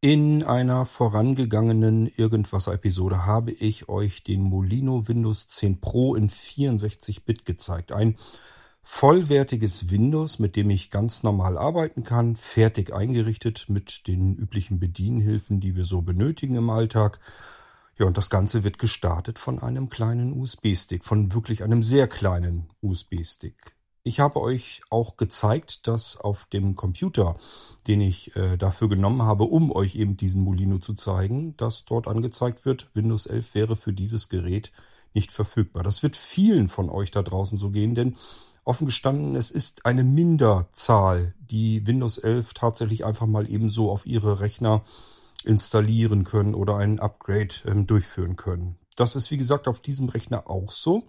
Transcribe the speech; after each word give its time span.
In 0.00 0.44
einer 0.44 0.84
vorangegangenen 0.84 2.06
Irgendwas-Episode 2.06 3.26
habe 3.26 3.50
ich 3.50 3.88
euch 3.88 4.22
den 4.22 4.42
Molino 4.42 5.08
Windows 5.08 5.48
10 5.48 5.80
Pro 5.80 6.14
in 6.14 6.30
64-Bit 6.30 7.44
gezeigt. 7.44 7.90
Ein 7.90 8.14
vollwertiges 8.80 9.90
Windows, 9.90 10.38
mit 10.38 10.54
dem 10.54 10.70
ich 10.70 10.92
ganz 10.92 11.24
normal 11.24 11.58
arbeiten 11.58 12.04
kann, 12.04 12.36
fertig 12.36 12.94
eingerichtet 12.94 13.64
mit 13.68 14.06
den 14.06 14.36
üblichen 14.36 14.78
Bedienhilfen, 14.78 15.58
die 15.58 15.74
wir 15.74 15.84
so 15.84 16.00
benötigen 16.00 16.54
im 16.54 16.70
Alltag. 16.70 17.18
Ja, 17.98 18.06
und 18.06 18.16
das 18.16 18.30
Ganze 18.30 18.62
wird 18.62 18.78
gestartet 18.78 19.40
von 19.40 19.58
einem 19.58 19.88
kleinen 19.88 20.32
USB-Stick, 20.32 21.04
von 21.04 21.34
wirklich 21.34 21.64
einem 21.64 21.82
sehr 21.82 22.06
kleinen 22.06 22.68
USB-Stick. 22.82 23.77
Ich 24.08 24.20
habe 24.20 24.40
euch 24.40 24.80
auch 24.88 25.18
gezeigt, 25.18 25.86
dass 25.86 26.16
auf 26.16 26.46
dem 26.46 26.76
Computer, 26.76 27.36
den 27.86 28.00
ich 28.00 28.34
äh, 28.36 28.56
dafür 28.56 28.88
genommen 28.88 29.20
habe, 29.20 29.44
um 29.44 29.70
euch 29.70 29.96
eben 29.96 30.16
diesen 30.16 30.42
Molino 30.42 30.78
zu 30.78 30.94
zeigen, 30.94 31.54
dass 31.58 31.84
dort 31.84 32.08
angezeigt 32.08 32.64
wird, 32.64 32.88
Windows 32.94 33.26
11 33.26 33.54
wäre 33.54 33.76
für 33.76 33.92
dieses 33.92 34.30
Gerät 34.30 34.72
nicht 35.12 35.30
verfügbar. 35.30 35.82
Das 35.82 36.02
wird 36.02 36.16
vielen 36.16 36.70
von 36.70 36.88
euch 36.88 37.10
da 37.10 37.22
draußen 37.22 37.58
so 37.58 37.68
gehen, 37.68 37.94
denn 37.94 38.16
offen 38.64 38.86
gestanden, 38.86 39.36
es 39.36 39.50
ist 39.50 39.84
eine 39.84 40.04
Minderzahl, 40.04 41.34
die 41.40 41.86
Windows 41.86 42.16
11 42.16 42.54
tatsächlich 42.54 43.04
einfach 43.04 43.26
mal 43.26 43.46
ebenso 43.46 43.90
auf 43.90 44.06
ihre 44.06 44.40
Rechner 44.40 44.84
installieren 45.44 46.24
können 46.24 46.54
oder 46.54 46.78
ein 46.78 46.98
Upgrade 46.98 47.54
ähm, 47.66 47.86
durchführen 47.86 48.36
können. 48.36 48.78
Das 48.96 49.16
ist 49.16 49.30
wie 49.30 49.36
gesagt 49.36 49.68
auf 49.68 49.80
diesem 49.80 50.08
Rechner 50.08 50.48
auch 50.48 50.72
so. 50.72 51.04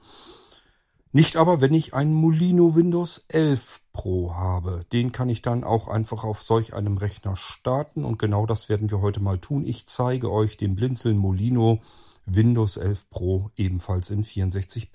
Nicht 1.11 1.37
aber, 1.37 1.59
wenn 1.59 1.73
ich 1.73 1.95
einen 1.95 2.13
Molino 2.13 2.75
Windows 2.75 3.25
11 3.29 3.81
Pro 3.93 4.35
habe. 4.35 4.85
Den 4.93 5.11
kann 5.11 5.27
ich 5.27 5.41
dann 5.41 5.63
auch 5.63 5.87
einfach 5.87 6.23
auf 6.23 6.43
solch 6.43 6.75
einem 6.75 6.97
Rechner 6.97 7.35
starten 7.35 8.05
und 8.05 8.19
genau 8.19 8.45
das 8.45 8.69
werden 8.69 8.91
wir 8.91 9.01
heute 9.01 9.19
mal 9.19 9.39
tun. 9.39 9.65
Ich 9.65 9.87
zeige 9.87 10.31
euch 10.31 10.55
den 10.55 10.75
Blinzeln 10.75 11.17
Molino 11.17 11.79
Windows 12.27 12.77
11 12.77 13.09
Pro 13.09 13.49
ebenfalls 13.57 14.11
in 14.11 14.23
64 14.23 14.91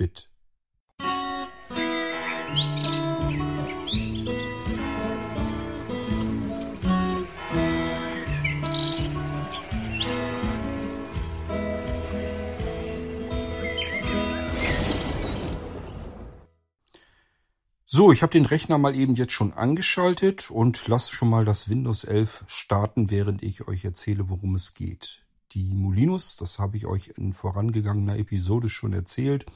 So, 17.97 18.11
ich 18.11 18.23
habe 18.23 18.33
den 18.33 18.45
Rechner 18.45 18.77
mal 18.77 18.97
eben 18.97 19.15
jetzt 19.15 19.35
schon 19.35 19.53
angeschaltet 19.53 20.51
und 20.51 20.89
lasse 20.89 21.13
schon 21.13 21.31
mal 21.31 21.45
das 21.45 21.69
Windows 21.69 22.03
11 22.03 22.43
starten, 22.49 23.09
während 23.09 23.41
ich 23.45 23.69
euch 23.69 23.85
erzähle, 23.85 24.29
worum 24.29 24.57
es 24.57 24.75
geht. 24.75 25.23
Die 25.53 25.73
Molinos, 25.73 26.35
das 26.35 26.59
habe 26.59 26.77
ich 26.77 26.87
euch 26.87 27.13
in 27.17 27.33
vorangegangener 27.33 28.17
Episode 28.17 28.69
schon 28.69 28.95
erzählt, 28.95 29.47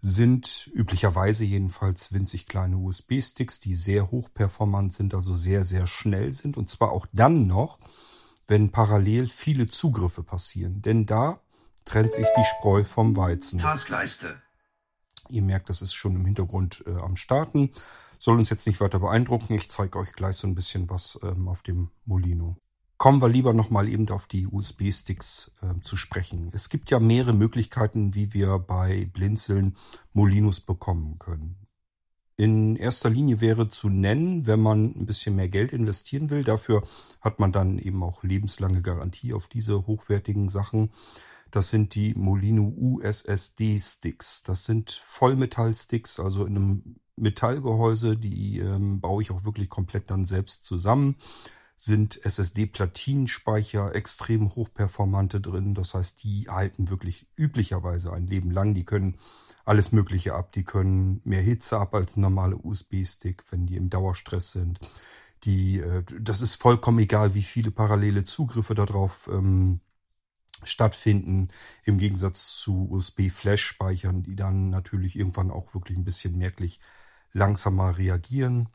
sind 0.00 0.68
üblicherweise 0.74 1.44
jedenfalls 1.44 2.12
winzig 2.12 2.46
kleine 2.46 2.76
USB-Sticks, 2.76 3.60
die 3.60 3.74
sehr 3.74 4.10
hochperformant 4.10 4.92
sind, 4.92 5.14
also 5.14 5.32
sehr, 5.32 5.62
sehr 5.62 5.86
schnell 5.86 6.32
sind. 6.32 6.56
Und 6.56 6.68
zwar 6.68 6.90
auch 6.90 7.06
dann 7.12 7.46
noch, 7.46 7.78
wenn 8.48 8.72
parallel 8.72 9.26
viele 9.26 9.66
Zugriffe 9.66 10.24
passieren. 10.24 10.82
Denn 10.82 11.06
da 11.06 11.40
trennt 11.84 12.14
sich 12.14 12.26
die 12.36 12.44
Spreu 12.44 12.82
vom 12.82 13.16
Weizen. 13.16 13.60
Taskleiste. 13.60 14.42
Ihr 15.30 15.42
merkt, 15.42 15.68
das 15.68 15.82
ist 15.82 15.94
schon 15.94 16.16
im 16.16 16.24
Hintergrund 16.24 16.84
äh, 16.86 16.94
am 16.96 17.16
Starten. 17.16 17.70
Soll 18.18 18.38
uns 18.38 18.50
jetzt 18.50 18.66
nicht 18.66 18.80
weiter 18.80 18.98
beeindrucken. 18.98 19.54
Ich 19.54 19.70
zeige 19.70 19.98
euch 19.98 20.12
gleich 20.12 20.36
so 20.36 20.46
ein 20.46 20.54
bisschen 20.54 20.90
was 20.90 21.18
ähm, 21.22 21.48
auf 21.48 21.62
dem 21.62 21.90
Molino. 22.04 22.56
Kommen 22.98 23.22
wir 23.22 23.30
lieber 23.30 23.54
nochmal 23.54 23.88
eben 23.88 24.06
auf 24.10 24.26
die 24.26 24.46
USB-Sticks 24.46 25.52
äh, 25.62 25.80
zu 25.80 25.96
sprechen. 25.96 26.50
Es 26.52 26.68
gibt 26.68 26.90
ja 26.90 27.00
mehrere 27.00 27.32
Möglichkeiten, 27.32 28.14
wie 28.14 28.34
wir 28.34 28.58
bei 28.58 29.08
Blinzeln 29.10 29.76
Molinos 30.12 30.60
bekommen 30.60 31.18
können. 31.18 31.56
In 32.36 32.76
erster 32.76 33.10
Linie 33.10 33.40
wäre 33.40 33.68
zu 33.68 33.88
nennen, 33.88 34.46
wenn 34.46 34.60
man 34.60 34.94
ein 34.96 35.06
bisschen 35.06 35.36
mehr 35.36 35.48
Geld 35.48 35.72
investieren 35.72 36.30
will. 36.30 36.44
Dafür 36.44 36.82
hat 37.20 37.38
man 37.38 37.52
dann 37.52 37.78
eben 37.78 38.02
auch 38.02 38.22
lebenslange 38.22 38.82
Garantie 38.82 39.34
auf 39.34 39.46
diese 39.46 39.86
hochwertigen 39.86 40.48
Sachen. 40.48 40.90
Das 41.50 41.70
sind 41.70 41.94
die 41.94 42.14
Molino 42.14 42.72
USSD 42.76 43.78
Sticks. 43.78 44.42
Das 44.42 44.64
sind 44.64 44.90
Vollmetallsticks, 44.90 46.20
also 46.20 46.44
in 46.44 46.56
einem 46.56 46.96
Metallgehäuse. 47.16 48.16
Die 48.16 48.58
ähm, 48.58 49.00
baue 49.00 49.22
ich 49.22 49.30
auch 49.30 49.44
wirklich 49.44 49.68
komplett 49.68 50.10
dann 50.10 50.24
selbst 50.24 50.64
zusammen. 50.64 51.16
Sind 51.76 52.24
SSD-Platinenspeicher, 52.24 53.94
extrem 53.94 54.54
hochperformante 54.54 55.40
drin. 55.40 55.74
Das 55.74 55.94
heißt, 55.94 56.22
die 56.22 56.46
halten 56.48 56.90
wirklich 56.90 57.26
üblicherweise 57.36 58.12
ein 58.12 58.26
Leben 58.26 58.50
lang. 58.50 58.74
Die 58.74 58.84
können 58.84 59.16
alles 59.64 59.90
Mögliche 59.90 60.34
ab. 60.34 60.52
Die 60.52 60.64
können 60.64 61.20
mehr 61.24 61.42
Hitze 61.42 61.78
ab 61.78 61.94
als 61.94 62.16
ein 62.16 62.20
normaler 62.20 62.64
USB-Stick, 62.64 63.44
wenn 63.50 63.66
die 63.66 63.76
im 63.76 63.90
Dauerstress 63.90 64.52
sind. 64.52 64.78
Die, 65.44 65.80
äh, 65.80 66.04
das 66.20 66.42
ist 66.42 66.56
vollkommen 66.56 66.98
egal, 66.98 67.34
wie 67.34 67.42
viele 67.42 67.70
parallele 67.70 68.24
Zugriffe 68.24 68.74
darauf 68.74 69.28
ähm, 69.32 69.80
stattfinden, 70.62 71.48
im 71.84 71.98
Gegensatz 71.98 72.56
zu 72.56 72.90
USB-Flash-Speichern, 72.90 74.22
die 74.22 74.36
dann 74.36 74.70
natürlich 74.70 75.16
irgendwann 75.16 75.50
auch 75.50 75.74
wirklich 75.74 75.98
ein 75.98 76.04
bisschen 76.04 76.36
merklich 76.36 76.80
langsamer 77.32 77.96
reagieren. 77.96 78.68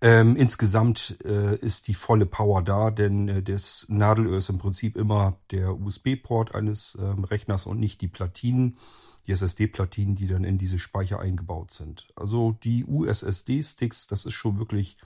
Ähm, 0.00 0.34
insgesamt 0.34 1.18
äh, 1.24 1.56
ist 1.56 1.86
die 1.86 1.94
volle 1.94 2.26
Power 2.26 2.62
da, 2.62 2.90
denn 2.90 3.28
äh, 3.28 3.42
das 3.42 3.86
Nadelöhr 3.88 4.38
ist 4.38 4.48
im 4.48 4.58
Prinzip 4.58 4.96
immer 4.96 5.36
der 5.52 5.78
USB-Port 5.78 6.54
eines 6.54 6.98
ähm, 7.00 7.22
Rechners 7.22 7.66
und 7.66 7.78
nicht 7.78 8.00
die 8.00 8.08
Platinen, 8.08 8.78
die 9.26 9.32
SSD-Platinen, 9.32 10.16
die 10.16 10.26
dann 10.26 10.42
in 10.42 10.58
diese 10.58 10.80
Speicher 10.80 11.20
eingebaut 11.20 11.70
sind. 11.70 12.08
Also 12.16 12.52
die 12.64 12.84
USSD-Sticks, 12.84 14.08
das 14.08 14.24
ist 14.24 14.34
schon 14.34 14.58
wirklich 14.58 14.96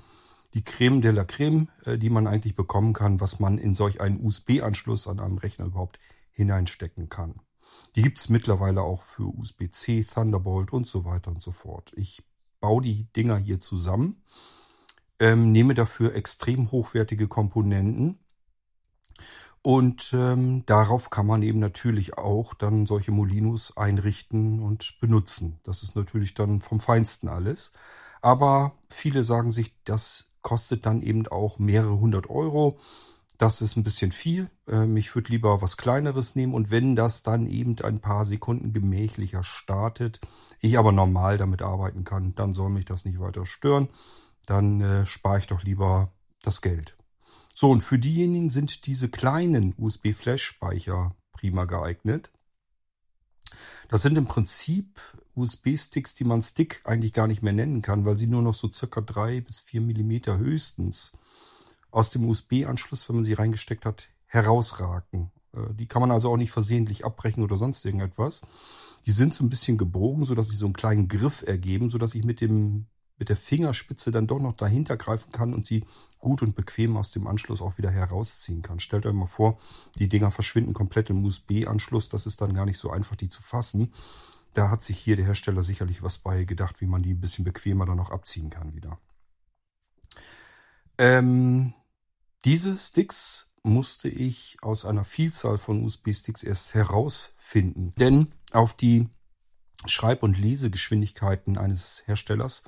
die 0.55 0.65
Creme 0.65 1.01
de 1.01 1.13
la 1.13 1.25
Creme, 1.25 1.69
äh, 1.85 1.99
die 1.99 2.11
man 2.11 2.27
eigentlich 2.27 2.55
bekommen 2.55 2.93
kann, 2.93 3.21
was 3.21 3.41
man 3.41 3.59
in 3.59 3.75
solch 3.75 4.01
einen 4.01 4.25
USB-Anschluss 4.25 5.07
an 5.07 5.21
einem 5.21 5.39
Rechner 5.39 5.67
überhaupt 5.67 5.99
hineinstecken 6.31 7.09
kann. 7.09 7.41
Die 7.95 8.03
gibt 8.03 8.19
es 8.19 8.29
mittlerweile 8.29 8.83
auch 8.83 9.03
für 9.03 9.25
USB-C, 9.25 10.05
Thunderbolt 10.05 10.73
und 10.73 10.87
so 10.89 11.05
weiter 11.05 11.31
und 11.31 11.43
so 11.43 11.53
fort. 11.53 11.93
Ich 11.97 12.23
baue 12.61 12.83
die 12.83 13.05
Dinger 13.13 13.39
hier 13.39 13.61
zusammen, 13.61 14.23
ähm, 15.19 15.53
nehme 15.53 15.75
dafür 15.75 16.15
extrem 16.15 16.71
hochwertige 16.71 17.27
Komponenten 17.27 18.19
und 19.67 20.13
ähm, 20.13 20.65
darauf 20.67 21.11
kann 21.11 21.27
man 21.27 21.43
eben 21.43 21.59
natürlich 21.59 22.19
auch 22.19 22.55
dann 22.55 22.87
solche 22.87 23.11
Molinos 23.11 23.77
einrichten 23.77 24.61
und 24.61 25.01
benutzen. 25.01 25.59
Das 25.65 25.83
ist 25.83 25.97
natürlich 25.97 26.35
dann 26.35 26.61
vom 26.61 26.79
Feinsten 26.79 27.29
alles. 27.29 27.73
Aber 28.23 28.79
viele 28.89 29.25
sagen 29.25 29.51
sich, 29.51 29.75
das 29.83 30.31
kostet 30.47 30.87
dann 30.87 31.03
eben 31.03 31.27
auch 31.27 31.59
mehrere 31.59 31.99
hundert 31.99 32.31
Euro. 32.31 32.79
Das 33.37 33.61
ist 33.61 33.75
ein 33.75 33.83
bisschen 33.83 34.13
viel. 34.13 34.49
Ähm, 34.69 34.97
ich 34.97 35.13
würde 35.13 35.33
lieber 35.33 35.61
was 35.61 35.77
Kleineres 35.77 36.37
nehmen 36.37 36.55
und 36.55 36.71
wenn 36.71 36.95
das 36.95 37.25
dann 37.25 37.49
eben 37.49 37.77
ein 37.83 37.99
paar 37.99 38.25
Sekunden 38.25 38.73
gemächlicher 38.73 39.43
startet, 39.43 40.21
ich 40.61 40.79
aber 40.79 40.93
normal 40.93 41.37
damit 41.37 41.63
arbeiten 41.63 42.05
kann, 42.05 42.33
dann 42.37 42.53
soll 42.53 42.71
mich 42.71 42.85
das 42.85 43.05
nicht 43.05 43.19
weiter 43.19 43.45
stören. 43.45 43.89
Dann 44.47 44.81
äh, 44.81 45.05
spare 45.05 45.39
ich 45.39 45.49
doch 45.49 45.65
lieber 45.65 46.13
das 46.43 46.63
Geld. 46.63 46.97
So, 47.53 47.69
und 47.69 47.81
für 47.81 47.99
diejenigen 47.99 48.49
sind 48.49 48.87
diese 48.87 49.09
kleinen 49.09 49.75
USB-Flash-Speicher 49.77 51.17
prima 51.33 51.65
geeignet. 51.65 52.31
Das 53.89 54.01
sind 54.01 54.17
im 54.17 54.27
Prinzip 54.27 55.01
USB-Sticks, 55.37 56.15
die 56.15 56.25
man 56.25 56.43
Stick 56.43 56.81
eigentlich 56.85 57.13
gar 57.13 57.27
nicht 57.27 57.43
mehr 57.43 57.53
nennen 57.53 57.83
kann, 57.83 58.05
weil 58.05 58.17
sie 58.17 58.27
nur 58.27 58.43
noch 58.43 58.55
so 58.55 58.71
circa 58.71 59.01
drei 59.01 59.41
bis 59.41 59.61
vier 59.61 59.81
Millimeter 59.81 60.39
höchstens 60.39 61.13
aus 61.91 62.11
dem 62.11 62.29
USB-Anschluss, 62.29 63.09
wenn 63.09 63.17
man 63.17 63.25
sie 63.25 63.35
reingesteckt 63.35 63.87
hat, 63.87 64.09
herausragen. 64.27 65.31
Äh, 65.53 65.75
die 65.75 65.87
kann 65.87 66.01
man 66.01 66.11
also 66.11 66.31
auch 66.31 66.37
nicht 66.37 66.51
versehentlich 66.51 67.05
abbrechen 67.05 67.43
oder 67.43 67.57
sonst 67.57 67.85
irgendetwas. 67.85 68.43
Die 69.07 69.13
sind 69.13 69.35
so 69.35 69.45
ein 69.45 69.51
bisschen 69.51 69.79
gebogen, 69.79 70.25
so 70.25 70.35
dass 70.35 70.49
sie 70.49 70.57
so 70.57 70.67
einen 70.67 70.75
kleinen 70.75 71.09
Griff 71.09 71.43
ergeben, 71.47 71.91
so 71.91 71.99
dass 71.99 72.15
ich 72.15 72.25
mit 72.25 72.41
dem 72.41 72.87
mit 73.19 73.29
der 73.31 73.37
Fingerspitze 73.37 74.11
dann 74.11 74.27
doch 74.27 74.41
noch 74.41 74.53
dahinter 74.53 74.97
greifen 74.97 75.33
kann 75.33 75.55
und 75.55 75.65
sie 75.65 75.85
gut 76.19 76.43
und 76.43 76.55
bequem 76.55 76.97
aus 76.97 77.13
dem 77.13 77.27
Anschluss 77.27 77.63
auch 77.63 77.79
wieder 77.79 77.91
herausziehen 77.91 78.63
kann. 78.63 78.79
Stellt 78.79 79.07
euch 79.07 79.15
mal 79.15 79.27
vor, 79.27 79.59
die 79.99 80.09
Dinger 80.09 80.31
verschwinden 80.31 80.75
komplett 80.75 81.09
im 81.11 81.25
USB-Anschluss. 81.25 82.09
Das 82.09 82.27
ist 82.27 82.41
dann 82.41 82.53
gar 82.53 82.67
nicht 82.67 82.79
so 82.79 82.91
einfach, 82.91 83.17
die 83.17 83.29
zu 83.29 83.43
fassen. 83.43 83.93
Da 84.57 84.71
hat 84.71 84.83
sich 84.83 84.99
hier 84.99 85.17
der 85.17 85.27
Hersteller 85.27 85.63
sicherlich 85.63 86.03
was 86.03 86.19
bei 86.19 86.45
gedacht, 86.45 86.81
wie 86.81 86.87
man 86.87 87.03
die 87.03 87.15
ein 87.15 87.21
bisschen 87.21 87.45
bequemer 87.45 87.87
dann 87.87 87.97
noch 87.97 88.11
abziehen 88.11 88.51
kann 88.51 88.75
wieder. 88.75 88.99
Ähm, 90.99 91.75
diese 92.45 92.77
Sticks 92.77 93.49
musste 93.63 94.09
ich 94.09 94.57
aus 94.63 94.85
einer 94.85 95.05
Vielzahl 95.05 95.59
von 95.59 95.85
USB-Sticks 95.85 96.43
erst 96.43 96.75
herausfinden. 96.75 97.93
Denn 97.99 98.33
auf 98.53 98.75
die 98.75 99.09
Schreib- 99.85 100.23
und 100.23 100.39
Lesegeschwindigkeiten 100.39 101.59
eines 101.59 102.05
Herstellers 102.07 102.63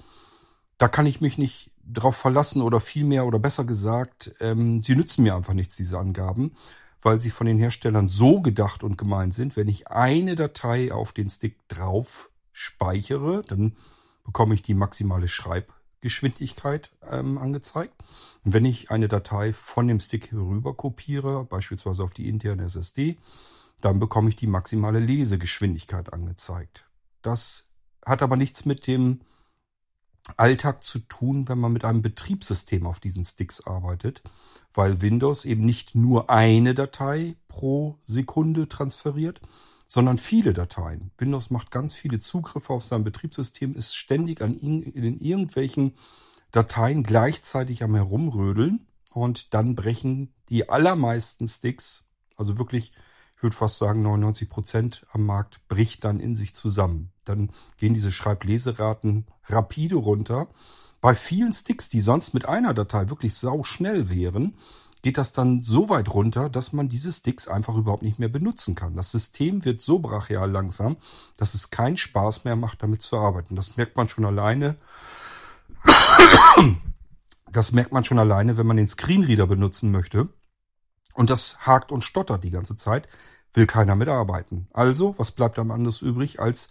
da 0.78 0.86
kann 0.86 1.06
ich 1.06 1.20
mich 1.20 1.38
nicht 1.38 1.72
darauf 1.82 2.16
verlassen 2.16 2.62
oder 2.62 2.80
vielmehr 2.80 3.26
oder 3.26 3.38
besser 3.38 3.64
gesagt, 3.64 4.34
ähm, 4.40 4.78
sie 4.78 4.94
nützen 4.94 5.24
mir 5.24 5.34
einfach 5.34 5.54
nichts, 5.54 5.76
diese 5.76 5.98
Angaben, 5.98 6.52
weil 7.02 7.20
sie 7.20 7.30
von 7.30 7.46
den 7.46 7.58
Herstellern 7.58 8.08
so 8.08 8.40
gedacht 8.40 8.82
und 8.82 8.98
gemeint 8.98 9.34
sind, 9.34 9.56
wenn 9.56 9.68
ich 9.68 9.88
eine 9.88 10.34
Datei 10.34 10.92
auf 10.92 11.12
den 11.12 11.30
Stick 11.30 11.56
drauf 11.68 12.30
speichere, 12.52 13.42
dann 13.46 13.76
bekomme 14.24 14.54
ich 14.54 14.62
die 14.62 14.74
maximale 14.74 15.28
Schreibgeschwindigkeit 15.28 16.92
ähm, 17.08 17.38
angezeigt. 17.38 17.94
Und 18.44 18.52
wenn 18.52 18.64
ich 18.64 18.90
eine 18.90 19.08
Datei 19.08 19.52
von 19.52 19.86
dem 19.86 20.00
Stick 20.00 20.32
herüber 20.32 20.74
kopiere, 20.74 21.44
beispielsweise 21.44 22.02
auf 22.02 22.12
die 22.12 22.28
interne 22.28 22.64
SSD, 22.64 23.16
dann 23.80 24.00
bekomme 24.00 24.28
ich 24.28 24.36
die 24.36 24.48
maximale 24.48 24.98
Lesegeschwindigkeit 24.98 26.12
angezeigt. 26.12 26.88
Das 27.22 27.66
hat 28.04 28.22
aber 28.22 28.36
nichts 28.36 28.64
mit 28.64 28.86
dem 28.86 29.20
Alltag 30.36 30.84
zu 30.84 30.98
tun, 31.00 31.48
wenn 31.48 31.58
man 31.58 31.72
mit 31.72 31.84
einem 31.84 32.02
Betriebssystem 32.02 32.86
auf 32.86 33.00
diesen 33.00 33.24
Sticks 33.24 33.66
arbeitet, 33.66 34.22
weil 34.74 35.00
Windows 35.00 35.44
eben 35.44 35.64
nicht 35.64 35.94
nur 35.94 36.30
eine 36.30 36.74
Datei 36.74 37.36
pro 37.48 37.98
Sekunde 38.04 38.68
transferiert, 38.68 39.40
sondern 39.86 40.18
viele 40.18 40.52
Dateien. 40.52 41.10
Windows 41.16 41.50
macht 41.50 41.70
ganz 41.70 41.94
viele 41.94 42.20
Zugriffe 42.20 42.72
auf 42.72 42.84
sein 42.84 43.04
Betriebssystem, 43.04 43.74
ist 43.74 43.96
ständig 43.96 44.42
an 44.42 44.54
in, 44.54 44.82
in 44.82 45.18
irgendwelchen 45.18 45.94
Dateien 46.50 47.02
gleichzeitig 47.02 47.82
am 47.82 47.94
Herumrödeln 47.94 48.86
und 49.12 49.54
dann 49.54 49.74
brechen 49.74 50.34
die 50.50 50.68
allermeisten 50.68 51.48
Sticks, 51.48 52.04
also 52.36 52.58
wirklich 52.58 52.92
ich 53.38 53.42
würde 53.44 53.54
fast 53.54 53.78
sagen 53.78 54.02
99 54.02 54.48
Prozent 54.48 55.06
am 55.12 55.24
Markt 55.24 55.60
bricht 55.68 56.02
dann 56.02 56.18
in 56.18 56.34
sich 56.34 56.56
zusammen. 56.56 57.12
Dann 57.24 57.50
gehen 57.76 57.94
diese 57.94 58.10
Schreibleseraten 58.10 59.26
rapide 59.44 59.94
runter. 59.94 60.48
Bei 61.00 61.14
vielen 61.14 61.52
Sticks, 61.52 61.88
die 61.88 62.00
sonst 62.00 62.34
mit 62.34 62.46
einer 62.46 62.74
Datei 62.74 63.08
wirklich 63.10 63.34
sau 63.34 63.62
schnell 63.62 64.08
wären, 64.10 64.56
geht 65.02 65.18
das 65.18 65.30
dann 65.30 65.60
so 65.60 65.88
weit 65.88 66.12
runter, 66.12 66.50
dass 66.50 66.72
man 66.72 66.88
diese 66.88 67.12
Sticks 67.12 67.46
einfach 67.46 67.76
überhaupt 67.76 68.02
nicht 68.02 68.18
mehr 68.18 68.28
benutzen 68.28 68.74
kann. 68.74 68.96
Das 68.96 69.12
System 69.12 69.64
wird 69.64 69.80
so 69.80 70.00
brachial 70.00 70.50
langsam, 70.50 70.96
dass 71.36 71.54
es 71.54 71.70
keinen 71.70 71.96
Spaß 71.96 72.42
mehr 72.42 72.56
macht, 72.56 72.82
damit 72.82 73.02
zu 73.02 73.18
arbeiten. 73.18 73.54
Das 73.54 73.76
merkt 73.76 73.96
man 73.96 74.08
schon 74.08 74.24
alleine. 74.24 74.74
Das 77.52 77.70
merkt 77.70 77.92
man 77.92 78.02
schon 78.02 78.18
alleine, 78.18 78.56
wenn 78.56 78.66
man 78.66 78.78
den 78.78 78.88
Screenreader 78.88 79.46
benutzen 79.46 79.92
möchte 79.92 80.28
und 81.14 81.30
das 81.30 81.66
hakt 81.66 81.92
und 81.92 82.02
stottert 82.02 82.44
die 82.44 82.50
ganze 82.50 82.76
Zeit, 82.76 83.08
will 83.52 83.66
keiner 83.66 83.96
mitarbeiten. 83.96 84.68
Also, 84.72 85.18
was 85.18 85.32
bleibt 85.32 85.58
am 85.58 85.70
anderes 85.70 86.02
übrig, 86.02 86.40
als 86.40 86.70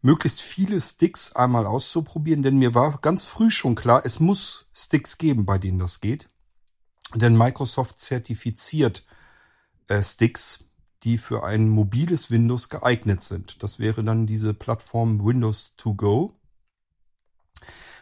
möglichst 0.00 0.40
viele 0.40 0.80
Sticks 0.80 1.34
einmal 1.34 1.66
auszuprobieren, 1.66 2.42
denn 2.42 2.58
mir 2.58 2.74
war 2.74 2.98
ganz 2.98 3.24
früh 3.24 3.50
schon 3.50 3.74
klar, 3.74 4.02
es 4.04 4.20
muss 4.20 4.66
Sticks 4.74 5.18
geben, 5.18 5.46
bei 5.46 5.58
denen 5.58 5.78
das 5.78 6.00
geht. 6.00 6.28
Denn 7.14 7.36
Microsoft 7.36 7.98
zertifiziert 7.98 9.04
äh, 9.88 10.02
Sticks, 10.02 10.64
die 11.04 11.18
für 11.18 11.44
ein 11.44 11.68
mobiles 11.68 12.30
Windows 12.30 12.68
geeignet 12.68 13.22
sind. 13.22 13.62
Das 13.62 13.78
wäre 13.78 14.02
dann 14.02 14.26
diese 14.26 14.54
Plattform 14.54 15.24
Windows 15.24 15.74
to 15.76 15.94
Go. 15.94 16.34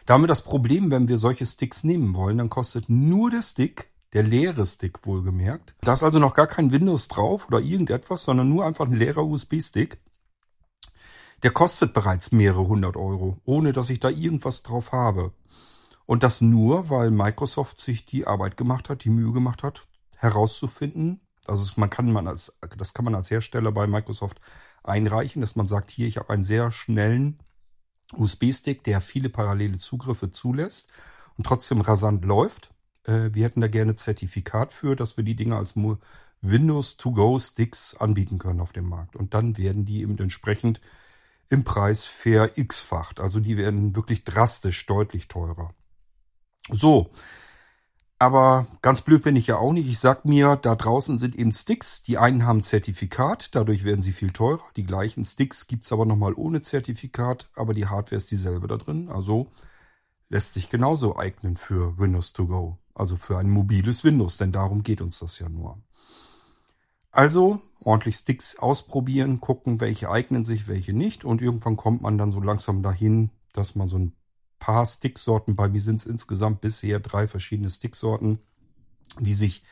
Da 0.05 0.13
haben 0.13 0.23
wir 0.23 0.27
das 0.27 0.43
Problem, 0.43 0.91
wenn 0.91 1.07
wir 1.07 1.17
solche 1.17 1.45
Sticks 1.45 1.83
nehmen 1.83 2.15
wollen, 2.15 2.37
dann 2.37 2.49
kostet 2.49 2.89
nur 2.89 3.29
der 3.29 3.41
Stick 3.41 3.90
der 4.13 4.23
leere 4.23 4.65
Stick 4.65 5.05
wohlgemerkt. 5.05 5.75
Da 5.81 5.93
ist 5.93 6.03
also 6.03 6.19
noch 6.19 6.33
gar 6.33 6.47
kein 6.47 6.71
Windows 6.71 7.07
drauf 7.07 7.47
oder 7.47 7.59
irgendetwas, 7.59 8.23
sondern 8.23 8.49
nur 8.49 8.65
einfach 8.65 8.87
ein 8.87 8.93
leerer 8.93 9.25
USB-Stick. 9.25 9.97
Der 11.43 11.51
kostet 11.51 11.93
bereits 11.93 12.31
mehrere 12.31 12.67
hundert 12.67 12.97
Euro, 12.97 13.37
ohne 13.45 13.73
dass 13.73 13.89
ich 13.89 13.99
da 13.99 14.09
irgendwas 14.09 14.63
drauf 14.63 14.91
habe. 14.91 15.33
Und 16.05 16.23
das 16.23 16.41
nur, 16.41 16.89
weil 16.89 17.09
Microsoft 17.09 17.79
sich 17.79 18.05
die 18.05 18.27
Arbeit 18.27 18.57
gemacht 18.57 18.89
hat, 18.89 19.05
die 19.05 19.09
Mühe 19.09 19.31
gemacht 19.31 19.63
hat, 19.63 19.87
herauszufinden. 20.17 21.21
Also 21.47 21.71
man 21.77 21.89
kann 21.89 22.11
man 22.11 22.27
als, 22.27 22.53
das 22.77 22.93
kann 22.93 23.05
man 23.05 23.15
als 23.15 23.31
Hersteller 23.31 23.71
bei 23.71 23.87
Microsoft 23.87 24.39
einreichen, 24.83 25.41
dass 25.41 25.55
man 25.55 25.67
sagt, 25.67 25.89
hier, 25.89 26.07
ich 26.07 26.17
habe 26.17 26.29
einen 26.29 26.43
sehr 26.43 26.71
schnellen 26.71 27.39
USB-Stick, 28.13 28.83
der 28.83 29.01
viele 29.01 29.29
parallele 29.29 29.77
Zugriffe 29.77 30.31
zulässt 30.31 30.89
und 31.37 31.45
trotzdem 31.45 31.81
rasant 31.81 32.25
läuft. 32.25 32.73
Äh, 33.03 33.29
wir 33.33 33.45
hätten 33.45 33.61
da 33.61 33.67
gerne 33.67 33.95
Zertifikat 33.95 34.73
für, 34.73 34.95
dass 34.95 35.17
wir 35.17 35.23
die 35.23 35.35
Dinge 35.35 35.57
als 35.57 35.75
Windows 36.41 36.97
to 36.97 37.11
Go 37.11 37.39
Sticks 37.39 37.95
anbieten 37.95 38.37
können 38.39 38.61
auf 38.61 38.73
dem 38.73 38.87
Markt. 38.87 39.15
Und 39.15 39.33
dann 39.33 39.57
werden 39.57 39.85
die 39.85 40.01
eben 40.01 40.17
entsprechend 40.17 40.81
im 41.49 41.63
Preis 41.63 42.05
fair 42.05 42.57
x-facht. 42.57 43.19
Also 43.19 43.39
die 43.39 43.57
werden 43.57 43.95
wirklich 43.95 44.23
drastisch 44.23 44.85
deutlich 44.85 45.27
teurer. 45.27 45.73
So. 46.69 47.11
Aber 48.19 48.67
ganz 48.83 49.01
blöd 49.01 49.23
bin 49.23 49.35
ich 49.35 49.47
ja 49.47 49.57
auch 49.57 49.73
nicht. 49.73 49.89
Ich 49.89 49.97
sag 49.97 50.25
mir, 50.25 50.55
da 50.55 50.75
draußen 50.75 51.17
sind 51.17 51.35
eben 51.35 51.51
Sticks. 51.53 52.03
Die 52.03 52.19
einen 52.19 52.45
haben 52.45 52.61
Zertifikat, 52.61 53.55
dadurch 53.55 53.83
werden 53.83 54.03
sie 54.03 54.13
viel 54.13 54.29
teurer. 54.29 54.63
Die 54.75 54.85
gleichen 54.85 55.25
Sticks 55.25 55.65
gibt's 55.65 55.91
aber 55.91 56.05
nochmal 56.05 56.35
ohne 56.35 56.61
Zertifikat, 56.61 57.49
aber 57.55 57.73
die 57.73 57.87
Hardware 57.87 58.17
ist 58.17 58.29
dieselbe 58.29 58.67
da 58.67 58.77
drin. 58.77 59.09
Also 59.09 59.51
lässt 60.29 60.53
sich 60.53 60.69
genauso 60.69 61.17
eignen 61.17 61.57
für 61.57 61.97
Windows 61.97 62.31
to 62.31 62.45
Go. 62.45 62.77
Also 62.93 63.15
für 63.15 63.37
ein 63.37 63.49
mobiles 63.49 64.03
Windows, 64.03 64.37
denn 64.37 64.51
darum 64.51 64.83
geht 64.83 65.01
uns 65.01 65.19
das 65.19 65.39
ja 65.39 65.49
nur. 65.49 65.77
Also 67.11 67.61
ordentlich 67.83 68.15
Sticks 68.15 68.57
ausprobieren, 68.57 69.41
gucken, 69.41 69.79
welche 69.79 70.09
eignen 70.09 70.45
sich, 70.45 70.67
welche 70.67 70.93
nicht. 70.93 71.25
Und 71.25 71.41
irgendwann 71.41 71.77
kommt 71.77 72.01
man 72.01 72.17
dann 72.17 72.31
so 72.31 72.39
langsam 72.39 72.83
dahin, 72.83 73.31
dass 73.53 73.75
man 73.75 73.87
so 73.87 73.97
ein 73.97 74.13
paar 74.59 74.85
Sticksorten, 74.85 75.55
bei 75.55 75.67
mir 75.67 75.81
sind 75.81 75.97
es 75.97 76.05
insgesamt 76.05 76.61
bisher 76.61 76.99
drei 76.99 77.27
verschiedene 77.27 77.69
Sticksorten, 77.69 78.39
die 79.19 79.33
sich 79.33 79.63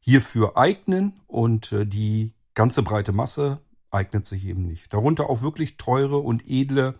hierfür 0.00 0.56
eignen 0.56 1.20
und 1.26 1.72
äh, 1.72 1.86
die 1.86 2.32
ganze 2.54 2.82
breite 2.82 3.12
Masse 3.12 3.60
eignet 3.90 4.26
sich 4.26 4.46
eben 4.46 4.66
nicht. 4.66 4.92
Darunter 4.92 5.28
auch 5.28 5.42
wirklich 5.42 5.76
teure 5.76 6.18
und 6.18 6.48
edle 6.48 6.94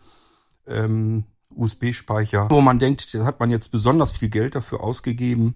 ähm, 0.66 1.24
USB-Speicher, 1.54 2.50
wo 2.50 2.60
man 2.60 2.78
denkt, 2.78 3.12
da 3.14 3.24
hat 3.24 3.40
man 3.40 3.50
jetzt 3.50 3.70
besonders 3.70 4.12
viel 4.12 4.28
Geld 4.28 4.54
dafür 4.54 4.82
ausgegeben 4.82 5.54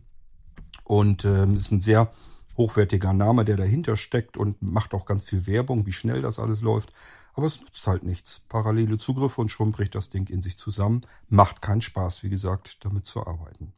und 0.84 1.24
ähm, 1.24 1.56
ist 1.56 1.70
ein 1.70 1.80
sehr 1.80 2.10
hochwertiger 2.56 3.12
Name, 3.12 3.44
der 3.44 3.56
dahinter 3.56 3.96
steckt 3.96 4.36
und 4.36 4.62
macht 4.62 4.94
auch 4.94 5.06
ganz 5.06 5.24
viel 5.24 5.46
Werbung, 5.46 5.86
wie 5.86 5.92
schnell 5.92 6.22
das 6.22 6.38
alles 6.38 6.60
läuft. 6.62 6.92
Aber 7.34 7.46
es 7.46 7.60
nutzt 7.60 7.86
halt 7.86 8.04
nichts. 8.04 8.40
Parallele 8.48 8.96
Zugriffe 8.96 9.40
und 9.40 9.48
schon 9.48 9.72
bricht 9.72 9.94
das 9.96 10.08
Ding 10.08 10.28
in 10.28 10.40
sich 10.40 10.56
zusammen. 10.56 11.02
Macht 11.28 11.62
keinen 11.62 11.80
Spaß, 11.80 12.22
wie 12.22 12.28
gesagt, 12.28 12.84
damit 12.84 13.06
zu 13.06 13.26
arbeiten. 13.26 13.72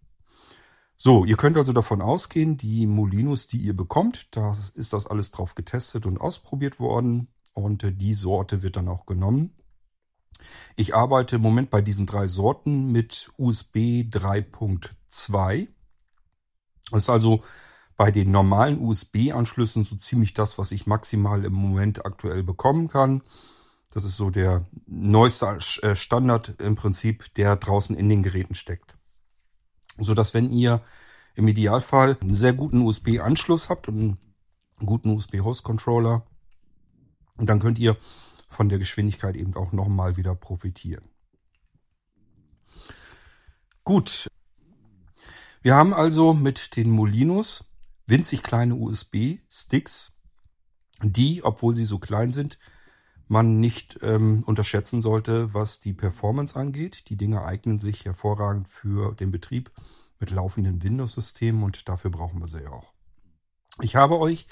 So, 0.98 1.24
ihr 1.24 1.36
könnt 1.36 1.56
also 1.58 1.72
davon 1.72 2.00
ausgehen, 2.00 2.56
die 2.56 2.86
Molinos, 2.86 3.46
die 3.46 3.58
ihr 3.58 3.76
bekommt, 3.76 4.34
da 4.34 4.50
ist 4.50 4.92
das 4.92 5.06
alles 5.06 5.30
drauf 5.30 5.54
getestet 5.54 6.06
und 6.06 6.18
ausprobiert 6.18 6.80
worden 6.80 7.28
und 7.52 7.84
äh, 7.84 7.92
die 7.92 8.14
Sorte 8.14 8.62
wird 8.62 8.76
dann 8.76 8.88
auch 8.88 9.04
genommen. 9.04 9.52
Ich 10.76 10.94
arbeite 10.94 11.36
im 11.36 11.42
Moment 11.42 11.70
bei 11.70 11.80
diesen 11.80 12.06
drei 12.06 12.26
Sorten 12.26 12.92
mit 12.92 13.30
USB 13.36 14.04
3.2. 14.08 15.68
Das 16.90 17.02
ist 17.04 17.10
also 17.10 17.42
bei 17.96 18.10
den 18.10 18.30
normalen 18.30 18.78
USB-Anschlüssen 18.78 19.84
so 19.84 19.96
ziemlich 19.96 20.34
das, 20.34 20.58
was 20.58 20.70
ich 20.72 20.86
maximal 20.86 21.44
im 21.44 21.54
Moment 21.54 22.04
aktuell 22.04 22.42
bekommen 22.42 22.88
kann. 22.88 23.22
Das 23.92 24.04
ist 24.04 24.16
so 24.16 24.30
der 24.30 24.66
neueste 24.86 25.58
äh, 25.82 25.96
Standard 25.96 26.60
im 26.60 26.76
Prinzip, 26.76 27.32
der 27.34 27.56
draußen 27.56 27.96
in 27.96 28.08
den 28.08 28.22
Geräten 28.22 28.54
steckt. 28.54 28.96
So 29.98 30.12
dass 30.12 30.34
wenn 30.34 30.52
ihr 30.52 30.82
im 31.34 31.48
Idealfall 31.48 32.18
einen 32.20 32.34
sehr 32.34 32.52
guten 32.52 32.82
USB-Anschluss 32.82 33.70
habt 33.70 33.88
und 33.88 33.98
einen 34.78 34.86
guten 34.86 35.10
USB-Host-Controller, 35.10 36.26
dann 37.38 37.60
könnt 37.60 37.78
ihr 37.78 37.96
von 38.46 38.68
der 38.68 38.78
Geschwindigkeit 38.78 39.36
eben 39.36 39.54
auch 39.54 39.72
nochmal 39.72 40.16
wieder 40.16 40.34
profitieren. 40.34 41.04
Gut. 43.84 44.28
Wir 45.62 45.74
haben 45.74 45.94
also 45.94 46.32
mit 46.32 46.76
den 46.76 46.90
Molinos 46.90 47.64
winzig 48.06 48.42
kleine 48.42 48.76
USB-Sticks, 48.76 50.16
die, 51.02 51.44
obwohl 51.44 51.74
sie 51.74 51.84
so 51.84 51.98
klein 51.98 52.32
sind, 52.32 52.58
man 53.28 53.58
nicht 53.58 53.98
ähm, 54.02 54.44
unterschätzen 54.46 55.02
sollte, 55.02 55.52
was 55.52 55.80
die 55.80 55.92
Performance 55.92 56.54
angeht. 56.54 57.08
Die 57.08 57.16
Dinge 57.16 57.44
eignen 57.44 57.76
sich 57.76 58.04
hervorragend 58.04 58.68
für 58.68 59.14
den 59.14 59.30
Betrieb 59.30 59.72
mit 60.20 60.30
laufenden 60.30 60.82
Windows-Systemen 60.82 61.62
und 61.62 61.88
dafür 61.88 62.10
brauchen 62.10 62.40
wir 62.40 62.48
sie 62.48 62.62
ja 62.62 62.70
auch. 62.70 62.92
Ich 63.80 63.96
habe 63.96 64.18
euch 64.18 64.46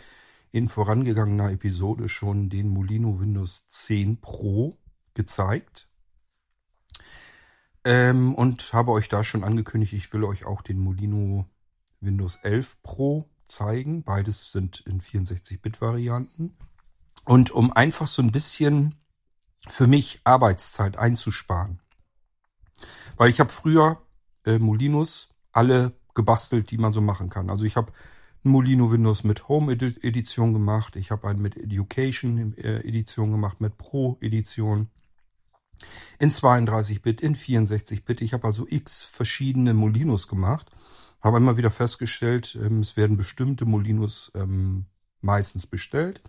in 0.54 0.68
vorangegangener 0.68 1.50
Episode 1.50 2.08
schon 2.08 2.48
den 2.48 2.68
Molino 2.68 3.18
Windows 3.18 3.66
10 3.66 4.20
Pro 4.20 4.78
gezeigt. 5.12 5.88
Ähm, 7.82 8.36
und 8.36 8.72
habe 8.72 8.92
euch 8.92 9.08
da 9.08 9.24
schon 9.24 9.42
angekündigt, 9.42 9.94
ich 9.94 10.12
will 10.12 10.22
euch 10.22 10.46
auch 10.46 10.62
den 10.62 10.78
Molino 10.78 11.50
Windows 12.00 12.36
11 12.36 12.82
Pro 12.84 13.28
zeigen. 13.44 14.04
Beides 14.04 14.52
sind 14.52 14.78
in 14.86 15.00
64-Bit-Varianten. 15.00 16.56
Und 17.24 17.50
um 17.50 17.72
einfach 17.72 18.06
so 18.06 18.22
ein 18.22 18.30
bisschen 18.30 18.94
für 19.66 19.88
mich 19.88 20.20
Arbeitszeit 20.22 20.96
einzusparen. 20.96 21.80
Weil 23.16 23.28
ich 23.28 23.40
habe 23.40 23.50
früher 23.50 24.00
äh, 24.44 24.60
Molinos, 24.60 25.30
alle 25.50 25.94
gebastelt, 26.14 26.70
die 26.70 26.78
man 26.78 26.92
so 26.92 27.00
machen 27.00 27.28
kann. 27.28 27.50
Also 27.50 27.64
ich 27.64 27.76
habe 27.76 27.92
ein 28.44 28.50
Molino 28.50 28.90
Windows 28.90 29.24
mit 29.24 29.48
Home 29.48 29.72
Edition 29.72 30.52
gemacht, 30.52 30.96
ich 30.96 31.10
habe 31.10 31.28
einen 31.28 31.40
mit 31.40 31.56
Education 31.56 32.56
äh, 32.56 32.80
Edition 32.86 33.30
gemacht, 33.30 33.60
mit 33.60 33.78
Pro 33.78 34.18
Edition 34.20 34.88
in 36.18 36.30
32-Bit, 36.30 37.20
in 37.20 37.36
64-Bit. 37.36 38.22
Ich 38.22 38.32
habe 38.32 38.46
also 38.46 38.66
x 38.68 39.02
verschiedene 39.04 39.74
Molinos 39.74 40.28
gemacht. 40.28 40.70
Habe 41.20 41.38
immer 41.38 41.56
wieder 41.56 41.70
festgestellt, 41.70 42.58
ähm, 42.62 42.80
es 42.80 42.96
werden 42.96 43.16
bestimmte 43.16 43.64
Molinos 43.64 44.30
ähm, 44.34 44.86
meistens 45.20 45.66
bestellt. 45.66 46.22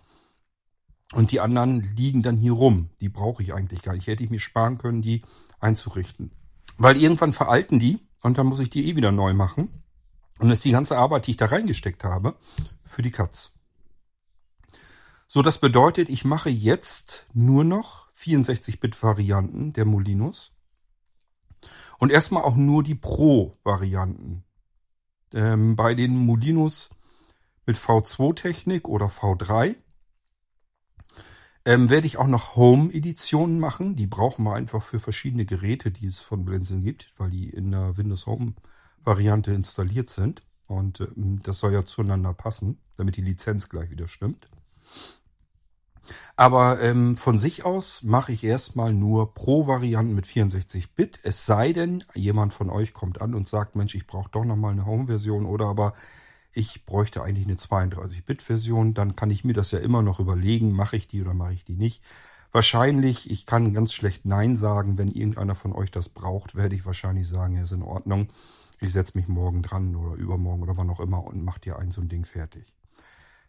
Und 1.12 1.30
die 1.30 1.40
anderen 1.40 1.82
liegen 1.96 2.22
dann 2.22 2.36
hier 2.36 2.52
rum. 2.52 2.90
Die 3.00 3.08
brauche 3.08 3.42
ich 3.42 3.54
eigentlich 3.54 3.82
gar 3.82 3.92
nicht. 3.92 4.06
Hätte 4.06 4.24
ich 4.24 4.30
mir 4.30 4.40
sparen 4.40 4.78
können, 4.78 5.02
die 5.02 5.22
einzurichten. 5.60 6.32
Weil 6.78 6.96
irgendwann 6.96 7.32
veralten 7.32 7.78
die 7.78 8.00
und 8.22 8.38
dann 8.38 8.46
muss 8.46 8.58
ich 8.58 8.70
die 8.70 8.90
eh 8.90 8.96
wieder 8.96 9.12
neu 9.12 9.32
machen. 9.32 9.68
Und 10.38 10.48
das 10.48 10.58
ist 10.58 10.64
die 10.64 10.72
ganze 10.72 10.98
Arbeit, 10.98 11.26
die 11.26 11.32
ich 11.32 11.36
da 11.36 11.46
reingesteckt 11.46 12.04
habe, 12.04 12.36
für 12.84 13.02
die 13.02 13.10
Katz. 13.10 13.52
So, 15.26 15.42
das 15.42 15.58
bedeutet, 15.58 16.08
ich 16.08 16.24
mache 16.24 16.50
jetzt 16.50 17.26
nur 17.32 17.64
noch 17.64 18.12
64-Bit-Varianten 18.12 19.72
der 19.72 19.84
Molinos. 19.84 20.52
Und 21.98 22.12
erstmal 22.12 22.44
auch 22.44 22.54
nur 22.54 22.82
die 22.82 22.94
Pro-Varianten. 22.94 24.44
Ähm, 25.32 25.74
bei 25.74 25.94
den 25.94 26.16
Molinos 26.16 26.90
mit 27.64 27.76
V2-Technik 27.76 28.88
oder 28.88 29.06
V3 29.06 29.74
ähm, 31.64 31.90
werde 31.90 32.06
ich 32.06 32.18
auch 32.18 32.28
noch 32.28 32.54
Home-Editionen 32.54 33.58
machen. 33.58 33.96
Die 33.96 34.06
brauchen 34.06 34.44
wir 34.44 34.54
einfach 34.54 34.82
für 34.82 35.00
verschiedene 35.00 35.44
Geräte, 35.44 35.90
die 35.90 36.06
es 36.06 36.20
von 36.20 36.44
Blinzeln 36.44 36.82
gibt, 36.82 37.12
weil 37.16 37.30
die 37.30 37.50
in 37.50 37.72
der 37.72 37.96
Windows 37.96 38.28
Home-Variante 39.06 39.52
installiert 39.52 40.10
sind. 40.10 40.42
Und 40.68 41.00
ähm, 41.00 41.40
das 41.42 41.60
soll 41.60 41.72
ja 41.72 41.84
zueinander 41.84 42.34
passen, 42.34 42.78
damit 42.96 43.16
die 43.16 43.22
Lizenz 43.22 43.68
gleich 43.68 43.90
wieder 43.90 44.08
stimmt. 44.08 44.48
Aber 46.36 46.80
ähm, 46.82 47.16
von 47.16 47.38
sich 47.38 47.64
aus 47.64 48.02
mache 48.02 48.32
ich 48.32 48.44
erstmal 48.44 48.92
nur 48.92 49.34
Pro-Varianten 49.34 50.14
mit 50.14 50.26
64-Bit. 50.26 51.20
Es 51.22 51.46
sei 51.46 51.72
denn, 51.72 52.04
jemand 52.14 52.52
von 52.52 52.68
euch 52.70 52.92
kommt 52.92 53.20
an 53.20 53.34
und 53.34 53.48
sagt, 53.48 53.74
Mensch, 53.74 53.94
ich 53.94 54.06
brauche 54.06 54.30
doch 54.30 54.44
nochmal 54.44 54.72
eine 54.72 54.86
Home-Version 54.86 55.46
oder 55.46 55.66
aber 55.66 55.94
ich 56.52 56.84
bräuchte 56.84 57.22
eigentlich 57.22 57.46
eine 57.46 57.56
32-Bit-Version. 57.56 58.94
Dann 58.94 59.16
kann 59.16 59.30
ich 59.30 59.44
mir 59.44 59.52
das 59.52 59.72
ja 59.72 59.78
immer 59.78 60.02
noch 60.02 60.20
überlegen, 60.20 60.72
mache 60.72 60.96
ich 60.96 61.08
die 61.08 61.22
oder 61.22 61.34
mache 61.34 61.54
ich 61.54 61.64
die 61.64 61.76
nicht. 61.76 62.02
Wahrscheinlich, 62.52 63.30
ich 63.30 63.44
kann 63.46 63.74
ganz 63.74 63.92
schlecht 63.92 64.24
Nein 64.24 64.56
sagen, 64.56 64.98
wenn 64.98 65.08
irgendeiner 65.08 65.54
von 65.54 65.72
euch 65.72 65.90
das 65.90 66.08
braucht, 66.08 66.54
werde 66.54 66.74
ich 66.74 66.86
wahrscheinlich 66.86 67.28
sagen, 67.28 67.54
ja, 67.54 67.62
ist 67.62 67.72
in 67.72 67.82
Ordnung. 67.82 68.28
Ich 68.80 68.92
setze 68.92 69.16
mich 69.16 69.28
morgen 69.28 69.62
dran 69.62 69.96
oder 69.96 70.16
übermorgen 70.16 70.62
oder 70.62 70.76
wann 70.76 70.90
auch 70.90 71.00
immer 71.00 71.24
und 71.24 71.42
mache 71.42 71.60
dir 71.60 71.78
ein 71.78 71.90
so 71.90 72.00
ein 72.00 72.08
Ding 72.08 72.24
fertig. 72.24 72.72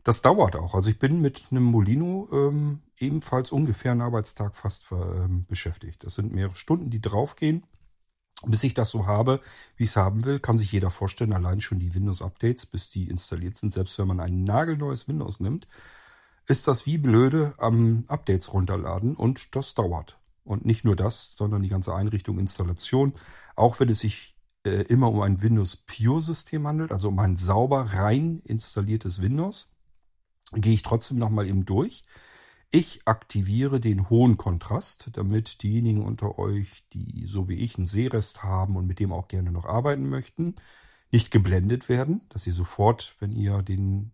Das 0.03 0.21
dauert 0.21 0.55
auch. 0.55 0.73
Also 0.73 0.89
ich 0.89 0.99
bin 0.99 1.21
mit 1.21 1.47
einem 1.51 1.63
Molino 1.63 2.29
ähm, 2.31 2.81
ebenfalls 2.97 3.51
ungefähr 3.51 3.91
einen 3.91 4.01
Arbeitstag 4.01 4.55
fast 4.55 4.89
ähm, 4.93 5.45
beschäftigt. 5.49 6.05
Das 6.05 6.15
sind 6.15 6.33
mehrere 6.33 6.55
Stunden, 6.55 6.89
die 6.89 7.01
draufgehen. 7.01 7.63
Bis 8.45 8.63
ich 8.63 8.73
das 8.73 8.91
so 8.91 9.07
habe, 9.07 9.41
wie 9.75 9.83
ich 9.83 9.89
es 9.89 9.97
haben 9.97 10.23
will, 10.23 10.39
kann 10.39 10.57
sich 10.57 10.71
jeder 10.71 10.91
vorstellen, 10.91 11.33
allein 11.33 11.59
schon 11.59 11.79
die 11.79 11.93
Windows-Updates, 11.93 12.67
bis 12.67 12.89
die 12.89 13.09
installiert 13.09 13.57
sind, 13.57 13.73
selbst 13.73 13.97
wenn 13.97 14.07
man 14.07 14.19
ein 14.19 14.43
nagelneues 14.43 15.07
Windows 15.07 15.39
nimmt, 15.39 15.67
ist 16.45 16.67
das 16.67 16.85
wie 16.85 16.99
blöde 16.99 17.55
am 17.57 18.05
Updates 18.07 18.53
runterladen 18.53 19.15
und 19.15 19.55
das 19.55 19.73
dauert. 19.73 20.19
Und 20.45 20.65
nicht 20.65 20.85
nur 20.85 20.95
das, 20.95 21.35
sondern 21.35 21.63
die 21.63 21.69
ganze 21.69 21.93
Einrichtung, 21.93 22.39
Installation, 22.39 23.13
auch 23.57 23.79
wenn 23.81 23.89
es 23.89 23.99
sich 23.99 24.36
äh, 24.67 24.81
immer 24.83 25.09
um 25.11 25.21
ein 25.21 25.41
Windows 25.41 25.75
Pure 25.77 26.21
System 26.21 26.67
handelt, 26.67 26.91
also 26.91 27.09
um 27.09 27.19
ein 27.19 27.37
sauber 27.37 27.81
rein 27.81 28.41
installiertes 28.43 29.21
Windows, 29.21 29.69
gehe 30.53 30.73
ich 30.73 30.83
trotzdem 30.83 31.17
nochmal 31.17 31.47
eben 31.47 31.65
durch. 31.65 32.03
Ich 32.69 33.01
aktiviere 33.05 33.79
den 33.79 34.09
hohen 34.09 34.37
Kontrast, 34.37 35.09
damit 35.13 35.63
diejenigen 35.63 36.03
unter 36.03 36.37
euch, 36.37 36.83
die 36.91 37.25
so 37.25 37.47
wie 37.47 37.55
ich 37.55 37.77
einen 37.77 37.87
Sehrest 37.87 38.43
haben 38.43 38.75
und 38.75 38.87
mit 38.87 38.99
dem 38.99 39.13
auch 39.13 39.29
gerne 39.29 39.51
noch 39.51 39.65
arbeiten 39.65 40.09
möchten, 40.09 40.55
nicht 41.11 41.31
geblendet 41.31 41.87
werden, 41.87 42.21
dass 42.29 42.45
ihr 42.45 42.53
sofort, 42.53 43.15
wenn 43.19 43.31
ihr 43.31 43.63
den 43.63 44.11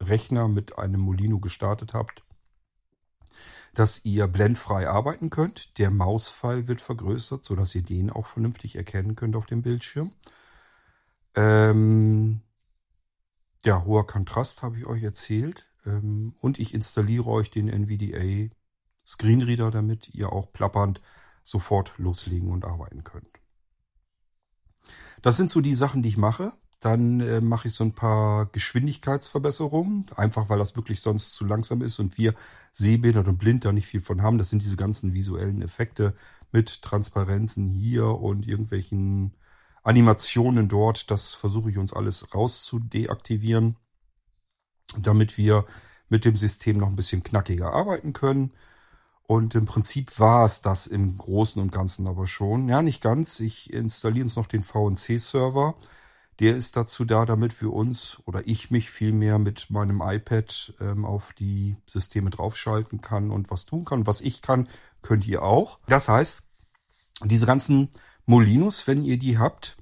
Rechner 0.00 0.46
mit 0.46 0.78
einem 0.78 1.00
Molino 1.00 1.40
gestartet 1.40 1.94
habt, 1.94 2.22
dass 3.74 4.04
ihr 4.04 4.26
blendfrei 4.28 4.88
arbeiten 4.88 5.30
könnt. 5.30 5.78
Der 5.78 5.90
Mausfall 5.90 6.68
wird 6.68 6.80
vergrößert, 6.80 7.44
sodass 7.44 7.74
ihr 7.74 7.82
den 7.82 8.10
auch 8.10 8.26
vernünftig 8.26 8.76
erkennen 8.76 9.16
könnt 9.16 9.36
auf 9.36 9.46
dem 9.46 9.62
Bildschirm. 9.62 10.12
Ähm, 11.34 12.40
ja, 13.64 13.84
hoher 13.84 14.06
Kontrast 14.06 14.62
habe 14.62 14.78
ich 14.78 14.86
euch 14.86 15.02
erzählt. 15.02 15.66
Ähm, 15.84 16.34
und 16.40 16.58
ich 16.58 16.74
installiere 16.74 17.26
euch 17.26 17.50
den 17.50 17.68
NVDA 17.68 18.54
Screenreader, 19.06 19.70
damit 19.70 20.14
ihr 20.14 20.32
auch 20.32 20.52
plappernd 20.52 21.00
sofort 21.42 21.96
loslegen 21.98 22.50
und 22.50 22.64
arbeiten 22.64 23.04
könnt. 23.04 23.28
Das 25.22 25.36
sind 25.36 25.50
so 25.50 25.60
die 25.60 25.74
Sachen, 25.74 26.02
die 26.02 26.08
ich 26.08 26.16
mache. 26.16 26.52
Dann 26.80 27.20
äh, 27.20 27.40
mache 27.40 27.68
ich 27.68 27.74
so 27.74 27.84
ein 27.84 27.94
paar 27.94 28.46
Geschwindigkeitsverbesserungen, 28.46 30.06
einfach 30.14 30.48
weil 30.48 30.58
das 30.58 30.76
wirklich 30.76 31.00
sonst 31.00 31.34
zu 31.34 31.44
langsam 31.44 31.82
ist 31.82 31.98
und 31.98 32.18
wir 32.18 32.34
sehbehindert 32.72 33.28
und 33.28 33.38
blind 33.38 33.64
da 33.64 33.72
nicht 33.72 33.86
viel 33.86 34.00
von 34.00 34.22
haben. 34.22 34.38
Das 34.38 34.50
sind 34.50 34.62
diese 34.62 34.76
ganzen 34.76 35.14
visuellen 35.14 35.62
Effekte 35.62 36.14
mit 36.52 36.82
Transparenzen 36.82 37.66
hier 37.66 38.06
und 38.06 38.46
irgendwelchen 38.46 39.34
Animationen 39.82 40.68
dort. 40.68 41.10
Das 41.10 41.34
versuche 41.34 41.70
ich 41.70 41.78
uns 41.78 41.92
alles 41.92 42.34
rauszudeaktivieren 42.34 43.76
damit 44.98 45.36
wir 45.38 45.64
mit 46.08 46.24
dem 46.24 46.36
System 46.36 46.78
noch 46.78 46.88
ein 46.88 46.96
bisschen 46.96 47.22
knackiger 47.22 47.72
arbeiten 47.72 48.12
können. 48.12 48.52
Und 49.24 49.56
im 49.56 49.66
Prinzip 49.66 50.20
war 50.20 50.44
es 50.44 50.60
das 50.60 50.86
im 50.86 51.16
Großen 51.16 51.60
und 51.60 51.72
Ganzen 51.72 52.06
aber 52.06 52.26
schon. 52.26 52.68
Ja, 52.68 52.80
nicht 52.80 53.02
ganz. 53.02 53.40
Ich 53.40 53.72
installiere 53.72 54.24
uns 54.24 54.36
noch 54.36 54.46
den 54.46 54.62
VNC-Server. 54.62 55.74
Der 56.40 56.54
ist 56.54 56.76
dazu 56.76 57.04
da, 57.04 57.24
damit 57.24 57.60
wir 57.62 57.72
uns 57.72 58.18
oder 58.26 58.46
ich 58.46 58.70
mich 58.70 58.90
vielmehr 58.90 59.38
mit 59.38 59.70
meinem 59.70 60.02
iPad 60.04 60.74
ähm, 60.80 61.04
auf 61.04 61.32
die 61.32 61.76
Systeme 61.86 62.30
draufschalten 62.30 63.00
kann 63.00 63.30
und 63.30 63.50
was 63.50 63.64
tun 63.64 63.84
kann. 63.84 64.06
Was 64.06 64.20
ich 64.20 64.42
kann, 64.42 64.68
könnt 65.00 65.26
ihr 65.26 65.42
auch. 65.42 65.78
Das 65.88 66.08
heißt, 66.08 66.42
diese 67.24 67.46
ganzen 67.46 67.88
Molinos, 68.26 68.86
wenn 68.86 69.02
ihr 69.02 69.18
die 69.18 69.38
habt, 69.38 69.78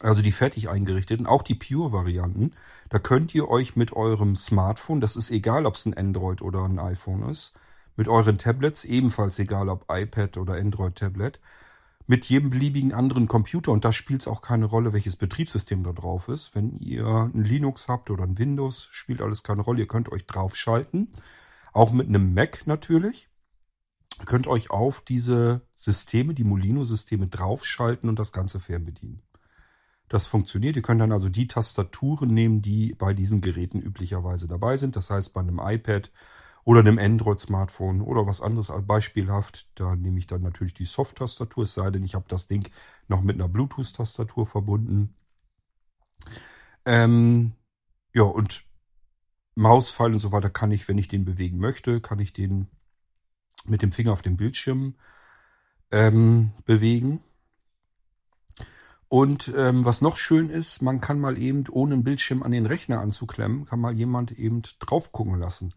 also 0.00 0.22
die 0.22 0.32
fertig 0.32 0.68
eingerichteten, 0.68 1.26
auch 1.26 1.42
die 1.42 1.54
Pure-Varianten, 1.54 2.54
da 2.88 2.98
könnt 2.98 3.34
ihr 3.34 3.48
euch 3.48 3.76
mit 3.76 3.92
eurem 3.92 4.34
Smartphone, 4.34 5.00
das 5.00 5.14
ist 5.14 5.30
egal, 5.30 5.66
ob 5.66 5.74
es 5.74 5.86
ein 5.86 5.94
Android 5.94 6.42
oder 6.42 6.64
ein 6.64 6.78
iPhone 6.78 7.28
ist, 7.28 7.52
mit 7.96 8.08
euren 8.08 8.38
Tablets, 8.38 8.84
ebenfalls 8.84 9.38
egal 9.38 9.68
ob 9.68 9.84
iPad 9.90 10.38
oder 10.38 10.54
Android-Tablet, 10.54 11.38
mit 12.10 12.24
jedem 12.24 12.50
beliebigen 12.50 12.92
anderen 12.92 13.28
Computer, 13.28 13.70
und 13.70 13.84
da 13.84 13.92
spielt 13.92 14.22
es 14.22 14.26
auch 14.26 14.42
keine 14.42 14.64
Rolle, 14.64 14.92
welches 14.92 15.14
Betriebssystem 15.14 15.84
da 15.84 15.92
drauf 15.92 16.26
ist. 16.26 16.56
Wenn 16.56 16.74
ihr 16.74 17.06
ein 17.06 17.44
Linux 17.44 17.86
habt 17.86 18.10
oder 18.10 18.24
ein 18.24 18.36
Windows, 18.36 18.88
spielt 18.90 19.22
alles 19.22 19.44
keine 19.44 19.62
Rolle. 19.62 19.82
Ihr 19.82 19.86
könnt 19.86 20.10
euch 20.10 20.26
draufschalten, 20.26 21.12
auch 21.72 21.92
mit 21.92 22.08
einem 22.08 22.34
Mac 22.34 22.66
natürlich. 22.66 23.28
Ihr 24.18 24.24
könnt 24.26 24.48
euch 24.48 24.70
auf 24.72 25.02
diese 25.02 25.62
Systeme, 25.76 26.34
die 26.34 26.42
Molino-Systeme 26.42 27.28
draufschalten 27.28 28.08
und 28.08 28.18
das 28.18 28.32
Ganze 28.32 28.58
fernbedienen. 28.58 29.22
Das 30.08 30.26
funktioniert. 30.26 30.74
Ihr 30.74 30.82
könnt 30.82 31.00
dann 31.00 31.12
also 31.12 31.28
die 31.28 31.46
Tastaturen 31.46 32.34
nehmen, 32.34 32.60
die 32.60 32.92
bei 32.98 33.14
diesen 33.14 33.40
Geräten 33.40 33.80
üblicherweise 33.80 34.48
dabei 34.48 34.76
sind. 34.76 34.96
Das 34.96 35.10
heißt, 35.10 35.32
bei 35.32 35.42
einem 35.42 35.60
iPad 35.62 36.10
oder 36.70 36.78
einem 36.78 37.00
Android-Smartphone 37.00 38.00
oder 38.00 38.28
was 38.28 38.40
anderes 38.40 38.70
beispielhaft, 38.86 39.66
da 39.74 39.96
nehme 39.96 40.18
ich 40.18 40.28
dann 40.28 40.42
natürlich 40.42 40.72
die 40.72 40.84
Soft-Tastatur, 40.84 41.64
es 41.64 41.74
sei 41.74 41.90
denn, 41.90 42.04
ich 42.04 42.14
habe 42.14 42.26
das 42.28 42.46
Ding 42.46 42.70
noch 43.08 43.22
mit 43.22 43.34
einer 43.34 43.48
Bluetooth-Tastatur 43.48 44.46
verbunden. 44.46 45.16
Ähm, 46.84 47.54
ja, 48.14 48.22
und 48.22 48.62
Mauspfeil 49.56 50.12
und 50.12 50.20
so 50.20 50.30
weiter 50.30 50.48
kann 50.48 50.70
ich, 50.70 50.86
wenn 50.86 50.96
ich 50.96 51.08
den 51.08 51.24
bewegen 51.24 51.58
möchte, 51.58 52.00
kann 52.00 52.20
ich 52.20 52.32
den 52.32 52.68
mit 53.64 53.82
dem 53.82 53.90
Finger 53.90 54.12
auf 54.12 54.22
dem 54.22 54.36
Bildschirm 54.36 54.94
ähm, 55.90 56.52
bewegen. 56.66 57.20
Und 59.08 59.52
ähm, 59.56 59.84
was 59.84 60.02
noch 60.02 60.16
schön 60.16 60.48
ist, 60.48 60.82
man 60.82 61.00
kann 61.00 61.18
mal 61.18 61.36
eben, 61.36 61.64
ohne 61.68 61.94
einen 61.94 62.04
Bildschirm 62.04 62.44
an 62.44 62.52
den 62.52 62.66
Rechner 62.66 63.00
anzuklemmen, 63.00 63.64
kann 63.64 63.80
mal 63.80 63.92
jemand 63.92 64.30
eben 64.30 64.62
drauf 64.78 65.10
gucken 65.10 65.40
lassen. 65.40 65.74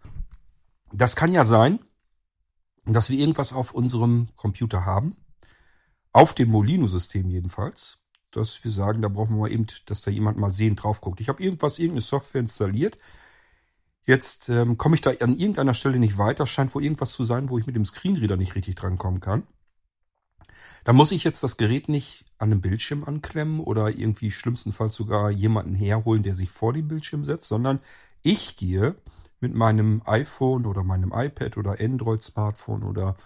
Das 0.93 1.15
kann 1.15 1.33
ja 1.33 1.43
sein, 1.43 1.79
dass 2.85 3.09
wir 3.09 3.17
irgendwas 3.17 3.51
auf 3.51 3.73
unserem 3.73 4.29
Computer 4.35 4.85
haben, 4.85 5.15
auf 6.11 6.35
dem 6.35 6.49
Molino-System 6.49 7.29
jedenfalls, 7.29 7.97
dass 8.29 8.63
wir 8.63 8.69
sagen, 8.69 9.01
da 9.01 9.07
brauchen 9.07 9.35
wir 9.35 9.41
mal 9.41 9.51
eben, 9.51 9.65
dass 9.87 10.03
da 10.03 10.11
jemand 10.11 10.37
mal 10.37 10.51
sehen 10.51 10.75
drauf 10.75 11.01
guckt. 11.01 11.19
Ich 11.19 11.29
habe 11.29 11.41
irgendwas, 11.41 11.79
irgendeine 11.79 12.01
Software 12.01 12.41
installiert. 12.41 12.99
Jetzt 14.03 14.49
ähm, 14.49 14.77
komme 14.77 14.95
ich 14.95 15.01
da 15.01 15.11
an 15.11 15.35
irgendeiner 15.35 15.73
Stelle 15.73 15.97
nicht 15.97 16.19
weiter, 16.19 16.45
scheint 16.45 16.75
wohl 16.75 16.83
irgendwas 16.83 17.13
zu 17.13 17.23
sein, 17.23 17.49
wo 17.49 17.57
ich 17.57 17.65
mit 17.65 17.75
dem 17.75 17.85
Screenreader 17.85 18.37
nicht 18.37 18.53
richtig 18.53 18.75
drankommen 18.75 19.19
kann. 19.19 19.47
Da 20.83 20.93
muss 20.93 21.13
ich 21.13 21.23
jetzt 21.23 21.41
das 21.41 21.57
Gerät 21.57 21.89
nicht 21.89 22.25
an 22.37 22.51
einem 22.51 22.61
Bildschirm 22.61 23.03
anklemmen 23.05 23.61
oder 23.61 23.89
irgendwie 23.97 24.29
schlimmstenfalls 24.29 24.93
sogar 24.93 25.31
jemanden 25.31 25.73
herholen, 25.73 26.21
der 26.21 26.35
sich 26.35 26.51
vor 26.51 26.73
den 26.73 26.87
Bildschirm 26.87 27.23
setzt, 27.23 27.47
sondern 27.47 27.79
ich 28.21 28.57
gehe 28.57 28.95
mit 29.43 29.53
meinem 29.53 30.01
iPhone 30.05 30.65
oder 30.65 30.83
meinem 30.83 31.11
iPad 31.13 31.57
oder 31.57 31.79
Android-Smartphone 31.79 32.83
oder 32.83 33.17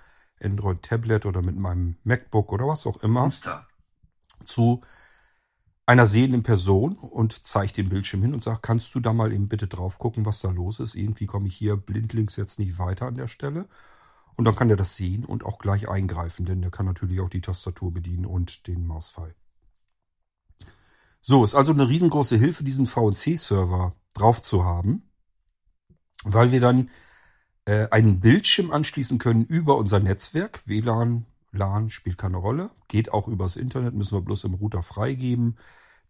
Android-Tablet 0.42 1.28
oder 1.28 1.44
mit 1.44 1.58
meinem 1.58 1.98
MacBook 2.04 2.52
oder 2.52 2.68
was 2.68 2.88
auch 2.88 2.98
immer 3.04 3.22
Monster. 3.22 3.68
zu 4.46 4.82
einer 5.86 6.08
sehenden 6.08 6.42
Person 6.42 6.98
und 6.98 7.46
zeige 7.46 7.72
den 7.72 7.90
Bildschirm 7.90 8.24
hin 8.24 8.34
und 8.34 8.44
sage, 8.44 8.60
kannst 8.64 8.96
du 8.96 9.00
da 9.00 9.14
mal 9.14 9.32
eben 9.32 9.48
bitte 9.48 9.68
drauf 9.68 10.00
gucken, 10.00 10.26
was 10.26 10.42
da 10.42 10.50
los 10.50 10.80
ist? 10.80 10.96
Irgendwie 10.96 11.28
komme 11.28 11.48
ich 11.48 11.56
hier 11.56 11.78
blindlings 11.78 12.36
jetzt 12.36 12.58
nicht 12.58 12.80
weiter 12.80 13.06
an 13.06 13.16
der 13.16 13.28
Stelle. 13.28 13.68
Und 14.36 14.46
dann 14.46 14.56
kann 14.56 14.70
der 14.70 14.78
das 14.78 14.98
sehen 14.98 15.24
und 15.24 15.46
auch 15.46 15.60
gleich 15.60 15.88
eingreifen, 15.88 16.48
denn 16.48 16.62
der 16.64 16.72
kann 16.72 16.88
natürlich 16.88 17.22
auch 17.22 17.30
die 17.30 17.42
Tastatur 17.42 17.94
bedienen 17.94 18.26
und 18.26 18.66
den 18.66 18.88
Mausfall. 18.88 19.36
So, 21.22 21.44
ist 21.44 21.54
also 21.54 21.74
eine 21.74 21.88
riesengroße 21.88 22.38
Hilfe, 22.38 22.64
diesen 22.64 22.88
VNC-Server 22.88 23.94
drauf 24.16 24.42
zu 24.42 24.66
haben, 24.66 25.07
weil 26.24 26.52
wir 26.52 26.60
dann 26.60 26.90
äh, 27.68 27.90
einen 27.92 28.22
Bildschirm 28.22 28.72
anschließen 28.72 29.18
können 29.18 29.44
über 29.44 29.78
unser 29.78 30.00
Netzwerk. 30.00 30.68
WLAN, 30.68 31.26
LAN 31.52 31.90
spielt 31.90 32.18
keine 32.18 32.38
Rolle. 32.38 32.72
Geht 32.88 33.12
auch 33.12 33.28
übers 33.28 33.58
Internet, 33.58 33.94
müssen 33.94 34.16
wir 34.16 34.22
bloß 34.22 34.46
im 34.46 34.54
Router 34.56 34.82
freigeben. 34.84 35.56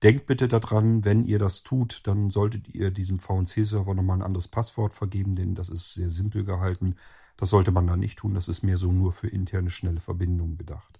Denkt 0.04 0.28
bitte 0.28 0.48
daran, 0.48 1.04
wenn 1.04 1.26
ihr 1.26 1.40
das 1.40 1.64
tut, 1.64 2.02
dann 2.06 2.30
solltet 2.30 2.68
ihr 2.68 2.92
diesem 2.92 3.20
VNC-Server 3.20 3.96
nochmal 3.96 4.20
ein 4.20 4.22
anderes 4.22 4.48
Passwort 4.48 4.94
vergeben, 4.94 5.36
denn 5.36 5.56
das 5.56 5.70
ist 5.70 5.96
sehr 5.96 6.12
simpel 6.12 6.44
gehalten. 6.44 6.94
Das 7.36 7.50
sollte 7.50 7.72
man 7.72 7.88
da 7.88 7.98
nicht 7.98 8.20
tun. 8.20 8.36
Das 8.36 8.48
ist 8.48 8.62
mehr 8.62 8.78
so 8.78 8.92
nur 8.92 9.12
für 9.12 9.28
interne 9.28 9.72
schnelle 9.72 10.00
Verbindungen 10.00 10.60
gedacht. 10.60 11.00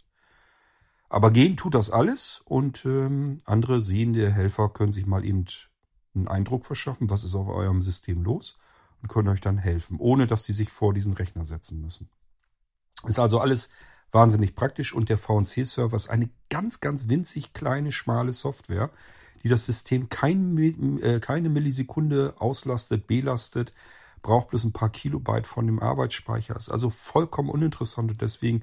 Aber 1.10 1.30
gehen 1.30 1.56
tut 1.56 1.76
das 1.76 1.92
alles 1.92 2.42
und 2.44 2.84
ähm, 2.86 3.38
andere 3.46 3.80
sehende 3.80 4.32
Helfer 4.32 4.70
können 4.70 4.92
sich 4.92 5.06
mal 5.06 5.24
eben 5.24 5.46
einen 6.16 6.28
Eindruck 6.28 6.66
verschaffen, 6.66 7.12
was 7.12 7.24
ist 7.24 7.36
auf 7.36 7.48
eurem 7.48 7.84
System 7.84 8.24
los 8.24 8.58
und 9.02 9.10
können 9.10 9.30
euch 9.30 9.42
dann 9.42 9.58
helfen, 9.58 9.98
ohne 10.00 10.28
dass 10.28 10.46
sie 10.46 10.54
sich 10.54 10.70
vor 10.70 10.94
diesen 10.94 11.14
Rechner 11.14 11.46
setzen 11.46 11.82
müssen. 11.82 12.10
Ist 13.06 13.20
also 13.20 13.40
alles 13.40 13.70
wahnsinnig 14.12 14.56
praktisch 14.56 14.94
und 14.94 15.10
der 15.10 15.18
VNC-Server 15.18 15.96
ist 15.96 16.10
eine 16.10 16.30
ganz, 16.50 16.80
ganz 16.80 17.10
winzig 17.10 17.54
kleine, 17.54 17.92
schmale 17.92 18.34
Software, 18.34 18.90
die 19.44 19.50
das 19.50 19.66
System 19.66 20.10
kein, 20.10 20.58
äh, 20.58 21.20
keine 21.20 21.50
Millisekunde 21.50 22.36
auslastet, 22.40 23.08
belastet, 23.08 23.74
braucht 24.22 24.50
bloß 24.50 24.64
ein 24.66 24.74
paar 24.74 24.90
Kilobyte 24.90 25.46
von 25.46 25.68
dem 25.68 25.80
Arbeitsspeicher, 25.80 26.56
ist 26.56 26.70
also 26.70 26.90
vollkommen 26.90 27.50
uninteressant 27.50 28.12
und 28.12 28.22
deswegen 28.22 28.62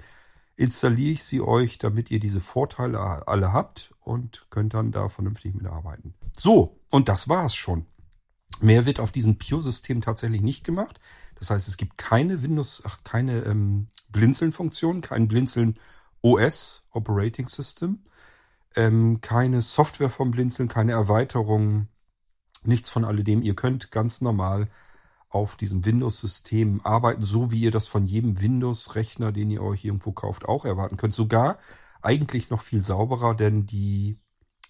installiere 0.56 1.12
ich 1.12 1.24
sie 1.24 1.40
euch, 1.40 1.78
damit 1.78 2.10
ihr 2.10 2.20
diese 2.20 2.40
Vorteile 2.40 3.26
alle 3.26 3.52
habt 3.52 3.90
und 4.00 4.46
könnt 4.50 4.74
dann 4.74 4.92
da 4.92 5.08
vernünftig 5.08 5.54
mitarbeiten. 5.54 6.14
So, 6.38 6.78
und 6.90 7.08
das 7.08 7.28
war's 7.28 7.54
schon. 7.54 7.86
Mehr 8.60 8.86
wird 8.86 9.00
auf 9.00 9.12
diesem 9.12 9.38
Pure-System 9.38 10.00
tatsächlich 10.00 10.42
nicht 10.42 10.64
gemacht. 10.64 11.00
Das 11.38 11.50
heißt, 11.50 11.68
es 11.68 11.76
gibt 11.76 11.98
keine 11.98 12.42
Windows, 12.42 12.82
ach, 12.84 12.98
keine 13.02 13.40
ähm, 13.40 13.88
Blinzeln-Funktion, 14.08 15.00
kein 15.00 15.28
Blinzeln 15.28 15.78
OS, 16.22 16.84
Operating 16.90 17.48
System, 17.48 18.04
ähm, 18.76 19.20
keine 19.20 19.60
Software 19.60 20.10
vom 20.10 20.30
Blinzeln, 20.30 20.68
keine 20.68 20.92
Erweiterungen, 20.92 21.88
nichts 22.62 22.90
von 22.90 23.04
alledem. 23.04 23.42
Ihr 23.42 23.54
könnt 23.54 23.90
ganz 23.90 24.20
normal 24.20 24.68
auf 25.28 25.56
diesem 25.56 25.84
Windows-System 25.84 26.80
arbeiten, 26.84 27.24
so 27.24 27.50
wie 27.50 27.60
ihr 27.60 27.72
das 27.72 27.88
von 27.88 28.06
jedem 28.06 28.40
Windows-Rechner, 28.40 29.32
den 29.32 29.50
ihr 29.50 29.62
euch 29.62 29.84
irgendwo 29.84 30.12
kauft, 30.12 30.46
auch 30.46 30.64
erwarten 30.64 30.96
könnt. 30.96 31.14
Sogar 31.14 31.58
eigentlich 32.02 32.50
noch 32.50 32.60
viel 32.60 32.82
sauberer, 32.84 33.34
denn 33.34 33.66
die 33.66 34.18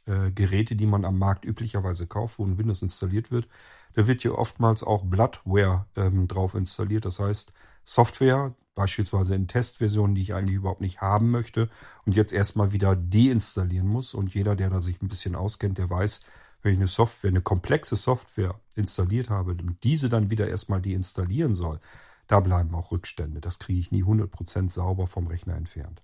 äh, 0.06 0.30
Geräte, 0.30 0.76
die 0.76 0.86
man 0.86 1.04
am 1.04 1.18
Markt 1.18 1.44
üblicherweise 1.44 2.06
kauft, 2.06 2.38
wo 2.38 2.44
ein 2.44 2.58
Windows 2.58 2.82
installiert 2.82 3.30
wird, 3.30 3.48
da 3.94 4.06
wird 4.06 4.22
hier 4.22 4.36
oftmals 4.36 4.82
auch 4.82 5.02
Bloodware 5.04 5.86
ähm, 5.96 6.28
drauf 6.28 6.54
installiert. 6.54 7.04
Das 7.04 7.20
heißt, 7.20 7.52
Software, 7.84 8.54
beispielsweise 8.74 9.34
in 9.34 9.46
Testversionen, 9.46 10.14
die 10.14 10.22
ich 10.22 10.34
eigentlich 10.34 10.56
überhaupt 10.56 10.80
nicht 10.80 11.00
haben 11.00 11.30
möchte 11.30 11.68
und 12.04 12.16
jetzt 12.16 12.32
erstmal 12.32 12.72
wieder 12.72 12.96
deinstallieren 12.96 13.86
muss. 13.86 14.14
Und 14.14 14.34
jeder, 14.34 14.56
der 14.56 14.70
da 14.70 14.80
sich 14.80 15.00
ein 15.00 15.08
bisschen 15.08 15.36
auskennt, 15.36 15.78
der 15.78 15.88
weiß, 15.90 16.20
wenn 16.62 16.72
ich 16.72 16.78
eine 16.78 16.86
Software, 16.86 17.28
eine 17.28 17.42
komplexe 17.42 17.94
Software 17.94 18.58
installiert 18.74 19.30
habe 19.30 19.52
und 19.52 19.84
diese 19.84 20.08
dann 20.08 20.30
wieder 20.30 20.48
erstmal 20.48 20.80
deinstallieren 20.80 21.54
soll, 21.54 21.78
da 22.26 22.40
bleiben 22.40 22.74
auch 22.74 22.90
Rückstände. 22.90 23.40
Das 23.40 23.58
kriege 23.58 23.78
ich 23.78 23.92
nie 23.92 24.02
100% 24.02 24.70
sauber 24.70 25.06
vom 25.06 25.26
Rechner 25.26 25.56
entfernt. 25.56 26.02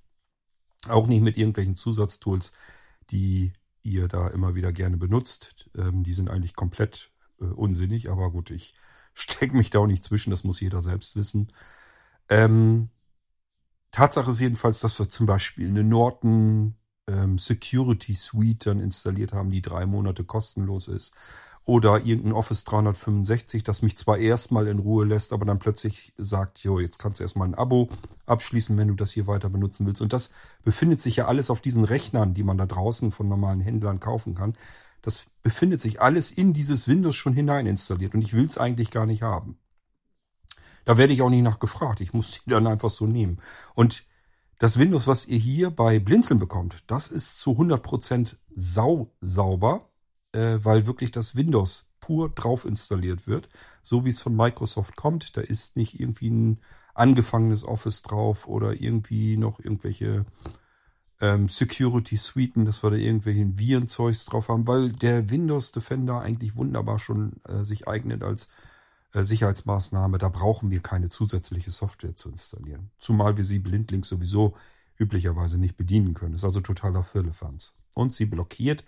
Auch 0.89 1.07
nicht 1.07 1.23
mit 1.23 1.37
irgendwelchen 1.37 1.77
Zusatztools, 1.77 2.53
die 3.11 3.53
ihr 3.83 4.09
da 4.09 4.29
immer 4.29 4.55
wieder 4.55 4.73
gerne 4.73 4.97
benutzt. 4.97 5.71
Ähm, 5.77 6.03
die 6.05 6.13
sind 6.13 6.31
eigentlich 6.31 6.55
komplett 6.55 7.11
äh, 7.41 7.45
unsinnig, 7.45 8.11
aber 8.11 8.31
gut, 8.31 8.51
ich 8.51 8.75
stecke 9.15 9.57
mich 9.57 9.71
da 9.71 9.81
auch 9.81 9.87
nicht 9.87 10.05
zwischen, 10.05 10.31
das 10.31 10.45
muss 10.45 10.61
jeder 10.61 10.81
selbst 10.81 11.17
wissen. 11.17 11.49
Ähm, 12.29 12.91
Tatsache 13.91 14.31
ist 14.31 14.41
jedenfalls, 14.41 14.81
dass 14.81 14.99
wir 14.99 15.09
zum 15.09 15.27
Beispiel 15.27 15.69
eine 15.69 15.83
Norton 15.83 16.77
ähm, 17.09 17.39
Security 17.39 18.15
Suite 18.15 18.67
dann 18.67 18.81
installiert 18.81 19.33
haben, 19.33 19.51
die 19.51 19.63
drei 19.63 19.87
Monate 19.87 20.25
kostenlos 20.25 20.89
ist. 20.89 21.15
Oder 21.67 22.05
irgendein 22.05 22.33
Office 22.33 22.65
365, 22.65 23.63
das 23.63 23.83
mich 23.83 23.97
zwar 23.97 24.19
erstmal 24.19 24.67
in 24.67 24.79
Ruhe 24.79 25.05
lässt, 25.05 25.33
aber 25.33 25.45
dann 25.45 25.59
plötzlich 25.59 26.13
sagt, 26.17 26.59
jo, 26.61 26.81
jetzt 26.81 26.99
kannst 26.99 27.21
du 27.21 27.25
erstmal 27.25 27.47
ein 27.47 27.55
Abo 27.55 27.89
abschließen, 28.27 28.77
wenn 28.79 28.89
du 28.89 28.95
das 28.95 29.13
hier 29.13 29.27
weiter 29.27 29.51
benutzen 29.51 29.87
willst. 29.87 30.01
Und 30.01 30.13
das 30.13 30.31
befindet 30.65 31.01
sich 31.01 31.17
ja 31.17 31.27
alles 31.27 31.51
auf 31.51 31.61
diesen 31.61 31.85
Rechnern, 31.85 32.35
die 32.35 32.43
man 32.43 32.59
da 32.59 32.67
draußen 32.67 33.11
von 33.13 33.29
normalen 33.29 33.61
Händlern 33.61 34.01
kaufen 34.01 34.35
kann. 34.35 34.55
Das 35.03 35.27
befindet 35.43 35.81
sich 35.81 36.01
alles 36.01 36.31
in 36.31 36.53
dieses 36.53 36.89
Windows 36.89 37.15
schon 37.15 37.35
hinein 37.35 37.67
installiert 37.67 38.15
und 38.15 38.23
ich 38.23 38.35
will 38.35 38.47
es 38.47 38.59
eigentlich 38.59 38.91
gar 38.91 39.07
nicht 39.07 39.23
haben. 39.23 39.59
Da 40.85 40.97
werde 40.97 41.13
ich 41.13 41.23
auch 41.23 41.31
nicht 41.31 41.43
nach 41.43 41.59
gefragt. 41.59 42.01
Ich 42.01 42.13
muss 42.13 42.41
die 42.45 42.51
dann 42.51 42.67
einfach 42.67 42.91
so 42.91 43.07
nehmen. 43.07 43.39
Und 43.75 44.05
das 44.59 44.79
Windows, 44.79 45.07
was 45.07 45.27
ihr 45.27 45.39
hier 45.39 45.71
bei 45.71 45.99
Blinzeln 45.99 46.39
bekommt, 46.39 46.85
das 46.87 47.09
ist 47.09 47.39
zu 47.39 47.53
100% 47.53 48.37
sau 48.51 49.13
sauber, 49.21 49.90
äh, 50.33 50.59
weil 50.63 50.87
wirklich 50.87 51.11
das 51.11 51.37
Windows 51.37 51.87
pur 52.01 52.31
drauf 52.31 52.65
installiert 52.65 53.27
wird, 53.27 53.49
so 53.83 54.05
wie 54.05 54.11
es 54.11 54.21
von 54.21 54.35
Microsoft 54.35 54.97
kommt. 54.97 55.37
Da 55.37 55.41
ist 55.41 55.77
nicht 55.77 56.01
irgendwie 56.01 56.31
ein 56.31 56.59
angefangenes 56.95 57.65
Office 57.65 58.03
drauf 58.03 58.47
oder 58.47 58.81
irgendwie 58.81 59.37
noch 59.37 59.61
irgendwelche 59.61 60.25
ähm, 61.21 61.49
Security 61.49 62.17
Suiten, 62.17 62.65
dass 62.65 62.83
wir 62.83 62.91
da 62.91 62.97
irgendwelchen 62.97 63.59
Virenzeugs 63.59 64.25
drauf 64.25 64.49
haben, 64.49 64.67
weil 64.67 64.93
der 64.93 65.31
Windows 65.31 65.73
Defender 65.73 66.21
eigentlich 66.21 66.57
wunderbar 66.57 66.99
schon 66.99 67.35
äh, 67.47 67.65
sich 67.65 67.87
eignet 67.87 68.23
als 68.23 68.49
äh, 69.13 69.23
Sicherheitsmaßnahme, 69.23 70.19
da 70.19 70.29
brauchen 70.29 70.71
wir 70.71 70.81
keine 70.81 71.09
zusätzliche 71.09 71.71
Software 71.71 72.15
zu 72.15 72.31
installieren. 72.31 72.91
Zumal 72.99 73.37
wir 73.37 73.45
sie 73.45 73.59
blindlings 73.59 74.09
sowieso 74.09 74.55
üblicherweise 74.99 75.59
nicht 75.59 75.77
bedienen 75.77 76.15
können. 76.15 76.35
Ist 76.35 76.45
also 76.45 76.61
totaler 76.61 77.03
Firlefanz. 77.03 77.75
Und 77.95 78.15
sie 78.15 78.27
blockiert 78.27 78.85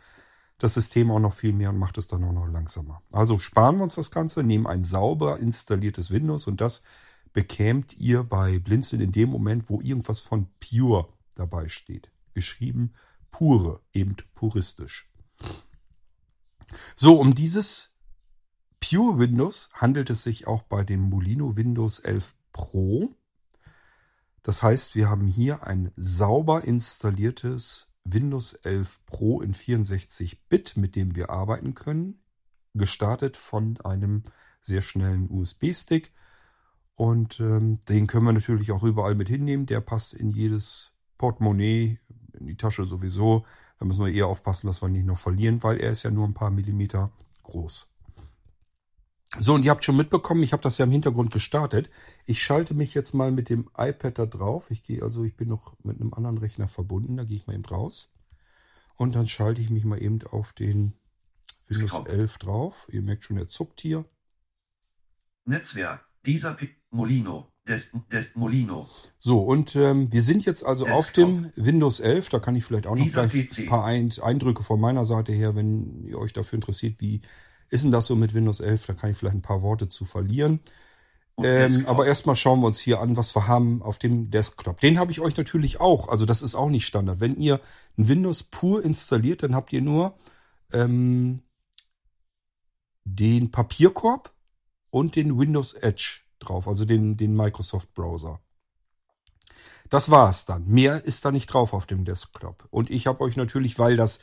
das 0.62 0.74
System 0.74 1.10
auch 1.10 1.18
noch 1.18 1.34
viel 1.34 1.52
mehr 1.52 1.70
und 1.70 1.78
macht 1.78 1.98
es 1.98 2.06
dann 2.06 2.22
auch 2.24 2.32
noch 2.32 2.46
langsamer. 2.46 3.02
Also 3.12 3.36
sparen 3.38 3.78
wir 3.78 3.84
uns 3.84 3.96
das 3.96 4.10
Ganze, 4.10 4.42
nehmen 4.42 4.66
ein 4.66 4.82
sauber 4.82 5.38
installiertes 5.38 6.10
Windows 6.10 6.46
und 6.46 6.60
das 6.60 6.82
bekämt 7.32 7.96
ihr 7.98 8.22
bei 8.22 8.58
Blinzeln 8.58 9.02
in 9.02 9.12
dem 9.12 9.30
Moment, 9.30 9.70
wo 9.70 9.80
irgendwas 9.80 10.20
von 10.20 10.48
Pure 10.60 11.08
dabei 11.34 11.68
steht. 11.68 12.12
Geschrieben 12.34 12.92
pure, 13.30 13.80
eben 13.92 14.14
puristisch. 14.34 15.10
So, 16.94 17.18
um 17.18 17.34
dieses 17.34 17.90
Pure 18.78 19.18
Windows 19.18 19.68
handelt 19.72 20.10
es 20.10 20.22
sich 20.22 20.46
auch 20.46 20.62
bei 20.62 20.84
dem 20.84 21.00
Molino 21.00 21.56
Windows 21.56 21.98
11 21.98 22.34
Pro. 22.52 23.14
Das 24.42 24.62
heißt, 24.62 24.94
wir 24.94 25.08
haben 25.08 25.26
hier 25.26 25.66
ein 25.66 25.92
sauber 25.96 26.64
installiertes 26.64 27.88
Windows 28.04 28.54
11 28.54 29.04
Pro 29.06 29.40
in 29.40 29.54
64-Bit, 29.54 30.76
mit 30.76 30.96
dem 30.96 31.14
wir 31.14 31.30
arbeiten 31.30 31.74
können. 31.74 32.20
Gestartet 32.74 33.36
von 33.36 33.80
einem 33.82 34.22
sehr 34.60 34.80
schnellen 34.80 35.30
USB-Stick. 35.30 36.12
Und 36.94 37.40
ähm, 37.40 37.80
den 37.88 38.06
können 38.06 38.26
wir 38.26 38.32
natürlich 38.32 38.72
auch 38.72 38.82
überall 38.82 39.14
mit 39.14 39.28
hinnehmen. 39.28 39.66
Der 39.66 39.80
passt 39.80 40.14
in 40.14 40.30
jedes 40.30 40.92
Portemonnaie, 41.18 41.98
in 42.38 42.46
die 42.46 42.56
Tasche 42.56 42.84
sowieso. 42.84 43.44
Da 43.78 43.84
müssen 43.84 44.04
wir 44.04 44.12
eher 44.12 44.26
aufpassen, 44.26 44.66
dass 44.66 44.82
wir 44.82 44.88
ihn 44.88 44.94
nicht 44.94 45.06
noch 45.06 45.18
verlieren, 45.18 45.62
weil 45.62 45.78
er 45.78 45.90
ist 45.90 46.02
ja 46.02 46.10
nur 46.10 46.26
ein 46.26 46.34
paar 46.34 46.50
Millimeter 46.50 47.12
groß. 47.42 47.88
So, 49.38 49.54
und 49.54 49.64
ihr 49.64 49.70
habt 49.70 49.82
schon 49.82 49.96
mitbekommen, 49.96 50.42
ich 50.42 50.52
habe 50.52 50.62
das 50.62 50.76
ja 50.78 50.84
im 50.84 50.90
Hintergrund 50.90 51.30
gestartet. 51.32 51.88
Ich 52.26 52.42
schalte 52.42 52.74
mich 52.74 52.92
jetzt 52.92 53.14
mal 53.14 53.32
mit 53.32 53.48
dem 53.48 53.68
iPad 53.76 54.18
da 54.18 54.26
drauf. 54.26 54.70
Ich 54.70 54.82
gehe 54.82 55.02
also, 55.02 55.24
ich 55.24 55.36
bin 55.36 55.48
noch 55.48 55.74
mit 55.82 56.00
einem 56.00 56.12
anderen 56.12 56.38
Rechner 56.38 56.68
verbunden, 56.68 57.16
da 57.16 57.24
gehe 57.24 57.36
ich 57.36 57.46
mal 57.46 57.54
eben 57.54 57.64
raus. 57.64 58.10
Und 58.96 59.14
dann 59.14 59.26
schalte 59.26 59.62
ich 59.62 59.70
mich 59.70 59.84
mal 59.84 60.02
eben 60.02 60.20
auf 60.30 60.52
den 60.52 60.92
Windows 61.68 62.02
11 62.06 62.38
drauf. 62.38 62.86
Ihr 62.92 63.00
merkt 63.00 63.24
schon, 63.24 63.38
er 63.38 63.48
zuckt 63.48 63.80
hier. 63.80 64.04
Netzwerk, 65.44 66.04
dieser 66.26 66.54
P 66.54 66.68
Molino, 66.90 67.48
Des, 67.66 67.96
Des 68.12 68.34
Molino. 68.36 68.86
So, 69.18 69.40
und 69.40 69.74
ähm, 69.76 70.12
wir 70.12 70.20
sind 70.22 70.44
jetzt 70.44 70.62
also 70.62 70.84
Desktop. 70.84 70.98
auf 71.00 71.12
dem 71.12 71.50
Windows 71.56 72.00
11. 72.00 72.28
Da 72.28 72.38
kann 72.38 72.54
ich 72.54 72.64
vielleicht 72.64 72.86
auch 72.86 72.94
noch 72.94 73.02
Dieser 73.02 73.26
gleich 73.26 73.46
PC. 73.46 73.58
ein 73.60 73.66
paar 73.66 73.84
Ein 73.86 74.12
Eindrücke 74.22 74.62
von 74.62 74.78
meiner 74.78 75.06
Seite 75.06 75.32
her, 75.32 75.56
wenn 75.56 76.04
ihr 76.04 76.18
euch 76.18 76.34
dafür 76.34 76.58
interessiert, 76.58 77.00
wie 77.00 77.22
ist 77.72 77.84
denn 77.84 77.90
das 77.90 78.06
so 78.06 78.16
mit 78.16 78.34
Windows 78.34 78.60
11? 78.60 78.86
Da 78.86 78.92
kann 78.92 79.10
ich 79.10 79.16
vielleicht 79.16 79.34
ein 79.34 79.42
paar 79.42 79.62
Worte 79.62 79.88
zu 79.88 80.04
verlieren. 80.04 80.60
Ähm, 81.38 81.86
aber 81.86 82.06
erstmal 82.06 82.36
schauen 82.36 82.60
wir 82.60 82.66
uns 82.66 82.78
hier 82.78 83.00
an, 83.00 83.16
was 83.16 83.34
wir 83.34 83.46
haben 83.46 83.82
auf 83.82 83.98
dem 83.98 84.30
Desktop. 84.30 84.80
Den 84.80 84.98
habe 84.98 85.10
ich 85.10 85.20
euch 85.20 85.36
natürlich 85.36 85.80
auch. 85.80 86.08
Also 86.08 86.26
das 86.26 86.42
ist 86.42 86.54
auch 86.54 86.68
nicht 86.68 86.86
Standard. 86.86 87.20
Wenn 87.20 87.34
ihr 87.34 87.58
ein 87.96 88.08
Windows 88.08 88.42
pur 88.42 88.84
installiert, 88.84 89.42
dann 89.42 89.54
habt 89.54 89.72
ihr 89.72 89.80
nur 89.80 90.14
ähm, 90.72 91.42
den 93.04 93.50
Papierkorb 93.50 94.34
und 94.90 95.16
den 95.16 95.38
Windows 95.38 95.72
Edge 95.72 96.20
drauf, 96.38 96.68
also 96.68 96.84
den, 96.84 97.16
den 97.16 97.34
Microsoft 97.34 97.94
Browser. 97.94 98.40
Das 99.88 100.10
war's 100.10 100.44
dann. 100.44 100.66
Mehr 100.66 101.04
ist 101.04 101.24
da 101.24 101.32
nicht 101.32 101.46
drauf 101.46 101.72
auf 101.72 101.86
dem 101.86 102.04
Desktop. 102.04 102.66
Und 102.70 102.90
ich 102.90 103.06
habe 103.06 103.22
euch 103.24 103.36
natürlich, 103.36 103.78
weil 103.78 103.96
das 103.96 104.20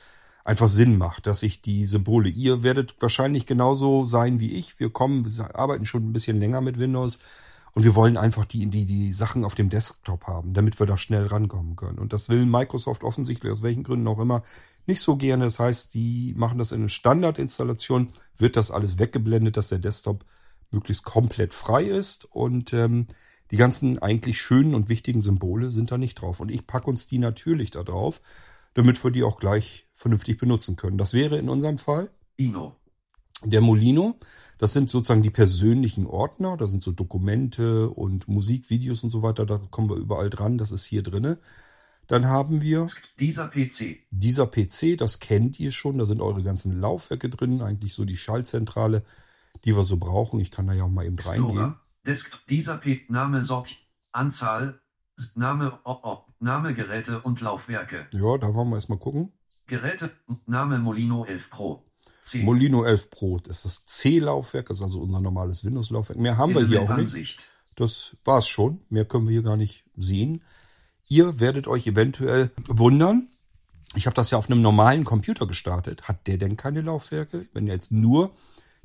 einfach 0.49 0.67
Sinn 0.67 0.97
macht, 0.97 1.27
dass 1.27 1.43
ich 1.43 1.61
die 1.61 1.85
Symbole, 1.85 2.27
ihr 2.27 2.63
werdet 2.63 2.95
wahrscheinlich 2.99 3.45
genauso 3.45 4.03
sein 4.03 4.39
wie 4.39 4.53
ich. 4.53 4.79
Wir 4.79 4.89
kommen, 4.89 5.23
wir 5.23 5.55
arbeiten 5.55 5.85
schon 5.85 6.09
ein 6.09 6.13
bisschen 6.13 6.39
länger 6.39 6.59
mit 6.59 6.79
Windows 6.79 7.19
und 7.73 7.83
wir 7.83 7.93
wollen 7.93 8.17
einfach 8.17 8.45
die, 8.45 8.65
die, 8.65 8.87
die 8.87 9.13
Sachen 9.13 9.45
auf 9.45 9.53
dem 9.53 9.69
Desktop 9.69 10.25
haben, 10.25 10.55
damit 10.55 10.79
wir 10.79 10.87
da 10.87 10.97
schnell 10.97 11.27
rankommen 11.27 11.75
können. 11.75 11.99
Und 11.99 12.13
das 12.13 12.29
will 12.29 12.47
Microsoft 12.47 13.03
offensichtlich 13.03 13.51
aus 13.51 13.61
welchen 13.61 13.83
Gründen 13.83 14.07
auch 14.07 14.17
immer 14.17 14.41
nicht 14.87 15.01
so 15.01 15.17
gerne. 15.17 15.43
Das 15.43 15.59
heißt, 15.59 15.93
die 15.93 16.33
machen 16.35 16.57
das 16.57 16.71
in 16.71 16.79
einer 16.79 16.89
Standardinstallation, 16.89 18.09
wird 18.35 18.57
das 18.57 18.71
alles 18.71 18.97
weggeblendet, 18.97 19.55
dass 19.55 19.69
der 19.69 19.77
Desktop 19.77 20.25
möglichst 20.71 21.03
komplett 21.03 21.53
frei 21.53 21.83
ist 21.83 22.25
und 22.25 22.73
ähm, 22.73 23.05
die 23.51 23.57
ganzen 23.57 23.99
eigentlich 23.99 24.41
schönen 24.41 24.73
und 24.73 24.89
wichtigen 24.89 25.21
Symbole 25.21 25.69
sind 25.69 25.91
da 25.91 25.99
nicht 25.99 26.15
drauf. 26.15 26.39
Und 26.39 26.49
ich 26.49 26.65
packe 26.65 26.89
uns 26.89 27.05
die 27.05 27.19
natürlich 27.19 27.69
da 27.69 27.83
drauf, 27.83 28.19
damit 28.73 29.03
wir 29.03 29.11
die 29.11 29.23
auch 29.23 29.39
gleich 29.39 29.87
vernünftig 29.93 30.37
benutzen 30.37 30.75
können. 30.75 30.97
Das 30.97 31.13
wäre 31.13 31.37
in 31.37 31.49
unserem 31.49 31.77
Fall 31.77 32.09
Ino. 32.37 32.75
der 33.43 33.61
Molino. 33.61 34.17
Das 34.57 34.73
sind 34.73 34.89
sozusagen 34.89 35.21
die 35.21 35.29
persönlichen 35.29 36.05
Ordner. 36.05 36.57
Da 36.57 36.67
sind 36.67 36.83
so 36.83 36.91
Dokumente 36.91 37.89
und 37.89 38.27
Musikvideos 38.27 39.03
und 39.03 39.09
so 39.09 39.23
weiter. 39.23 39.45
Da 39.45 39.57
kommen 39.57 39.89
wir 39.89 39.95
überall 39.97 40.29
dran. 40.29 40.57
Das 40.57 40.71
ist 40.71 40.85
hier 40.85 41.03
drinne. 41.03 41.39
Dann 42.07 42.25
haben 42.25 42.61
wir 42.61 42.87
Dieser 43.19 43.47
PC. 43.47 43.99
dieser 44.09 44.47
PC, 44.47 44.97
das 44.97 45.19
kennt 45.19 45.59
ihr 45.59 45.71
schon. 45.71 45.97
Da 45.99 46.05
sind 46.07 46.21
eure 46.21 46.41
ganzen 46.41 46.79
Laufwerke 46.81 47.29
drin. 47.29 47.61
Eigentlich 47.61 47.93
so 47.93 48.03
die 48.03 48.17
Schaltzentrale, 48.17 49.03
die 49.63 49.75
wir 49.75 49.83
so 49.83 49.97
brauchen. 49.97 50.39
Ich 50.39 50.49
kann 50.51 50.65
da 50.67 50.73
ja 50.73 50.85
auch 50.85 50.89
mal 50.89 51.05
eben 51.05 51.19
reingehen. 51.19 51.45
Explorer. 51.49 51.79
Desk. 52.07 52.39
Dieser 52.49 52.77
P. 52.77 53.01
Name 53.09 53.43
Sort. 53.43 53.75
Anzahl. 54.11 54.81
Name. 55.35 55.79
O, 55.83 55.91
o, 55.91 56.25
Name 56.39 56.73
Geräte 56.73 57.21
und 57.21 57.41
Laufwerke. 57.41 58.07
Ja, 58.13 58.37
da 58.37 58.53
wollen 58.53 58.69
wir 58.69 58.75
erstmal 58.75 58.99
gucken. 58.99 59.31
Geräte. 59.67 60.11
Name 60.45 60.79
Molino 60.79 61.25
11 61.25 61.49
Pro. 61.49 61.83
C. 62.23 62.43
Molino 62.43 62.83
11 62.83 63.09
Pro, 63.09 63.39
das 63.39 63.65
ist 63.65 63.65
das 63.65 63.85
C-Laufwerk, 63.85 64.67
das 64.67 64.77
ist 64.77 64.83
also 64.83 65.01
unser 65.01 65.19
normales 65.19 65.65
Windows-Laufwerk. 65.65 66.19
Mehr 66.19 66.37
haben 66.37 66.53
wir 66.53 66.65
hier 66.65 66.81
auch 66.81 66.83
nicht. 66.83 66.89
Elementansicht. 66.89 67.39
Das 67.75 68.17
war's 68.25 68.47
schon. 68.47 68.81
Mehr 68.89 69.05
können 69.05 69.27
wir 69.27 69.31
hier 69.31 69.43
gar 69.43 69.57
nicht 69.57 69.85
sehen. 69.95 70.43
Ihr 71.07 71.39
werdet 71.39 71.67
euch 71.67 71.87
eventuell 71.87 72.51
wundern. 72.67 73.29
Ich 73.95 74.05
habe 74.05 74.13
das 74.13 74.31
ja 74.31 74.37
auf 74.37 74.49
einem 74.49 74.61
normalen 74.61 75.05
Computer 75.05 75.47
gestartet. 75.47 76.07
Hat 76.07 76.27
der 76.27 76.37
denn 76.37 76.55
keine 76.57 76.81
Laufwerke? 76.81 77.47
Wenn 77.53 77.67
jetzt 77.67 77.91
nur 77.91 78.35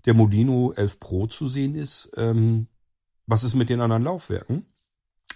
der 0.07 0.15
Molino 0.15 0.73
11 0.73 1.01
Pro 1.01 1.27
zu 1.27 1.49
sehen 1.49 1.75
ist, 1.75 2.11
ähm, 2.17 2.69
was 3.27 3.45
ist 3.45 3.55
mit 3.55 3.69
den 3.69 3.81
anderen 3.81 4.05
Laufwerken? 4.05 4.65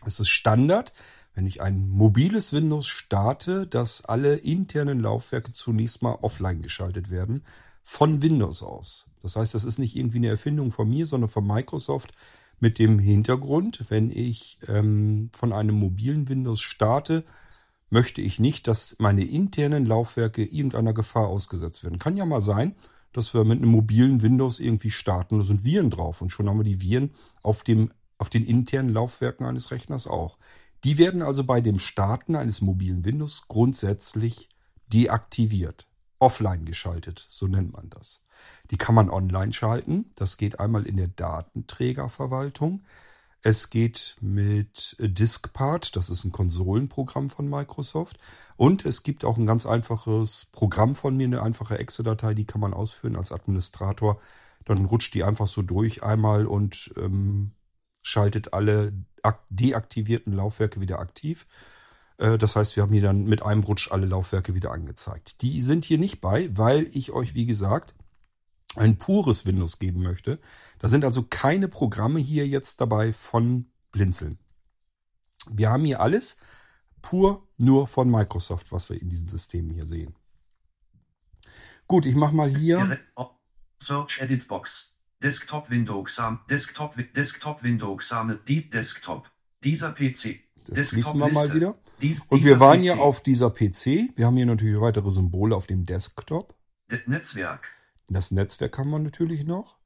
Es 0.05 0.21
ist 0.21 0.29
Standard, 0.29 0.93
wenn 1.35 1.47
ich 1.47 1.63
ein 1.63 1.89
mobiles 1.89 2.53
Windows 2.53 2.87
starte, 2.87 3.67
dass 3.67 4.05
alle 4.05 4.35
internen 4.37 5.01
Laufwerke 5.01 5.53
zunächst 5.53 6.03
mal 6.03 6.19
offline 6.23 6.63
geschaltet 6.63 7.11
werden 7.11 7.45
von 7.83 8.23
Windows 8.23 8.63
aus. 8.63 9.07
Das 9.23 9.37
heißt, 9.37 9.55
das 9.55 9.65
ist 9.65 9.79
nicht 9.79 9.97
irgendwie 9.97 10.19
eine 10.19 10.29
Erfindung 10.29 10.73
von 10.73 10.89
mir, 10.89 11.07
sondern 11.07 11.29
von 11.29 11.47
Microsoft 11.47 12.13
mit 12.61 12.79
dem 12.79 12.99
Hintergrund, 12.99 13.85
wenn 13.89 14.11
ich 14.11 14.59
ähm, 14.67 15.31
von 15.33 15.53
einem 15.53 15.77
mobilen 15.77 16.29
Windows 16.29 16.61
starte, 16.61 17.25
möchte 17.91 18.21
ich 18.21 18.39
nicht, 18.39 18.67
dass 18.67 18.97
meine 18.99 19.25
internen 19.25 19.87
Laufwerke 19.87 20.45
irgendeiner 20.45 20.93
Gefahr 20.93 21.29
ausgesetzt 21.29 21.85
werden. 21.85 21.99
Kann 21.99 22.17
ja 22.17 22.27
mal 22.27 22.41
sein, 22.41 22.75
dass 23.13 23.33
wir 23.33 23.45
mit 23.45 23.59
einem 23.59 23.71
mobilen 23.71 24.23
Windows 24.23 24.61
irgendwie 24.61 24.91
starten, 24.91 25.39
da 25.39 25.45
sind 25.45 25.65
Viren 25.65 25.91
drauf 25.91 26.21
und 26.21 26.31
schon 26.31 26.49
haben 26.49 26.59
wir 26.59 26.65
die 26.65 26.83
Viren 26.83 27.11
auf 27.43 27.63
dem 27.63 27.91
auf 28.19 28.29
den 28.29 28.45
internen 28.45 28.93
Laufwerken 28.93 29.47
eines 29.47 29.71
Rechners 29.71 30.07
auch. 30.07 30.39
Die 30.85 30.99
werden 30.99 31.23
also 31.23 31.45
bei 31.45 31.61
dem 31.61 31.79
Starten 31.79 32.37
eines 32.37 32.61
mobilen 32.61 33.05
Windows 33.05 33.45
grundsätzlich 33.49 34.49
deaktiviert, 34.93 35.89
offline 36.19 36.65
geschaltet, 36.65 37.25
so 37.29 37.47
nennt 37.47 37.73
man 37.73 37.91
das. 37.91 38.21
Die 38.71 38.77
kann 38.77 38.95
man 38.95 39.11
online 39.11 39.53
schalten. 39.53 40.11
Das 40.17 40.37
geht 40.37 40.61
einmal 40.61 40.87
in 40.87 40.97
der 40.97 41.09
Datenträgerverwaltung. 41.09 42.83
Es 43.43 43.71
geht 43.71 44.17
mit 44.21 44.97
Diskpart, 44.99 45.95
das 45.95 46.11
ist 46.11 46.25
ein 46.25 46.33
Konsolenprogramm 46.33 47.31
von 47.31 47.49
Microsoft. 47.49 48.19
Und 48.57 48.85
es 48.85 49.05
gibt 49.05 49.25
auch 49.25 49.37
ein 49.37 49.47
ganz 49.47 49.65
einfaches 49.65 50.47
Programm 50.51 50.95
von 50.95 51.17
mir, 51.17 51.27
eine 51.27 51.43
einfache 51.43 51.79
Exe-Datei, 51.79 52.35
die 52.35 52.47
kann 52.47 52.61
man 52.61 52.75
ausführen 52.75 53.17
als 53.17 53.31
Administrator. 53.31 54.19
Dann 54.65 54.85
rutscht 54.87 55.15
die 55.15 55.23
einfach 55.23 55.47
so 55.47 55.63
durch 55.63 56.03
einmal 56.03 56.47
und 56.47 56.93
ähm, 56.97 57.53
schaltet 58.09 58.53
alle 58.55 58.93
ak- 59.23 59.45
deaktivierten 59.51 60.33
Laufwerke 60.33 60.81
wieder 60.81 60.99
aktiv. 60.99 61.47
Äh, 62.19 62.39
Das 62.39 62.57
heißt, 62.57 62.75
wir 62.77 62.83
haben 62.83 62.93
hier 62.93 63.03
dann 63.03 63.25
mit 63.27 63.43
einem 63.43 63.63
Rutsch 63.63 63.91
alle 63.93 64.07
Laufwerke 64.07 64.55
wieder 64.55 64.71
angezeigt. 64.73 65.43
Die 65.43 65.61
sind 65.61 65.85
hier 65.85 65.99
nicht 65.99 66.21
bei, 66.21 66.49
weil 66.57 66.89
ich 66.97 67.13
euch, 67.13 67.35
wie 67.35 67.47
gesagt, 67.47 67.95
ein 68.77 68.99
pures 68.99 69.45
Windows 69.47 69.79
geben 69.79 70.03
möchte. 70.03 70.39
Da 70.79 70.89
sind 70.89 71.05
also 71.05 71.23
keine 71.23 71.69
Programme 71.69 72.19
hier 72.21 72.47
jetzt 72.47 72.81
dabei 72.81 73.13
von 73.13 73.71
Blinzeln. 73.93 74.39
Wir 75.51 75.71
haben 75.71 75.85
hier 75.85 76.01
alles 76.01 76.37
pur 77.03 77.47
nur 77.59 77.87
von 77.87 78.11
Microsoft, 78.11 78.73
was 78.73 78.91
wir 78.91 79.01
in 79.01 79.09
diesen 79.09 79.29
Systemen 79.29 79.71
hier 79.71 79.87
sehen. 79.87 80.15
Gut, 81.87 82.05
ich 82.07 82.15
mache 82.15 82.35
mal 82.35 82.51
hier. 82.55 82.79
Gerä- 82.81 82.99
o, 83.17 83.31
Search 83.81 84.21
Edit 84.21 84.47
Box. 84.49 84.98
Desktop 85.23 85.71
Window 85.71 86.01
Exam. 86.03 86.41
Desktop, 86.49 86.95
Desktop 87.15 87.63
Window 87.63 87.95
Exam. 87.95 88.39
Die 88.47 88.69
Desktop. 88.71 89.31
Dieser 89.65 89.93
PC. 89.93 90.41
Das 90.69 90.89
schließen 90.91 91.19
wir 91.19 91.33
mal 91.33 91.53
wieder. 91.55 91.77
Dies, 92.01 92.21
Und 92.29 92.45
wir 92.45 92.61
waren 92.61 92.81
PC. 92.81 92.85
ja 92.87 92.97
auf 92.97 93.23
dieser 93.23 93.51
PC. 93.51 94.11
Wir 94.17 94.27
haben 94.27 94.37
hier 94.37 94.47
natürlich 94.47 94.81
weitere 94.81 95.11
Symbole 95.11 95.57
auf 95.57 95.67
dem 95.67 95.87
Desktop. 95.87 96.55
De- 96.91 97.01
Netzwerk. 97.07 97.69
Das 98.09 98.31
Netzwerk 98.31 98.79
haben 98.79 98.91
wir 98.91 98.99
natürlich 98.99 99.45
noch. 99.45 99.79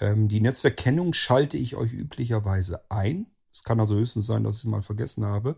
Ähm, 0.00 0.28
die 0.28 0.40
Netzwerkkennung 0.40 1.12
schalte 1.12 1.56
ich 1.56 1.76
euch 1.76 1.92
üblicherweise 1.94 2.82
ein. 2.90 3.26
Es 3.52 3.64
kann 3.64 3.80
also 3.80 3.94
höchstens 3.96 4.26
sein, 4.26 4.44
dass 4.44 4.56
ich 4.56 4.64
es 4.64 4.70
mal 4.70 4.82
vergessen 4.82 5.24
habe. 5.24 5.56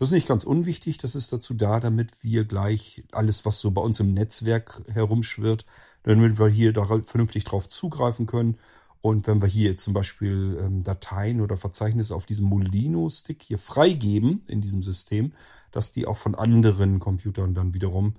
Das 0.00 0.08
ist 0.08 0.12
nicht 0.12 0.28
ganz 0.28 0.44
unwichtig. 0.44 0.96
Das 0.96 1.14
ist 1.14 1.30
dazu 1.30 1.52
da, 1.52 1.78
damit 1.78 2.24
wir 2.24 2.46
gleich 2.46 3.04
alles, 3.12 3.44
was 3.44 3.58
so 3.58 3.70
bei 3.70 3.82
uns 3.82 4.00
im 4.00 4.14
Netzwerk 4.14 4.80
herumschwirrt, 4.90 5.66
damit 6.04 6.38
wir 6.38 6.48
hier 6.48 6.72
da 6.72 6.86
vernünftig 7.04 7.44
drauf 7.44 7.68
zugreifen 7.68 8.24
können. 8.24 8.56
Und 9.02 9.26
wenn 9.26 9.42
wir 9.42 9.46
hier 9.46 9.76
zum 9.76 9.92
Beispiel 9.92 10.58
ähm, 10.58 10.82
Dateien 10.82 11.42
oder 11.42 11.58
Verzeichnisse 11.58 12.14
auf 12.14 12.24
diesem 12.24 12.46
Molino-Stick 12.46 13.42
hier 13.42 13.58
freigeben 13.58 14.42
in 14.46 14.62
diesem 14.62 14.80
System, 14.80 15.34
dass 15.70 15.92
die 15.92 16.06
auch 16.06 16.16
von 16.16 16.34
anderen 16.34 16.98
Computern 16.98 17.54
dann 17.54 17.74
wiederum 17.74 18.14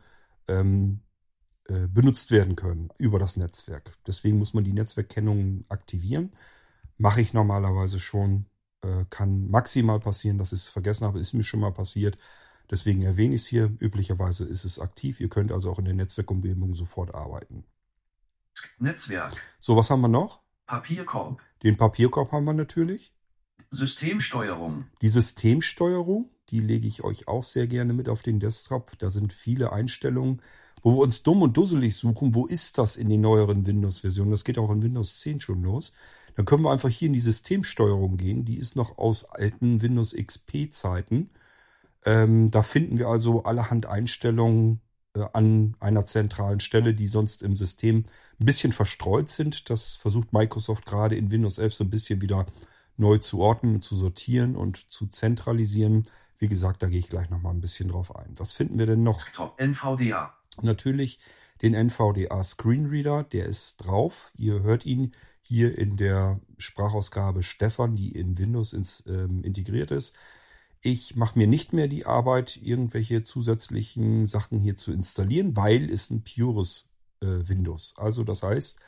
ähm, 0.48 1.00
äh, 1.68 1.88
benutzt 1.88 2.30
werden 2.30 2.56
können 2.56 2.90
über 3.00 3.18
das 3.18 3.38
Netzwerk. 3.38 3.92
Deswegen 4.06 4.38
muss 4.38 4.54
man 4.54 4.64
die 4.64 4.74
Netzwerkkennung 4.74 5.66
aktivieren. 5.68 6.32
Mache 7.00 7.22
ich 7.22 7.34
normalerweise 7.34 8.00
schon. 8.00 8.46
Äh, 8.84 9.06
kann 9.10 9.50
maximal 9.50 10.00
passieren, 10.00 10.38
dass 10.38 10.54
ich 10.54 10.60
es 10.60 10.70
vergessen 10.70 11.06
habe. 11.06 11.20
Ist 11.20 11.34
mir 11.34 11.44
schon 11.44 11.60
mal 11.60 11.72
passiert. 11.72 12.18
Deswegen 12.70 13.02
erwähne 13.04 13.36
ich 13.36 13.42
es 13.42 13.48
hier. 13.48 13.76
Üblicherweise 13.80 14.46
ist 14.46 14.66
es 14.66 14.80
aktiv. 14.80 15.20
Ihr 15.20 15.30
könnt 15.30 15.52
also 15.52 15.72
auch 15.72 15.80
in 15.80 15.86
der 15.86 15.94
Netzwerkumgebung 15.94 16.74
sofort 16.74 17.14
arbeiten. 17.14 17.66
Netzwerk. 18.80 19.34
So, 19.60 19.76
was 19.76 19.90
haben 19.90 20.02
wir 20.02 20.08
noch? 20.08 20.42
Papierkorb. 20.66 21.42
Den 21.64 21.78
Papierkorb 21.78 22.32
haben 22.32 22.46
wir 22.46 22.54
natürlich. 22.54 23.14
Systemsteuerung. 23.72 24.86
Die 25.02 25.10
Systemsteuerung, 25.10 26.30
die 26.52 26.60
lege 26.60 26.88
ich 26.88 27.04
euch 27.04 27.28
auch 27.28 27.44
sehr 27.44 27.66
gerne 27.66 27.94
mit 27.94 28.10
auf 28.10 28.22
den 28.22 28.40
Desktop. 28.40 28.98
Da 29.00 29.10
sind 29.10 29.34
viele 29.34 29.72
Einstellungen, 29.72 30.42
wo 30.82 30.94
wir 30.94 31.00
uns 31.00 31.24
dumm 31.24 31.42
und 31.42 31.58
dusselig 31.58 31.96
suchen. 31.96 32.36
Wo 32.36 32.46
ist 32.46 32.78
das 32.78 32.98
in 32.98 33.10
den 33.10 33.22
neueren 33.22 33.66
Windows-Versionen? 33.66 34.32
Das 34.32 34.44
geht 34.44 34.58
auch 34.58 34.72
in 34.72 34.84
Windows 34.84 35.20
10 35.20 35.40
schon 35.40 35.64
los. 35.64 35.94
Dann 36.36 36.46
können 36.46 36.64
wir 36.64 36.72
einfach 36.72 36.90
hier 36.90 37.08
in 37.08 37.14
die 37.14 37.20
Systemsteuerung 37.20 38.18
gehen. 38.18 38.46
Die 38.46 38.58
ist 38.58 38.76
noch 38.76 38.98
aus 38.98 39.24
alten 39.24 39.82
Windows 39.82 40.14
XP-Zeiten. 40.14 41.30
Ähm, 42.06 42.52
da 42.52 42.64
finden 42.64 42.98
wir 42.98 43.08
also 43.08 43.44
allerhand 43.44 43.86
Einstellungen 43.86 44.82
äh, 45.16 45.26
an 45.34 45.76
einer 45.80 46.06
zentralen 46.06 46.60
Stelle, 46.60 46.94
die 46.94 47.08
sonst 47.08 47.44
im 47.44 47.56
System 47.56 48.04
ein 48.40 48.46
bisschen 48.46 48.72
verstreut 48.72 49.30
sind. 49.30 49.70
Das 49.70 49.96
versucht 49.96 50.34
Microsoft 50.34 50.86
gerade 50.86 51.16
in 51.16 51.32
Windows 51.32 51.60
11 51.60 51.74
so 51.74 51.84
ein 51.84 51.90
bisschen 51.90 52.22
wieder 52.22 52.46
neu 52.98 53.18
zu 53.18 53.40
ordnen, 53.40 53.82
zu 53.82 53.96
sortieren 53.96 54.56
und 54.56 54.92
zu 54.92 55.08
zentralisieren. 55.08 56.04
Wie 56.42 56.48
gesagt, 56.48 56.82
da 56.82 56.88
gehe 56.88 56.98
ich 56.98 57.08
gleich 57.08 57.30
nochmal 57.30 57.54
ein 57.54 57.62
bisschen 57.62 57.90
drauf 57.90 58.16
ein. 58.16 58.34
Was 58.38 58.52
finden 58.52 58.80
wir 58.80 58.88
denn 58.88 59.04
noch? 59.04 59.28
NVDA. 59.58 60.34
Natürlich 60.64 61.20
den 61.62 61.76
NVDA 61.76 62.42
Screenreader, 62.42 63.24
der 63.24 63.46
ist 63.46 63.78
drauf. 63.78 64.32
Ihr 64.36 64.64
hört 64.64 64.84
ihn 64.88 65.12
hier 65.44 65.78
in 65.78 65.98
der 65.98 66.40
Sprachausgabe 66.58 67.44
Stefan, 67.44 67.96
die 67.96 68.10
in 68.10 68.40
Windows 68.40 68.74
ins, 68.74 69.04
ähm, 69.06 69.44
integriert 69.44 69.92
ist. 69.92 70.16
Ich 70.82 71.16
mache 71.16 71.38
mir 71.38 71.46
nicht 71.46 71.74
mehr 71.74 71.88
die 71.88 72.08
Arbeit, 72.08 72.58
irgendwelche 72.58 73.22
zusätzlichen 73.22 74.26
Sachen 74.26 74.60
hier 74.60 74.76
zu 74.76 74.92
installieren, 74.92 75.56
weil 75.56 75.92
es 75.92 76.10
ein 76.10 76.24
pures 76.24 76.90
äh, 77.22 77.28
Windows. 77.28 77.94
Also 77.98 78.24
das 78.24 78.42
heißt, 78.42 78.80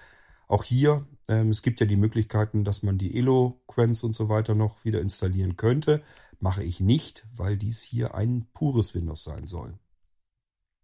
auch 0.54 0.63
hier, 0.63 1.06
ähm, 1.28 1.50
es 1.50 1.62
gibt 1.63 1.80
ja 1.80 1.86
die 1.86 1.96
Möglichkeiten, 1.96 2.63
dass 2.63 2.84
man 2.84 2.98
die 2.98 3.18
Eloquence 3.18 4.04
und 4.04 4.13
so 4.13 4.30
weiter 4.30 4.56
noch 4.56 4.86
wieder 4.86 5.02
installieren 5.02 5.58
könnte. 5.58 6.02
Mache 6.39 6.63
ich 6.63 6.80
nicht, 6.80 7.26
weil 7.36 7.58
dies 7.58 7.82
hier 7.82 8.13
ein 8.16 8.48
pures 8.54 8.94
Windows 8.94 9.24
sein 9.24 9.48
soll. 9.48 9.78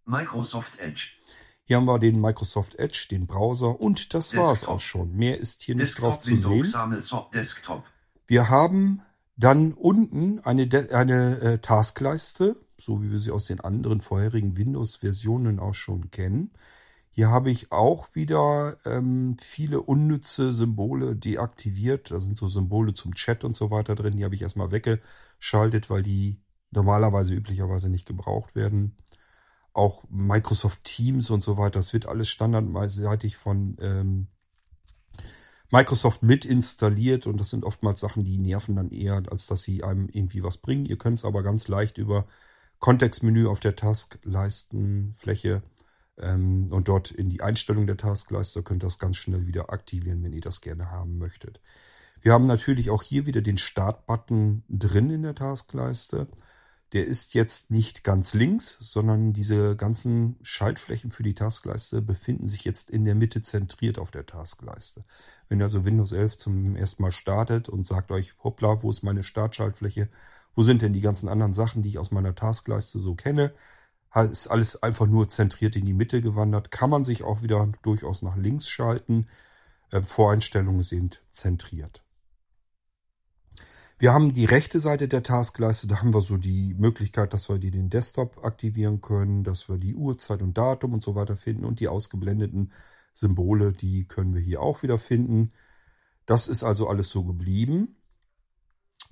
Microsoft 0.06 0.80
Edge. 0.80 1.12
Hier 1.64 1.78
haben 1.78 1.86
wir 1.86 2.00
den 2.00 2.20
Microsoft 2.20 2.76
Edge, 2.80 3.08
den 3.12 3.28
Browser 3.28 3.80
und 3.80 4.16
das 4.16 4.36
war 4.36 4.52
es 4.52 4.64
auch 4.64 4.80
schon. 4.80 5.16
Mehr 5.16 5.38
ist 5.38 5.62
hier 5.62 5.76
nicht 5.76 5.90
Desktop 5.90 6.14
drauf 6.14 6.20
zu 6.20 6.36
sehen. 6.36 6.66
Wir 8.26 8.50
haben 8.50 9.04
dann 9.36 9.74
unten 9.74 10.40
eine, 10.40 10.66
De 10.66 10.92
eine 10.94 11.40
äh, 11.42 11.58
Taskleiste, 11.60 12.56
so 12.76 13.04
wie 13.04 13.12
wir 13.12 13.20
sie 13.20 13.32
aus 13.32 13.46
den 13.46 13.60
anderen 13.60 14.02
vorherigen 14.02 14.58
Windows-Versionen 14.58 15.60
auch 15.60 15.76
schon 15.76 16.10
kennen. 16.10 16.52
Hier 17.12 17.30
habe 17.30 17.50
ich 17.50 17.72
auch 17.72 18.16
wieder 18.16 18.78
ähm, 18.86 19.36
viele 19.40 19.82
unnütze 19.82 20.54
Symbole 20.54 21.16
deaktiviert. 21.16 22.12
Da 22.12 22.20
sind 22.20 22.38
so 22.38 22.48
Symbole 22.48 22.94
zum 22.94 23.16
Chat 23.16 23.44
und 23.44 23.56
so 23.56 23.72
weiter 23.72 23.96
drin. 23.96 24.16
Die 24.16 24.24
habe 24.24 24.36
ich 24.36 24.44
erstmal 24.44 24.72
weggeschaltet, 24.72 25.90
weil 25.90 26.04
die 26.04 26.40
normalerweise 26.72 27.34
üblicherweise 27.34 27.90
nicht 27.90 28.08
gebraucht 28.08 28.56
werden. 28.56 28.96
Auch 29.74 30.06
Microsoft 30.10 30.84
Teams 30.84 31.30
und 31.32 31.44
so 31.44 31.58
weiter, 31.58 31.80
das 31.80 31.94
wird 31.94 32.06
alles 32.06 32.30
standardseitig 32.30 33.38
von 33.38 33.78
ähm, 33.80 34.28
Microsoft 35.72 36.24
mit 36.24 36.46
installiert 36.46 37.28
und 37.28 37.40
das 37.40 37.52
sind 37.52 37.64
oftmals 37.64 38.00
Sachen, 38.00 38.24
die 38.24 38.40
nerven 38.40 38.76
dann 38.76 38.90
eher, 38.90 39.22
als 39.30 39.46
dass 39.48 39.62
sie 39.62 39.84
einem 39.84 40.10
irgendwie 40.12 40.44
was 40.44 40.58
bringen. 40.58 40.86
Ihr 40.86 40.98
könnt 40.98 41.20
es 41.20 41.26
aber 41.26 41.44
ganz 41.44 41.68
leicht 41.68 41.98
über 41.98 42.26
Kontextmenü 42.80 43.48
auf 43.48 43.60
der 43.60 43.76
Taskleistenfläche 43.76 45.62
und 46.22 46.84
dort 46.86 47.12
in 47.12 47.30
die 47.30 47.42
Einstellung 47.42 47.88
der 47.88 47.98
Taskleiste 47.98 48.62
könnt 48.62 48.84
ihr 48.84 48.88
das 48.88 49.00
ganz 49.00 49.16
schnell 49.16 49.48
wieder 49.48 49.72
aktivieren, 49.72 50.24
wenn 50.24 50.34
ihr 50.34 50.42
das 50.42 50.62
gerne 50.62 50.92
haben 50.92 51.18
möchtet. 51.18 51.62
Wir 52.22 52.34
haben 52.34 52.48
natürlich 52.48 52.90
auch 52.90 53.04
hier 53.04 53.26
wieder 53.26 53.42
den 53.42 53.58
Start-Button 53.58 54.64
drin 54.68 55.10
in 55.10 55.24
der 55.24 55.36
Taskleiste. 55.36 56.28
Der 56.92 57.06
ist 57.06 57.36
jetzt 57.36 57.70
nicht 57.70 58.04
ganz 58.04 58.34
links, 58.34 58.78
sondern 58.82 59.32
diese 59.32 59.76
ganzen 59.76 60.38
Schaltflächen 60.42 61.12
für 61.12 61.22
die 61.24 61.36
Taskleiste 61.36 62.02
befinden 62.02 62.48
sich 62.48 62.66
jetzt 62.66 62.90
in 62.90 63.06
der 63.06 63.14
Mitte 63.14 63.42
zentriert 63.42 64.00
auf 64.00 64.10
der 64.10 64.26
Taskleiste. 64.26 65.04
Wenn 65.48 65.62
ihr 65.62 65.66
also 65.66 65.86
Windows 65.86 66.12
11 66.12 66.38
zum 66.38 66.76
ersten 66.76 67.04
Mal 67.04 67.12
startet 67.12 67.70
und 67.70 67.86
sagt 67.86 68.12
euch, 68.12 68.34
hoppla, 68.44 68.82
wo 68.82 68.90
ist 68.90 69.04
meine 69.04 69.24
Startschaltfläche? 69.24 70.10
Wo 70.56 70.64
sind 70.64 70.82
denn 70.82 70.92
die 70.92 71.02
ganzen 71.02 71.30
anderen 71.30 71.54
Sachen, 71.54 71.84
die 71.84 71.90
ich 71.90 72.00
aus 72.00 72.12
meiner 72.12 72.34
Taskleiste 72.34 72.98
so 72.98 73.14
kenne? 73.14 73.54
Ist 74.16 74.48
alles 74.48 74.82
einfach 74.82 75.08
nur 75.08 75.30
zentriert 75.30 75.76
in 75.76 75.86
die 75.86 75.94
Mitte 75.94 76.22
gewandert. 76.22 76.72
Kann 76.72 76.90
man 76.90 77.04
sich 77.04 77.24
auch 77.24 77.44
wieder 77.44 77.72
durchaus 77.84 78.22
nach 78.22 78.36
links 78.36 78.68
schalten. 78.68 79.28
Äh, 79.92 80.02
Voreinstellung 80.04 80.80
ist 80.80 80.92
eben 80.92 81.10
zentriert. 81.30 82.04
Wir 84.02 84.14
haben 84.14 84.34
die 84.34 84.46
rechte 84.46 84.80
Seite 84.80 85.10
der 85.10 85.24
Taskleiste, 85.24 85.86
da 85.86 86.00
haben 86.00 86.14
wir 86.14 86.22
so 86.22 86.38
die 86.38 86.74
Möglichkeit, 86.76 87.34
dass 87.34 87.50
wir 87.50 87.60
die 87.60 87.70
den 87.70 87.90
Desktop 87.90 88.46
aktivieren 88.46 89.02
können, 89.02 89.44
dass 89.44 89.68
wir 89.68 89.78
die 89.78 89.94
Uhrzeit 89.94 90.42
und 90.42 90.58
Datum 90.58 90.94
und 90.94 91.04
so 91.04 91.16
weiter 91.16 91.36
finden 91.36 91.66
und 91.66 91.82
die 91.82 91.90
ausgeblendeten 91.90 92.72
Symbole, 93.14 93.74
die 93.74 94.08
können 94.08 94.34
wir 94.34 94.42
hier 94.42 94.62
auch 94.62 94.84
wieder 94.84 94.98
finden. 94.98 95.52
Das 96.26 96.48
ist 96.48 96.64
also 96.64 96.88
alles 96.88 97.10
so 97.10 97.26
geblieben. 97.26 97.98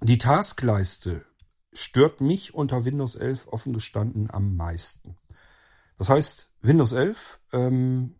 Die 0.02 0.18
Taskleiste 0.18 1.26
stört 1.80 2.22
mich 2.22 2.54
unter 2.54 2.86
Windows 2.86 3.16
11 3.16 3.48
offen 3.48 3.74
gestanden 3.74 4.30
am 4.32 4.56
meisten. 4.56 5.16
Das 5.98 6.10
heißt, 6.10 6.50
Windows 6.62 6.92
11, 6.92 7.40
ähm, 7.54 8.16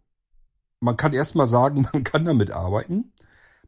man 0.80 0.98
kann 0.98 1.14
erstmal 1.14 1.48
sagen, 1.48 1.88
man 1.94 2.04
kann 2.04 2.26
damit 2.26 2.52
arbeiten. 2.52 3.14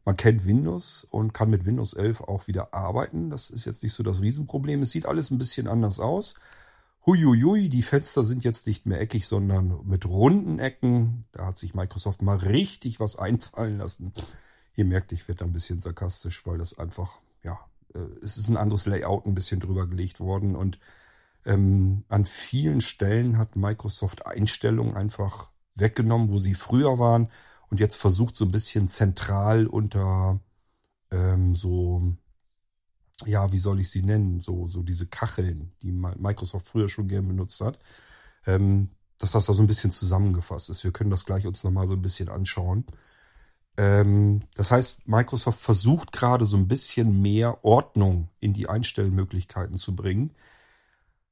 Man 0.04 0.16
kennt 0.16 0.46
Windows 0.46 1.06
und 1.10 1.34
kann 1.34 1.50
mit 1.50 1.66
Windows 1.66 1.92
11 1.92 2.22
auch 2.22 2.46
wieder 2.46 2.72
arbeiten. 2.72 3.30
Das 3.30 3.50
ist 3.50 3.66
jetzt 3.66 3.82
nicht 3.82 3.92
so 3.92 4.02
das 4.02 4.22
Riesenproblem. 4.22 4.82
Es 4.82 4.90
sieht 4.90 5.06
alles 5.06 5.30
ein 5.30 5.38
bisschen 5.38 5.68
anders 5.68 6.00
aus. 6.00 6.34
Huiuiui, 7.06 7.68
die 7.68 7.82
Fenster 7.82 8.24
sind 8.24 8.44
jetzt 8.44 8.66
nicht 8.66 8.86
mehr 8.86 9.00
eckig, 9.00 9.26
sondern 9.26 9.86
mit 9.86 10.06
runden 10.06 10.58
Ecken. 10.58 11.24
Da 11.32 11.46
hat 11.46 11.58
sich 11.58 11.74
Microsoft 11.74 12.22
mal 12.22 12.36
richtig 12.36 13.00
was 13.00 13.16
einfallen 13.16 13.78
lassen. 13.78 14.12
Ihr 14.74 14.84
merkt, 14.84 15.12
ich 15.12 15.26
werde 15.28 15.40
da 15.40 15.44
ein 15.44 15.52
bisschen 15.52 15.80
sarkastisch, 15.80 16.46
weil 16.46 16.58
das 16.58 16.78
einfach, 16.78 17.20
ja, 17.42 17.58
es 18.22 18.36
ist 18.36 18.48
ein 18.48 18.56
anderes 18.56 18.86
Layout 18.86 19.26
ein 19.26 19.34
bisschen 19.34 19.60
drüber 19.60 19.86
gelegt 19.86 20.20
worden 20.20 20.56
und 20.56 20.78
ähm, 21.44 22.04
an 22.08 22.26
vielen 22.26 22.80
Stellen 22.80 23.38
hat 23.38 23.56
Microsoft 23.56 24.26
Einstellungen 24.26 24.96
einfach 24.96 25.50
weggenommen, 25.74 26.28
wo 26.28 26.38
sie 26.38 26.54
früher 26.54 26.98
waren 26.98 27.28
und 27.70 27.80
jetzt 27.80 27.96
versucht 27.96 28.36
so 28.36 28.44
ein 28.44 28.50
bisschen 28.50 28.88
zentral 28.88 29.66
unter 29.66 30.40
ähm, 31.10 31.56
so, 31.56 32.14
ja, 33.26 33.52
wie 33.52 33.58
soll 33.58 33.80
ich 33.80 33.90
sie 33.90 34.02
nennen, 34.02 34.40
so, 34.40 34.66
so 34.66 34.82
diese 34.82 35.06
Kacheln, 35.06 35.72
die 35.82 35.92
Microsoft 35.92 36.66
früher 36.66 36.88
schon 36.88 37.08
gern 37.08 37.28
benutzt 37.28 37.60
hat, 37.60 37.78
ähm, 38.46 38.90
dass 39.18 39.32
das 39.32 39.46
da 39.46 39.52
so 39.52 39.62
ein 39.62 39.66
bisschen 39.66 39.90
zusammengefasst 39.90 40.70
ist. 40.70 40.84
Wir 40.84 40.92
können 40.92 41.10
das 41.10 41.26
gleich 41.26 41.46
uns 41.46 41.64
nochmal 41.64 41.86
so 41.86 41.94
ein 41.94 42.02
bisschen 42.02 42.28
anschauen. 42.28 42.84
Ähm, 43.76 44.42
das 44.54 44.70
heißt, 44.70 45.08
Microsoft 45.08 45.60
versucht 45.60 46.12
gerade 46.12 46.44
so 46.44 46.56
ein 46.56 46.68
bisschen 46.68 47.22
mehr 47.22 47.64
Ordnung 47.64 48.28
in 48.40 48.52
die 48.52 48.68
Einstellmöglichkeiten 48.68 49.76
zu 49.76 49.94
bringen, 49.94 50.32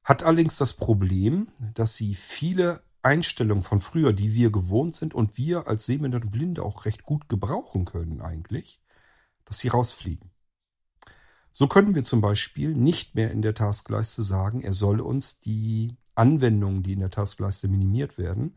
hat 0.03 0.23
allerdings 0.23 0.57
das 0.57 0.73
Problem, 0.73 1.47
dass 1.73 1.95
sie 1.95 2.15
viele 2.15 2.81
Einstellungen 3.01 3.63
von 3.63 3.81
früher, 3.81 4.13
die 4.13 4.33
wir 4.33 4.51
gewohnt 4.51 4.95
sind 4.95 5.13
und 5.13 5.37
wir 5.37 5.67
als 5.67 5.85
Sehbehinderte 5.85 6.25
und 6.25 6.31
Blinde 6.31 6.63
auch 6.63 6.85
recht 6.85 7.03
gut 7.03 7.29
gebrauchen 7.29 7.85
können 7.85 8.21
eigentlich, 8.21 8.81
dass 9.45 9.59
sie 9.59 9.69
rausfliegen. 9.69 10.31
So 11.51 11.67
können 11.67 11.95
wir 11.95 12.03
zum 12.03 12.21
Beispiel 12.21 12.75
nicht 12.75 13.15
mehr 13.15 13.31
in 13.31 13.41
der 13.41 13.53
Taskleiste 13.53 14.23
sagen, 14.23 14.61
er 14.61 14.73
soll 14.73 15.01
uns 15.01 15.39
die 15.39 15.95
Anwendungen, 16.15 16.83
die 16.83 16.93
in 16.93 16.99
der 16.99 17.09
Taskleiste 17.09 17.67
minimiert 17.67 18.17
werden, 18.17 18.55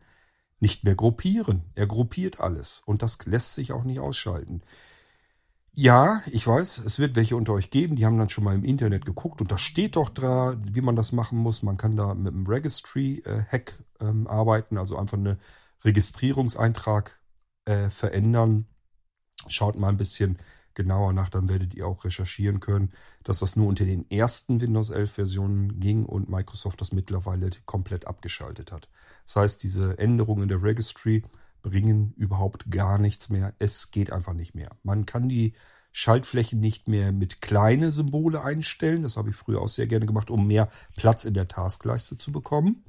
nicht 0.63 0.85
mehr 0.85 0.95
gruppieren. 0.95 1.61
Er 1.75 1.87
gruppiert 1.87 2.39
alles 2.39 2.81
und 2.85 3.03
das 3.03 3.17
lässt 3.25 3.53
sich 3.53 3.73
auch 3.73 3.83
nicht 3.83 3.99
ausschalten. 3.99 4.61
Ja, 5.73 6.21
ich 6.31 6.47
weiß, 6.47 6.77
es 6.85 6.99
wird 6.99 7.17
welche 7.17 7.35
unter 7.35 7.51
euch 7.51 7.69
geben, 7.69 7.97
die 7.97 8.05
haben 8.05 8.17
dann 8.17 8.29
schon 8.29 8.45
mal 8.45 8.55
im 8.55 8.63
Internet 8.63 9.03
geguckt 9.05 9.41
und 9.41 9.51
da 9.51 9.57
steht 9.57 9.97
doch 9.97 10.07
da, 10.07 10.55
wie 10.63 10.79
man 10.79 10.95
das 10.95 11.11
machen 11.11 11.37
muss. 11.37 11.63
Man 11.63 11.75
kann 11.75 11.97
da 11.97 12.13
mit 12.13 12.33
einem 12.33 12.47
Registry-Hack 12.47 13.73
ähm, 13.99 14.25
arbeiten, 14.27 14.77
also 14.77 14.97
einfach 14.97 15.17
eine 15.17 15.37
Registrierungseintrag 15.83 17.19
äh, 17.65 17.89
verändern. 17.89 18.65
Schaut 19.47 19.77
mal 19.77 19.89
ein 19.89 19.97
bisschen 19.97 20.37
genauer 20.75 21.13
nach, 21.13 21.29
dann 21.29 21.49
werdet 21.49 21.73
ihr 21.73 21.87
auch 21.87 22.05
recherchieren 22.05 22.59
können, 22.59 22.89
dass 23.23 23.39
das 23.39 23.55
nur 23.55 23.67
unter 23.67 23.85
den 23.85 24.09
ersten 24.09 24.61
Windows 24.61 24.89
11 24.89 25.11
Versionen 25.11 25.79
ging 25.79 26.05
und 26.05 26.29
Microsoft 26.29 26.81
das 26.81 26.91
mittlerweile 26.91 27.49
komplett 27.65 28.07
abgeschaltet 28.07 28.71
hat. 28.71 28.89
Das 29.25 29.35
heißt, 29.35 29.63
diese 29.63 29.97
Änderungen 29.97 30.43
in 30.43 30.49
der 30.49 30.63
Registry 30.63 31.23
bringen 31.61 32.13
überhaupt 32.15 32.69
gar 32.69 32.99
nichts 32.99 33.29
mehr. 33.29 33.53
Es 33.57 33.89
geht 33.91 34.11
einfach 34.11 34.33
nicht 34.33 34.53
mehr. 34.53 34.69
Man 34.83 35.05
kann 35.05 35.29
die 35.29 35.53
Schaltflächen 35.91 36.59
nicht 36.59 36.87
mehr 36.87 37.11
mit 37.11 37.41
kleine 37.41 37.91
Symbole 37.91 38.43
einstellen. 38.43 39.03
Das 39.03 39.15
habe 39.15 39.29
ich 39.29 39.35
früher 39.35 39.61
auch 39.61 39.69
sehr 39.69 39.87
gerne 39.87 40.05
gemacht, 40.05 40.29
um 40.29 40.45
mehr 40.45 40.67
Platz 40.95 41.23
in 41.25 41.33
der 41.33 41.47
Taskleiste 41.47 42.17
zu 42.17 42.31
bekommen, 42.31 42.83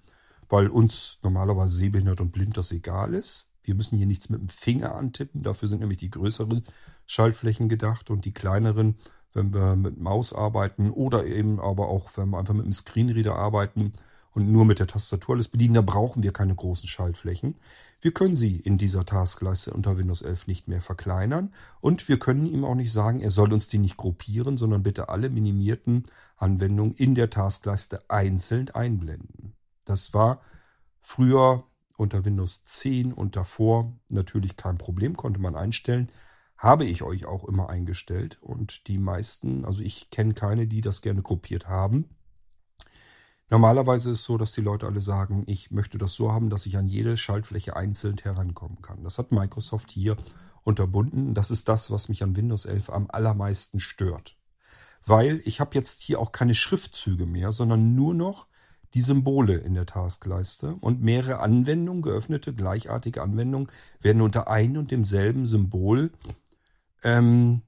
weil 0.49 0.69
uns 0.69 1.19
normalerweise 1.23 1.77
sehbehindert 1.77 2.21
und 2.21 2.33
blind 2.33 2.57
das 2.57 2.73
egal 2.73 3.15
ist. 3.15 3.47
Wir 3.65 3.75
müssen 3.75 3.97
hier 3.97 4.07
nichts 4.07 4.29
mit 4.29 4.41
dem 4.41 4.49
Finger 4.49 4.95
antippen. 4.95 5.43
Dafür 5.43 5.69
sind 5.69 5.81
nämlich 5.81 5.99
die 5.99 6.11
größeren 6.11 6.63
Schaltflächen 7.07 7.69
gedacht 7.69 8.11
und 8.11 8.25
die 8.25 8.33
kleineren, 8.35 8.97
wenn 9.33 9.53
wir 9.53 9.75
mit 9.77 9.99
Maus 9.99 10.33
arbeiten 10.33 10.91
oder 10.91 11.27
eben 11.27 11.61
aber 11.61 11.89
auch, 11.89 12.11
wenn 12.17 12.31
wir 12.31 12.39
einfach 12.39 12.55
mit 12.55 12.67
dem 12.67 12.73
Screenreader 12.73 13.35
arbeiten, 13.35 13.93
und 14.35 14.51
nur 14.51 14.65
mit 14.65 14.81
der 14.81 14.87
Tastatur 14.87 15.37
alles 15.37 15.49
bedienen. 15.49 15.75
Da 15.75 15.81
brauchen 15.81 16.23
wir 16.23 16.33
keine 16.33 16.55
großen 16.55 16.89
Schaltflächen. 16.89 17.55
Wir 18.01 18.13
können 18.13 18.37
sie 18.37 18.57
in 18.57 18.77
dieser 18.79 19.07
Taskleiste 19.07 19.73
unter 19.73 19.97
Windows 19.97 20.23
11 20.23 20.47
nicht 20.49 20.69
mehr 20.69 20.81
verkleinern 20.81 21.53
und 21.81 22.09
wir 22.09 22.19
können 22.19 22.47
ihm 22.47 22.65
auch 22.65 22.75
nicht 22.75 22.93
sagen, 22.93 23.21
er 23.21 23.31
soll 23.31 23.53
uns 23.53 23.69
die 23.69 23.79
nicht 23.79 23.97
gruppieren, 23.97 24.59
sondern 24.59 24.83
bitte 24.83 25.09
alle 25.09 25.31
minimierten 25.31 26.05
Anwendungen 26.37 26.95
in 26.95 27.15
der 27.15 27.31
Taskleiste 27.31 28.03
einzeln 28.09 28.71
einblenden. 28.71 29.55
Das 29.85 30.13
war 30.13 30.41
früher 31.01 31.65
unter 31.97 32.25
Windows 32.25 32.65
10 32.65 33.13
und 33.13 33.37
davor 33.37 33.93
natürlich 34.11 34.57
kein 34.57 34.79
Problem, 34.79 35.17
konnte 35.17 35.41
man 35.41 35.57
einstellen, 35.57 36.11
habe 36.57 36.85
ich 36.85 37.03
euch 37.03 37.27
auch 37.27 37.45
immer 37.45 37.69
eingestellt. 37.69 38.39
Und 38.41 38.89
die 38.89 38.99
meisten, 38.99 39.65
also 39.65 39.83
ich 39.83 40.11
kenne 40.11 40.35
keine, 40.35 40.67
die 40.67 40.81
das 40.81 41.03
gerne 41.03 41.23
gruppiert 41.23 41.69
haben. 41.69 42.09
Normalerweise 43.51 44.11
ist 44.11 44.21
es 44.21 44.25
so, 44.25 44.39
dass 44.39 44.53
die 44.53 44.63
Leute 44.63 44.87
alle 44.87 45.01
sagen, 45.01 45.45
ich 45.47 45.71
möchte 45.71 45.99
das 45.99 46.15
so 46.15 46.33
haben, 46.33 46.49
dass 46.49 46.67
ich 46.67 46.77
an 46.79 46.89
jede 46.89 47.17
Schaltfläche 47.17 47.77
einzeln 47.77 48.17
herankommen 48.17 48.81
kann. 48.81 49.05
Das 49.05 49.19
hat 49.19 49.33
Microsoft 49.33 49.91
hier 49.91 50.17
unterbunden. 50.63 51.35
Das 51.35 51.51
ist 51.51 51.69
das, 51.69 51.91
was 51.91 52.09
mich 52.09 52.23
an 52.23 52.37
Windows 52.37 52.65
11 52.65 52.91
am 52.91 53.07
allermeisten 53.11 53.81
stört. 53.81 54.37
Weil 55.05 55.43
ich 55.45 55.61
habe 55.61 55.75
jetzt 55.75 56.01
hier 56.01 56.19
auch 56.19 56.33
keine 56.33 56.55
Schriftzüge 56.55 57.27
mehr, 57.27 57.53
sondern 57.53 57.95
nur 57.95 58.15
noch 58.15 58.47
die 58.95 59.01
Symbole 59.01 59.55
in 59.55 59.75
der 59.75 59.87
Taskleiste 59.87 60.77
und 60.81 61.03
mehrere 61.03 61.41
Anwendungen, 61.41 62.03
geöffnete, 62.03 62.55
gleichartige 62.55 63.23
Anwendungen, 63.23 63.69
werden 64.01 64.23
unter 64.23 64.49
ein 64.49 64.77
und 64.77 64.93
demselben 64.93 65.47
Symbol 65.47 66.13
ähm, 67.03 67.63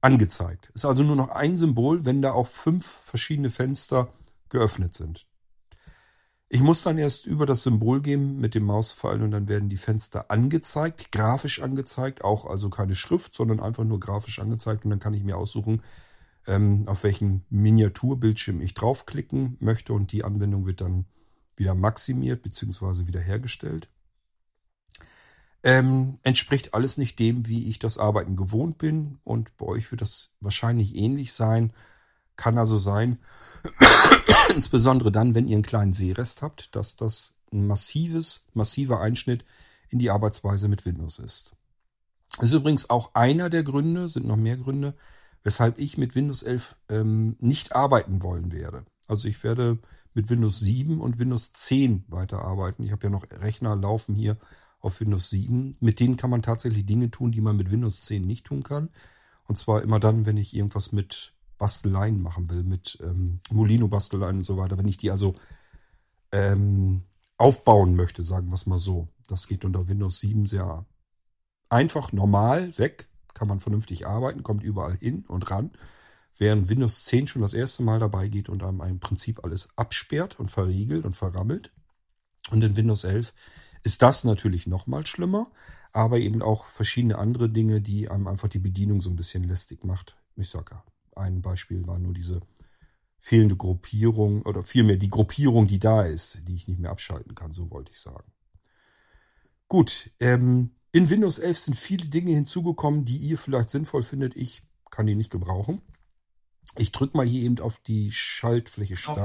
angezeigt. 0.00 0.70
Ist 0.74 0.86
also 0.86 1.02
nur 1.02 1.16
noch 1.16 1.28
ein 1.28 1.56
Symbol, 1.56 2.04
wenn 2.06 2.22
da 2.22 2.32
auch 2.32 2.46
fünf 2.46 2.86
verschiedene 2.86 3.50
Fenster 3.50 4.08
geöffnet 4.48 4.94
sind. 4.94 5.26
Ich 6.48 6.62
muss 6.62 6.82
dann 6.82 6.98
erst 6.98 7.26
über 7.26 7.46
das 7.46 7.62
Symbol 7.62 8.00
gehen 8.00 8.38
mit 8.38 8.54
dem 8.54 8.64
Mausfall 8.64 9.22
und 9.22 9.32
dann 9.32 9.48
werden 9.48 9.68
die 9.68 9.76
Fenster 9.76 10.30
angezeigt, 10.30 11.10
grafisch 11.10 11.60
angezeigt, 11.60 12.22
auch 12.22 12.46
also 12.46 12.70
keine 12.70 12.94
Schrift, 12.94 13.34
sondern 13.34 13.60
einfach 13.60 13.84
nur 13.84 13.98
grafisch 13.98 14.38
angezeigt 14.38 14.84
und 14.84 14.90
dann 14.90 14.98
kann 15.00 15.14
ich 15.14 15.24
mir 15.24 15.36
aussuchen, 15.36 15.82
ähm, 16.46 16.84
auf 16.86 17.04
welchen 17.04 17.44
Miniaturbildschirm 17.50 18.60
ich 18.60 18.74
draufklicken 18.74 19.56
möchte 19.60 19.92
und 19.92 20.12
die 20.12 20.24
Anwendung 20.24 20.66
wird 20.66 20.80
dann 20.80 21.06
wieder 21.56 21.74
maximiert 21.74 22.42
bzw. 22.42 23.06
wiederhergestellt. 23.06 23.88
Ähm, 25.62 26.18
entspricht 26.22 26.74
alles 26.74 26.98
nicht 26.98 27.18
dem, 27.18 27.46
wie 27.46 27.68
ich 27.68 27.78
das 27.78 27.96
Arbeiten 27.96 28.36
gewohnt 28.36 28.76
bin 28.76 29.18
und 29.24 29.56
bei 29.56 29.64
euch 29.64 29.90
wird 29.90 30.02
das 30.02 30.34
wahrscheinlich 30.40 30.94
ähnlich 30.94 31.32
sein. 31.32 31.72
Kann 32.36 32.58
also 32.58 32.76
sein, 32.76 33.18
insbesondere 34.54 35.10
dann, 35.10 35.34
wenn 35.34 35.46
ihr 35.46 35.56
einen 35.56 35.62
kleinen 35.62 35.92
Sehrest 35.92 36.42
habt, 36.42 36.74
dass 36.76 36.96
das 36.96 37.32
ein 37.52 37.66
massives, 37.66 38.44
massiver 38.52 39.00
Einschnitt 39.00 39.44
in 39.88 39.98
die 39.98 40.10
Arbeitsweise 40.10 40.68
mit 40.68 40.84
Windows 40.84 41.18
ist. 41.18 41.54
Das 42.36 42.50
ist 42.50 42.52
übrigens 42.52 42.90
auch 42.90 43.14
einer 43.14 43.48
der 43.48 43.62
Gründe, 43.62 44.08
sind 44.08 44.26
noch 44.26 44.36
mehr 44.36 44.56
Gründe, 44.56 44.94
weshalb 45.44 45.78
ich 45.78 45.98
mit 45.98 46.16
Windows 46.16 46.42
11 46.42 46.76
ähm, 46.88 47.36
nicht 47.38 47.76
arbeiten 47.76 48.22
wollen 48.22 48.50
werde. 48.50 48.84
Also 49.06 49.28
ich 49.28 49.44
werde 49.44 49.78
mit 50.14 50.30
Windows 50.30 50.58
7 50.60 51.00
und 51.00 51.18
Windows 51.18 51.52
10 51.52 52.04
weiterarbeiten. 52.08 52.84
Ich 52.84 52.92
habe 52.92 53.04
ja 53.04 53.10
noch 53.10 53.26
Rechner 53.30 53.76
laufen 53.76 54.14
hier 54.14 54.38
auf 54.80 55.00
Windows 55.00 55.28
7. 55.30 55.76
Mit 55.80 56.00
denen 56.00 56.16
kann 56.16 56.30
man 56.30 56.42
tatsächlich 56.42 56.86
Dinge 56.86 57.10
tun, 57.10 57.30
die 57.30 57.42
man 57.42 57.56
mit 57.56 57.70
Windows 57.70 58.02
10 58.02 58.26
nicht 58.26 58.46
tun 58.46 58.62
kann. 58.62 58.88
Und 59.46 59.58
zwar 59.58 59.82
immer 59.82 60.00
dann, 60.00 60.24
wenn 60.24 60.38
ich 60.38 60.56
irgendwas 60.56 60.92
mit 60.92 61.34
Basteleien 61.58 62.22
machen 62.22 62.48
will, 62.50 62.64
mit 62.64 62.98
ähm, 63.02 63.40
Molino-Basteleien 63.50 64.38
und 64.38 64.44
so 64.44 64.56
weiter. 64.56 64.78
Wenn 64.78 64.88
ich 64.88 64.96
die 64.96 65.10
also 65.10 65.34
ähm, 66.32 67.02
aufbauen 67.36 67.94
möchte, 67.96 68.22
sagen 68.22 68.48
wir 68.48 68.54
es 68.54 68.66
mal 68.66 68.78
so. 68.78 69.08
Das 69.28 69.46
geht 69.46 69.66
unter 69.66 69.88
Windows 69.88 70.20
7 70.20 70.46
sehr 70.46 70.86
einfach, 71.68 72.12
normal, 72.12 72.76
weg 72.78 73.08
kann 73.34 73.48
man 73.48 73.60
vernünftig 73.60 74.06
arbeiten, 74.06 74.42
kommt 74.42 74.62
überall 74.62 74.96
hin 74.96 75.24
und 75.28 75.50
ran. 75.50 75.72
Während 76.36 76.68
Windows 76.68 77.04
10 77.04 77.26
schon 77.26 77.42
das 77.42 77.54
erste 77.54 77.82
Mal 77.82 78.00
dabei 78.00 78.28
geht 78.28 78.48
und 78.48 78.62
einem 78.62 78.80
im 78.80 78.98
Prinzip 78.98 79.44
alles 79.44 79.68
absperrt 79.76 80.40
und 80.40 80.50
verriegelt 80.50 81.04
und 81.04 81.14
verrammelt. 81.14 81.72
Und 82.50 82.62
in 82.62 82.76
Windows 82.76 83.04
11 83.04 83.32
ist 83.84 84.02
das 84.02 84.24
natürlich 84.24 84.66
nochmal 84.66 85.06
schlimmer, 85.06 85.50
aber 85.92 86.18
eben 86.18 86.42
auch 86.42 86.66
verschiedene 86.66 87.18
andere 87.18 87.48
Dinge, 87.48 87.80
die 87.80 88.08
einem 88.08 88.26
einfach 88.26 88.48
die 88.48 88.58
Bedienung 88.58 89.00
so 89.00 89.10
ein 89.10 89.16
bisschen 89.16 89.44
lästig 89.44 89.84
macht. 89.84 90.16
Ich 90.36 90.50
sage 90.50 90.74
ja, 90.74 90.84
ein 91.14 91.42
Beispiel 91.42 91.86
war 91.86 91.98
nur 91.98 92.14
diese 92.14 92.40
fehlende 93.18 93.56
Gruppierung 93.56 94.42
oder 94.42 94.62
vielmehr 94.62 94.96
die 94.96 95.08
Gruppierung, 95.08 95.66
die 95.66 95.78
da 95.78 96.02
ist, 96.02 96.46
die 96.48 96.54
ich 96.54 96.68
nicht 96.68 96.80
mehr 96.80 96.90
abschalten 96.90 97.34
kann, 97.34 97.52
so 97.52 97.70
wollte 97.70 97.92
ich 97.92 98.00
sagen. 98.00 98.30
Gut, 99.68 100.10
ähm, 100.20 100.72
in 100.94 101.10
Windows 101.10 101.40
11 101.40 101.58
sind 101.58 101.74
viele 101.74 102.06
Dinge 102.06 102.30
hinzugekommen, 102.30 103.04
die 103.04 103.16
ihr 103.16 103.36
vielleicht 103.36 103.68
sinnvoll 103.68 104.04
findet. 104.04 104.36
Ich 104.36 104.62
kann 104.90 105.06
die 105.06 105.16
nicht 105.16 105.32
gebrauchen. 105.32 105.82
Ich 106.78 106.92
drücke 106.92 107.16
mal 107.16 107.26
hier 107.26 107.42
eben 107.42 107.58
auf 107.58 107.80
die 107.80 108.12
Schaltfläche 108.12 108.94
Start. 108.94 109.18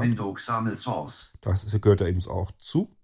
Das 1.42 1.80
gehört 1.80 2.02
da 2.02 2.08
eben 2.08 2.26
auch 2.26 2.52
zu. 2.54 2.98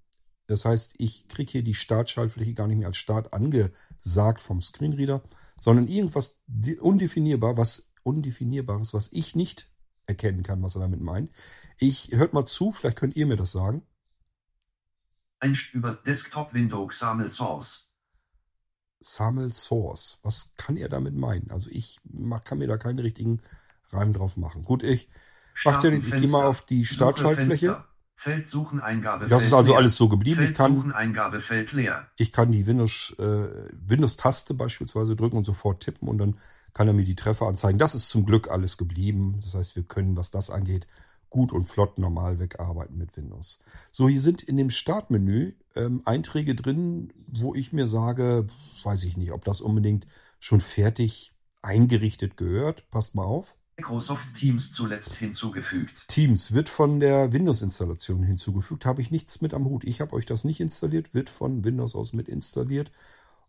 Das 0.47 0.65
heißt, 0.65 0.95
ich 0.97 1.28
kriege 1.28 1.51
hier 1.51 1.63
die 1.63 1.75
Startschaltfläche 1.75 2.56
gar 2.56 2.65
nicht 2.65 2.78
mehr 2.78 2.88
als 2.88 2.97
Start 2.97 3.34
angesagt 3.34 4.41
vom 4.41 4.62
Screenreader, 4.62 5.21
sondern 5.62 5.88
irgendwas 5.88 6.41
undefinierbar, 6.80 7.58
was 7.58 7.91
undefinierbares, 8.01 8.95
was 8.95 9.12
ich 9.12 9.36
nicht 9.36 9.69
erkennen 10.08 10.41
kann, 10.41 10.63
was 10.63 10.75
er 10.75 10.82
damit 10.82 11.01
meint. 11.01 11.32
Ich 11.78 12.13
hört 12.13 12.34
mal 12.34 12.45
zu, 12.45 12.71
vielleicht 12.71 12.97
könnt 12.97 13.15
ihr 13.15 13.28
mir 13.28 13.36
das 13.36 13.51
sagen. 13.51 13.84
Ein 15.39 15.56
über 15.71 15.93
Desktop 15.93 16.56
Windows 16.56 16.97
Samel 16.97 17.30
Source. 17.30 17.94
Samel 19.05 19.53
Source. 19.53 20.17
Was 20.23 20.51
kann 20.57 20.77
er 20.77 20.89
damit 20.89 21.15
meinen? 21.15 21.51
Also 21.51 21.69
ich 21.69 21.99
mach, 22.03 22.43
kann 22.43 22.57
mir 22.57 22.67
da 22.67 22.77
keinen 22.77 22.97
richtigen 22.97 23.39
Reim 23.91 24.13
drauf 24.13 24.35
machen. 24.35 24.63
Gut, 24.63 24.81
ich 24.81 25.07
mach 25.63 25.81
ja, 25.83 25.91
ich 25.91 26.09
gehe 26.09 26.27
mal 26.27 26.45
auf 26.45 26.63
die 26.63 26.85
Startschaltfläche. 26.85 27.83
Feld 28.15 28.47
suchen, 28.47 28.79
Eingabe. 28.79 29.27
Das 29.27 29.45
ist 29.45 29.53
also 29.53 29.71
leer. 29.71 29.79
alles 29.79 29.95
so 29.95 30.09
geblieben. 30.09 30.37
Feld 30.37 30.51
ich 30.51 30.57
kann, 30.57 30.73
suchen, 30.73 30.91
Eingabe, 30.91 31.41
Feld 31.41 31.71
leer. 31.73 32.07
Ich 32.17 32.31
kann 32.31 32.51
die 32.51 32.65
Windows, 32.65 33.13
äh, 33.19 33.47
Windows-Taste 33.85 34.55
beispielsweise 34.55 35.15
drücken 35.15 35.37
und 35.37 35.43
sofort 35.43 35.83
tippen 35.83 36.07
und 36.07 36.17
dann 36.17 36.39
kann 36.73 36.87
er 36.87 36.93
mir 36.93 37.03
die 37.03 37.15
Treffer 37.15 37.45
anzeigen. 37.45 37.77
Das 37.77 37.93
ist 37.93 38.09
zum 38.09 38.25
Glück 38.25 38.49
alles 38.49 38.77
geblieben. 38.77 39.39
Das 39.43 39.53
heißt, 39.53 39.75
wir 39.75 39.83
können, 39.83 40.17
was 40.17 40.31
das 40.31 40.49
angeht, 40.49 40.87
gut 41.36 41.52
und 41.52 41.65
flott 41.65 42.00
normal 42.00 42.39
wegarbeiten 42.39 42.98
mit 42.98 43.17
Windows. 43.17 43.60
So, 43.91 44.08
hier 44.08 44.21
sind 44.21 44.41
in 44.41 44.56
dem 44.56 44.69
Startmenü 44.69 45.52
ähm, 45.76 46.02
Einträge 46.06 46.56
drin, 46.56 47.12
wo 47.28 47.54
ich 47.54 47.74
mir 47.74 47.88
sage, 47.88 48.48
weiß 48.84 49.04
ich 49.04 49.17
nicht, 49.17 49.34
ob 49.34 49.43
das 49.43 49.60
unbedingt 49.60 50.08
schon 50.39 50.62
fertig 50.62 51.34
eingerichtet 51.62 52.38
gehört. 52.38 52.89
Passt 52.89 53.15
mal 53.15 53.26
auf. 53.26 53.58
Microsoft 53.76 54.34
Teams 54.36 54.71
zuletzt 54.71 55.15
hinzugefügt. 55.15 56.08
Teams 56.08 56.54
wird 56.54 56.69
von 56.69 57.02
der 57.02 57.34
Windows-Installation 57.34 58.24
hinzugefügt. 58.24 58.86
Habe 58.86 59.02
ich 59.02 59.12
nichts 59.12 59.41
mit 59.41 59.54
am 59.54 59.65
Hut. 59.65 59.84
Ich 59.84 60.00
habe 60.00 60.13
euch 60.13 60.26
das 60.26 60.45
nicht 60.45 60.62
installiert, 60.62 61.13
wird 61.13 61.30
von 61.30 61.65
Windows 61.65 61.95
aus 61.95 62.13
mit 62.13 62.30
installiert. 62.30 62.91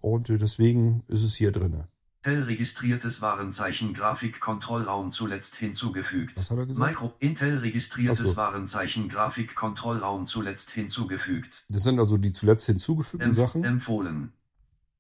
Und 0.01 0.29
äh, 0.29 0.39
deswegen 0.39 1.05
ist 1.07 1.23
es 1.23 1.37
hier 1.37 1.53
drin. 1.53 1.85
Intel 2.27 2.43
registriertes 2.43 3.23
Warenzeichen 3.23 3.95
Grafikkontrollraum 3.95 5.13
zuletzt 5.13 5.55
hinzugefügt. 5.55 6.37
Was 6.37 6.51
hat 6.51 6.59
er 6.59 6.67
gesagt? 6.67 6.91
Micro 6.91 7.15
Intel 7.21 7.59
registriertes 7.59 8.31
so. 8.31 8.37
Warenzeichen 8.37 9.09
Grafikkontrollraum 9.09 10.27
zuletzt 10.27 10.71
hinzugefügt. 10.71 11.65
Das 11.69 11.85
sind 11.85 12.01
also 12.01 12.17
die 12.17 12.33
zuletzt 12.33 12.67
hinzugefügten 12.67 13.29
Empf 13.29 13.37
Sachen. 13.37 13.63
Empfohlen. 13.63 14.33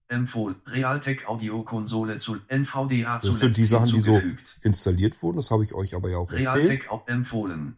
Empfohlen. 0.06 0.54
Realtek 0.66 1.28
Audiokonsole 1.28 2.18
zu 2.18 2.36
NVDA 2.46 3.18
Das 3.18 3.40
sind 3.40 3.56
die 3.56 3.66
Sachen, 3.66 3.90
die 3.90 4.00
so 4.00 4.22
installiert 4.62 5.20
wurden. 5.20 5.36
Das 5.36 5.50
habe 5.50 5.64
ich 5.64 5.74
euch 5.74 5.96
aber 5.96 6.08
ja 6.10 6.18
auch 6.18 6.30
erzählt. 6.30 6.68
Realtek 6.68 6.88
empfohlen. 7.06 7.76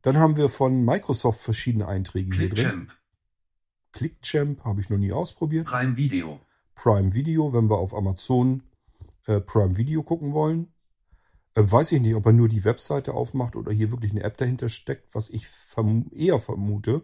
Dann 0.00 0.16
haben 0.16 0.36
wir 0.36 0.48
von 0.48 0.82
Microsoft 0.82 1.42
verschiedene 1.42 1.86
Einträge 1.86 2.34
hier 2.34 2.48
drin. 2.48 2.56
ClickChamp. 2.56 2.92
ClickChamp 3.92 4.64
habe 4.64 4.80
ich 4.80 4.88
noch 4.88 4.96
nie 4.96 5.12
ausprobiert. 5.12 5.66
Prime 5.66 5.96
Video. 5.96 6.40
Prime 6.74 7.14
Video, 7.14 7.52
wenn 7.52 7.68
wir 7.68 7.78
auf 7.78 7.94
Amazon 7.94 8.62
äh, 9.26 9.40
Prime 9.40 9.76
Video 9.76 10.02
gucken 10.02 10.32
wollen. 10.32 10.72
Äh, 11.54 11.62
weiß 11.64 11.92
ich 11.92 12.00
nicht, 12.00 12.14
ob 12.14 12.26
er 12.26 12.32
nur 12.32 12.48
die 12.48 12.64
Webseite 12.64 13.14
aufmacht 13.14 13.56
oder 13.56 13.72
hier 13.72 13.92
wirklich 13.92 14.12
eine 14.12 14.22
App 14.22 14.36
dahinter 14.36 14.68
steckt, 14.68 15.14
was 15.14 15.30
ich 15.30 15.46
verm 15.48 16.06
eher 16.12 16.38
vermute. 16.38 17.02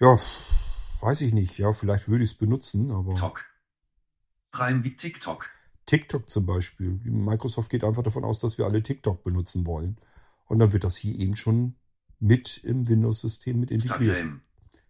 Ja, 0.00 0.18
weiß 1.00 1.20
ich 1.22 1.32
nicht. 1.32 1.58
Ja, 1.58 1.72
vielleicht 1.72 2.08
würde 2.08 2.24
ich 2.24 2.30
es 2.30 2.36
benutzen, 2.36 2.90
aber. 2.90 3.12
TikTok. 3.12 3.44
Prime 4.52 4.84
wie 4.84 4.96
TikTok. 4.96 5.48
TikTok 5.86 6.28
zum 6.28 6.46
Beispiel. 6.46 7.00
Microsoft 7.04 7.70
geht 7.70 7.84
einfach 7.84 8.02
davon 8.02 8.24
aus, 8.24 8.38
dass 8.40 8.58
wir 8.58 8.66
alle 8.66 8.82
TikTok 8.82 9.22
benutzen 9.22 9.66
wollen. 9.66 9.98
Und 10.46 10.58
dann 10.58 10.72
wird 10.72 10.84
das 10.84 10.96
hier 10.96 11.18
eben 11.18 11.36
schon 11.36 11.74
mit 12.20 12.58
im 12.58 12.88
Windows-System 12.88 13.58
mit 13.58 13.70
integriert. 13.70 14.20
Instagram. 14.20 14.40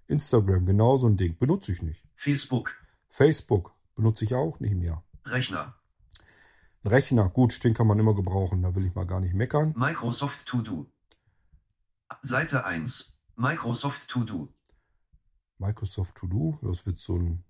Instagram, 0.09 0.67
genau 0.67 0.97
so 0.97 1.07
ein 1.07 1.17
Ding. 1.17 1.39
Benutze 1.39 1.73
ich 1.73 1.83
nicht. 1.83 2.05
Facebook. 2.17 2.75
Facebook 3.13 3.75
benutze 3.95 4.25
ich 4.25 4.35
auch 4.35 4.59
nicht 4.59 4.75
mehr. 4.75 5.05
Rechner. 5.27 5.77
Ein 6.83 6.89
Rechner, 6.89 7.29
gut, 7.29 7.63
den 7.63 7.75
kann 7.75 7.87
man 7.87 7.99
immer 7.99 8.15
gebrauchen, 8.15 8.63
da 8.63 8.75
will 8.75 8.87
ich 8.87 8.95
mal 8.95 9.05
gar 9.05 9.21
nicht 9.21 9.35
meckern. 9.35 9.75
Microsoft 9.77 10.47
To 10.47 10.63
Do. 10.63 10.87
Seite 12.23 12.65
1. 12.65 13.19
Microsoft 13.37 14.09
To 14.09 14.25
Do. 14.25 14.49
Microsoft 15.59 16.15
To 16.15 16.27
Do, 16.27 16.59
das 16.63 16.87
wird 16.87 16.99
so 16.99 17.19
ein 17.19 17.45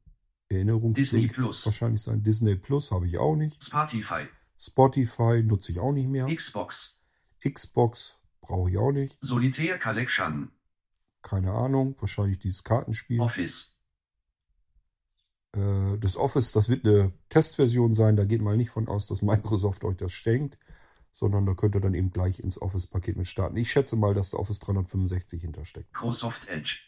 Erinnerungsding 0.48 1.04
Disney 1.04 1.26
Plus. 1.28 1.64
wahrscheinlich 1.64 2.02
sein. 2.02 2.24
Disney 2.24 2.56
Plus 2.56 2.90
habe 2.90 3.06
ich 3.06 3.18
auch 3.18 3.36
nicht. 3.36 3.62
Spotify. 3.62 4.26
Spotify 4.58 5.44
nutze 5.44 5.70
ich 5.70 5.78
auch 5.78 5.92
nicht 5.92 6.08
mehr. 6.08 6.26
Xbox. 6.26 7.04
Xbox 7.40 8.18
brauche 8.40 8.68
ich 8.68 8.78
auch 8.78 8.90
nicht. 8.90 9.16
Solitaire 9.20 9.78
Collection. 9.78 10.50
Keine 11.22 11.52
Ahnung, 11.52 11.94
wahrscheinlich 12.00 12.40
dieses 12.40 12.64
Kartenspiel. 12.64 13.20
Office. 13.20 13.78
Äh, 15.52 15.98
das 15.98 16.16
Office, 16.16 16.52
das 16.52 16.68
wird 16.68 16.84
eine 16.86 17.12
Testversion 17.28 17.94
sein. 17.94 18.16
Da 18.16 18.24
geht 18.24 18.42
mal 18.42 18.56
nicht 18.56 18.70
von 18.70 18.88
aus, 18.88 19.06
dass 19.06 19.22
Microsoft 19.22 19.84
euch 19.84 19.96
das 19.96 20.12
schenkt, 20.12 20.58
sondern 21.12 21.46
da 21.46 21.54
könnt 21.54 21.74
ihr 21.74 21.80
dann 21.80 21.94
eben 21.94 22.10
gleich 22.10 22.40
ins 22.40 22.60
Office-Paket 22.60 23.16
mit 23.16 23.26
starten. 23.26 23.56
Ich 23.56 23.70
schätze 23.70 23.96
mal, 23.96 24.14
dass 24.14 24.30
da 24.30 24.38
Office 24.38 24.58
365 24.60 25.42
hintersteckt. 25.42 25.92
Microsoft 25.92 26.48
Edge. 26.48 26.78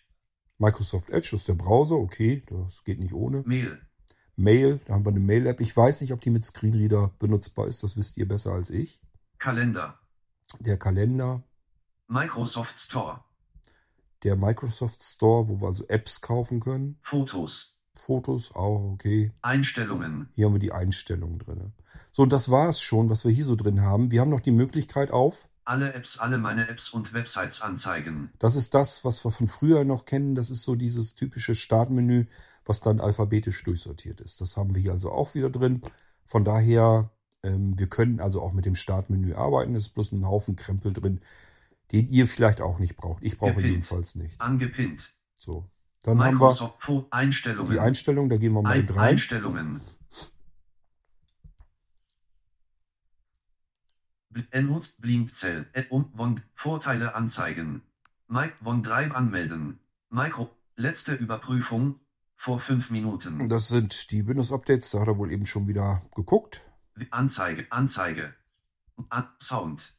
Microsoft 0.59 1.11
Edge, 1.11 1.29
das 1.33 1.41
ist 1.41 1.49
der 1.49 1.55
Browser, 1.55 1.97
okay, 1.97 2.43
das 2.47 2.85
geht 2.85 3.01
nicht 3.01 3.13
ohne. 3.13 3.43
Mail. 3.45 3.81
Mail, 4.37 4.81
da 4.87 4.95
haben 4.95 5.05
wir 5.05 5.11
eine 5.11 5.21
Mail-App. 5.21 5.61
Ich 5.61 5.77
weiß 5.77 6.01
nicht, 6.01 6.13
ob 6.13 6.21
die 6.21 6.31
mit 6.31 6.45
Screenreader 6.45 7.13
benutzbar 7.19 7.67
ist, 7.67 7.83
das 7.83 7.97
wisst 7.97 8.17
ihr 8.17 8.27
besser 8.27 8.53
als 8.53 8.71
ich. 8.71 9.01
Kalender. 9.39 9.99
Der 10.61 10.77
Kalender, 10.79 11.43
Microsoft 12.07 12.79
Store. 12.79 13.25
der 14.23 14.37
Microsoft 14.37 15.03
Store, 15.03 15.49
wo 15.49 15.61
wir 15.61 15.67
also 15.67 15.85
Apps 15.89 16.21
kaufen 16.21 16.61
können. 16.61 16.99
Fotos. 17.03 17.81
Fotos 17.97 18.55
auch, 18.55 18.93
okay. 18.93 19.33
Einstellungen. 19.43 20.29
Hier 20.33 20.47
haben 20.47 20.53
wir 20.55 20.59
die 20.59 20.73
Einstellungen 20.73 21.39
drin. 21.39 21.73
So, 22.13 22.23
und 22.23 22.33
das 22.33 22.51
war 22.51 22.69
es 22.69 22.81
schon, 22.81 23.09
was 23.09 23.25
wir 23.25 23.31
hier 23.33 23.45
so 23.45 23.55
drin 23.57 23.83
haben. 23.83 24.11
Wir 24.11 24.21
haben 24.21 24.31
noch 24.31 24.41
die 24.41 24.51
Möglichkeit 24.51 25.11
auf, 25.13 25.49
Alle 25.65 25.93
Apps, 25.95 26.19
alle 26.19 26.37
meine 26.39 26.69
Apps 26.69 26.91
und 26.91 27.13
Websites 27.15 27.63
anzeigen. 27.63 28.31
das 28.39 28.57
ist 28.57 28.75
das, 28.75 29.05
was 29.05 29.25
wir 29.25 29.31
von 29.31 29.49
früher 29.49 29.85
noch 29.85 30.05
kennen. 30.05 30.35
Das 30.35 30.51
ist 30.51 30.63
so 30.63 30.75
dieses 30.75 31.15
typische 31.15 31.55
Startmenü, 31.55 32.27
was 32.65 32.81
dann 32.81 33.01
alphabetisch 33.01 33.63
durchsortiert 33.65 34.21
ist. 34.21 34.41
Das 34.41 34.57
haben 34.57 34.75
wir 34.75 34.83
hier 34.83 34.93
also 34.93 35.11
auch 35.13 35.35
wieder 35.35 35.51
drin. 35.51 35.81
Von 36.27 36.45
daher, 36.45 37.11
ähm, 37.43 37.79
wir 37.79 37.89
können 37.89 38.21
also 38.21 38.43
auch 38.43 38.53
mit 38.53 38.67
dem 38.67 38.75
Startmenü 38.75 39.35
arbeiten. 39.35 39.75
Es 39.77 39.85
ist 39.85 39.95
bloß 39.95 40.13
ein 40.13 40.27
Haufen 40.27 40.57
Krempel 40.57 40.93
drin, 40.93 41.21
den 41.93 42.07
ihr 42.09 42.27
vielleicht 42.27 42.61
auch 42.61 42.79
nicht 42.79 42.97
braucht. 42.97 43.23
Ich 43.23 43.39
brauche 43.39 43.53
ihn 43.53 43.57
Gepinnt. 43.57 43.73
jedenfalls 43.73 44.15
nicht. 44.17 44.41
Angepinnt. 44.41 45.15
So, 45.35 45.65
dann 46.05 46.23
haben 46.23 46.39
wir 46.39 46.49
Microsoft 46.49 46.89
Einstellungen. 47.11 47.73
die 47.73 47.81
Einstellung, 47.81 48.29
da 48.29 48.37
gehen 48.37 48.53
wir 48.53 48.63
mal 48.63 48.73
Ein 48.73 48.89
rein. 48.89 48.99
Einstellungen. 49.11 49.81
Bl- 54.33 54.47
Ennutzt 54.51 55.01
Blindzell. 55.01 55.67
Ed- 55.73 55.91
Um 55.91 56.13
von 56.17 56.41
Vorteile 56.55 57.15
anzeigen. 57.15 57.83
Mike 58.29 58.55
von 58.63 58.83
Drive 58.83 59.13
anmelden. 59.15 59.79
Micro. 60.11 60.51
Letzte 60.77 61.15
Überprüfung. 61.15 62.01
Vor 62.37 62.61
fünf 62.61 62.91
Minuten. 62.91 63.47
Das 63.49 63.69
sind 63.69 64.11
die 64.11 64.27
Windows-Updates, 64.27 64.91
da 64.91 65.01
hat 65.01 65.07
er 65.09 65.17
wohl 65.17 65.33
eben 65.33 65.47
schon 65.47 65.67
wieder 65.67 66.03
geguckt. 66.15 66.61
Anzeige. 67.11 67.67
Anzeige. 67.71 68.35
An 69.09 69.29
Sound. 69.41 69.95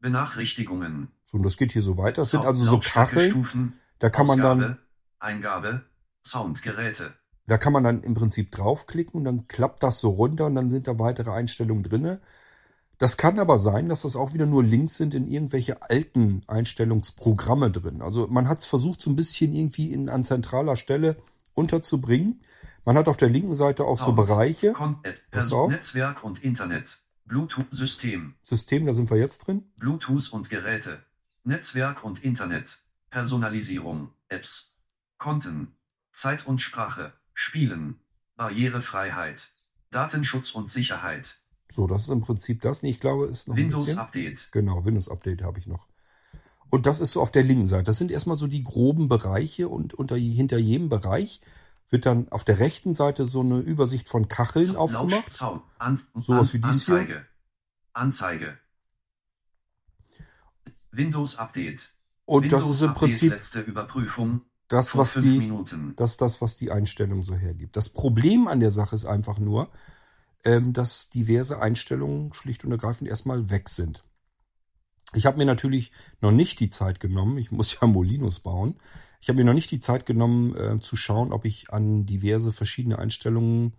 Benachrichtigungen. 0.00 1.08
So, 1.24 1.38
und 1.38 1.44
das 1.44 1.56
geht 1.56 1.72
hier 1.72 1.80
so 1.80 1.96
weiter. 1.96 2.22
Das 2.22 2.30
sind 2.32 2.44
also 2.44 2.64
so 2.64 2.78
Kacheln. 2.78 3.72
Da 4.00 4.10
kann 4.10 4.26
man 4.26 4.40
dann, 4.40 4.78
Eingabe. 5.22 5.84
Soundgeräte. 6.24 7.14
da 7.46 7.58
kann 7.58 7.72
man 7.72 7.84
dann 7.84 8.02
im 8.02 8.14
Prinzip 8.14 8.52
draufklicken 8.52 9.18
und 9.18 9.24
dann 9.24 9.48
klappt 9.48 9.82
das 9.82 9.98
so 10.00 10.10
runter 10.10 10.46
und 10.46 10.54
dann 10.54 10.70
sind 10.70 10.86
da 10.86 10.98
weitere 10.98 11.32
Einstellungen 11.32 11.82
drinne. 11.82 12.20
Das 12.98 13.16
kann 13.16 13.40
aber 13.40 13.58
sein, 13.58 13.88
dass 13.88 14.02
das 14.02 14.14
auch 14.14 14.32
wieder 14.32 14.46
nur 14.46 14.62
Links 14.62 14.96
sind 14.96 15.12
in 15.14 15.26
irgendwelche 15.26 15.82
alten 15.82 16.42
Einstellungsprogramme 16.46 17.72
drin. 17.72 18.00
Also 18.00 18.28
man 18.28 18.48
hat 18.48 18.60
es 18.60 18.66
versucht, 18.66 19.02
so 19.02 19.10
ein 19.10 19.16
bisschen 19.16 19.52
irgendwie 19.52 19.92
in, 19.92 20.08
an 20.08 20.22
zentraler 20.22 20.76
Stelle 20.76 21.16
unterzubringen. 21.54 22.40
Man 22.84 22.96
hat 22.96 23.08
auf 23.08 23.16
der 23.16 23.28
linken 23.28 23.54
Seite 23.54 23.84
auch 23.84 23.98
so 23.98 24.06
Sound. 24.06 24.16
Bereiche. 24.16 24.74
Person. 25.32 25.72
Netzwerk 25.72 26.22
und 26.22 26.44
Internet. 26.44 27.02
Bluetooth-System. 27.24 28.34
System, 28.42 28.86
da 28.86 28.92
sind 28.92 29.10
wir 29.10 29.16
jetzt 29.16 29.46
drin. 29.48 29.64
Bluetooth 29.78 30.32
und 30.32 30.48
Geräte. 30.48 31.02
Netzwerk 31.42 32.04
und 32.04 32.22
Internet. 32.22 32.78
Personalisierung. 33.10 34.10
Apps. 34.28 34.71
Konten. 35.22 35.76
Zeit 36.12 36.46
und 36.46 36.60
Sprache. 36.60 37.12
Spielen. 37.32 38.00
Barrierefreiheit. 38.36 39.52
Datenschutz 39.92 40.50
und 40.50 40.68
Sicherheit. 40.68 41.40
So, 41.70 41.86
das 41.86 42.02
ist 42.02 42.08
im 42.08 42.22
Prinzip 42.22 42.60
das. 42.60 42.82
Nee, 42.82 42.90
ich 42.90 42.98
glaube, 42.98 43.26
ist 43.26 43.46
noch 43.46 43.54
ein 43.54 43.62
Windows 43.62 43.84
bisschen. 43.84 44.00
Update. 44.00 44.48
Genau, 44.50 44.84
Windows 44.84 45.08
Update 45.08 45.42
habe 45.42 45.60
ich 45.60 45.68
noch. 45.68 45.86
Und 46.70 46.86
das 46.86 46.98
ist 46.98 47.12
so 47.12 47.22
auf 47.22 47.30
der 47.30 47.44
linken 47.44 47.68
Seite. 47.68 47.84
Das 47.84 47.98
sind 47.98 48.10
erstmal 48.10 48.36
so 48.36 48.48
die 48.48 48.64
groben 48.64 49.08
Bereiche 49.08 49.68
und 49.68 49.94
unter, 49.94 50.16
hinter 50.16 50.58
jedem 50.58 50.88
Bereich 50.88 51.40
wird 51.88 52.04
dann 52.04 52.28
auf 52.30 52.44
der 52.44 52.58
rechten 52.58 52.94
Seite 52.96 53.24
so 53.24 53.40
eine 53.42 53.58
Übersicht 53.60 54.08
von 54.08 54.26
Kacheln 54.26 54.72
Lausch- 54.72 54.76
aufgemacht. 54.96 55.32
Sound. 55.32 55.62
An, 55.78 56.00
Sowas 56.18 56.52
wie 56.52 56.58
dies 56.58 56.86
hier? 56.86 56.96
Anzeige. 56.96 57.26
Anzeige. 57.92 58.58
Windows 60.90 61.36
Update. 61.36 61.90
Und 62.24 62.42
Windows 62.44 62.62
das 62.66 62.70
ist 62.74 62.82
im 62.82 62.88
Update, 62.88 63.00
Prinzip 63.00 63.30
Letzte 63.32 63.60
Überprüfung. 63.60 64.42
Das, 64.72 64.96
was 64.96 65.14
die, 65.14 65.38
Minuten. 65.38 65.92
das, 65.96 66.12
ist 66.12 66.20
das, 66.20 66.40
was 66.40 66.56
die 66.56 66.70
Einstellung 66.70 67.22
so 67.22 67.34
hergibt. 67.34 67.76
Das 67.76 67.88
Problem 67.88 68.48
an 68.48 68.60
der 68.60 68.70
Sache 68.70 68.94
ist 68.94 69.04
einfach 69.04 69.38
nur, 69.38 69.70
ähm, 70.44 70.72
dass 70.72 71.10
diverse 71.10 71.60
Einstellungen 71.60 72.32
schlicht 72.32 72.64
und 72.64 72.72
ergreifend 72.72 73.08
erstmal 73.08 73.50
weg 73.50 73.68
sind. 73.68 74.02
Ich 75.14 75.26
habe 75.26 75.36
mir 75.36 75.44
natürlich 75.44 75.92
noch 76.22 76.32
nicht 76.32 76.58
die 76.58 76.70
Zeit 76.70 77.00
genommen, 77.00 77.36
ich 77.36 77.52
muss 77.52 77.76
ja 77.80 77.86
Molinos 77.86 78.40
bauen, 78.40 78.76
ich 79.20 79.28
habe 79.28 79.38
mir 79.38 79.44
noch 79.44 79.54
nicht 79.54 79.70
die 79.70 79.80
Zeit 79.80 80.06
genommen 80.06 80.56
äh, 80.56 80.80
zu 80.80 80.96
schauen, 80.96 81.32
ob 81.32 81.44
ich 81.44 81.70
an 81.70 82.06
diverse 82.06 82.50
verschiedene 82.50 82.98
Einstellungen 82.98 83.74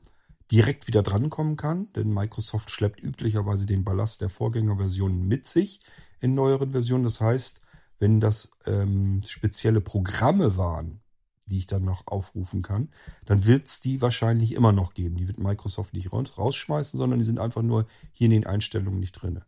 direkt 0.51 0.87
wieder 0.87 1.01
drankommen 1.01 1.57
kann, 1.57 1.91
denn 1.95 2.13
Microsoft 2.13 2.69
schleppt 2.69 3.01
üblicherweise 3.01 3.65
den 3.65 3.83
Ballast 3.83 4.21
der 4.21 4.29
Vorgängerversionen 4.29 5.27
mit 5.27 5.47
sich 5.47 5.79
in 6.19 6.35
neueren 6.35 6.71
Versionen. 6.71 7.03
Das 7.03 7.19
heißt, 7.19 7.61
wenn 8.03 8.19
das 8.19 8.51
ähm, 8.65 9.21
spezielle 9.25 9.79
Programme 9.79 10.57
waren, 10.57 10.99
die 11.47 11.57
ich 11.57 11.67
dann 11.67 11.85
noch 11.85 12.05
aufrufen 12.05 12.61
kann, 12.61 12.89
dann 13.25 13.45
wird 13.45 13.65
es 13.67 13.79
die 13.79 14.01
wahrscheinlich 14.01 14.55
immer 14.55 14.73
noch 14.73 14.93
geben. 14.93 15.15
Die 15.15 15.29
wird 15.29 15.39
Microsoft 15.39 15.93
nicht 15.93 16.11
raus- 16.11 16.37
rausschmeißen, 16.37 16.97
sondern 16.97 17.19
die 17.19 17.25
sind 17.25 17.39
einfach 17.39 17.61
nur 17.61 17.85
hier 18.11 18.25
in 18.25 18.31
den 18.31 18.45
Einstellungen 18.45 18.99
nicht 18.99 19.13
drin. 19.13 19.39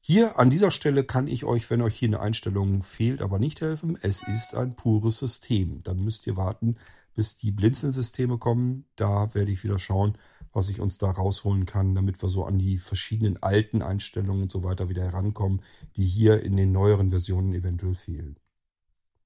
Hier 0.00 0.36
an 0.40 0.50
dieser 0.50 0.72
Stelle 0.72 1.04
kann 1.04 1.28
ich 1.28 1.44
euch, 1.44 1.70
wenn 1.70 1.80
euch 1.80 1.94
hier 1.94 2.08
eine 2.08 2.18
Einstellung 2.18 2.82
fehlt, 2.82 3.22
aber 3.22 3.38
nicht 3.38 3.60
helfen. 3.60 3.96
Es 4.02 4.24
ist 4.24 4.56
ein 4.56 4.74
pures 4.74 5.18
System. 5.18 5.80
Dann 5.84 6.00
müsst 6.02 6.26
ihr 6.26 6.36
warten, 6.36 6.74
bis 7.14 7.36
die 7.36 7.52
Blinzeln-Systeme 7.52 8.36
kommen. 8.36 8.86
Da 8.96 9.32
werde 9.32 9.52
ich 9.52 9.62
wieder 9.62 9.78
schauen, 9.78 10.18
was 10.52 10.68
ich 10.68 10.80
uns 10.80 10.98
da 10.98 11.10
rausholen 11.10 11.66
kann, 11.66 11.94
damit 11.94 12.22
wir 12.22 12.28
so 12.28 12.44
an 12.44 12.58
die 12.58 12.78
verschiedenen 12.78 13.42
alten 13.42 13.82
Einstellungen 13.82 14.42
und 14.42 14.50
so 14.50 14.64
weiter 14.64 14.88
wieder 14.88 15.02
herankommen, 15.02 15.60
die 15.96 16.04
hier 16.04 16.42
in 16.42 16.56
den 16.56 16.72
neueren 16.72 17.10
Versionen 17.10 17.54
eventuell 17.54 17.94
fehlen. 17.94 18.38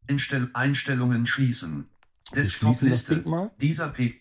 Einstell 0.09 0.51
Einstellungen 0.55 1.27
schließen. 1.27 1.89
Wir 2.33 2.45
schließen 2.45 2.91
das. 2.91 3.07
Ding 3.07 3.29
mal. 3.29 3.51
Dieser 3.61 3.89
P 3.89 4.14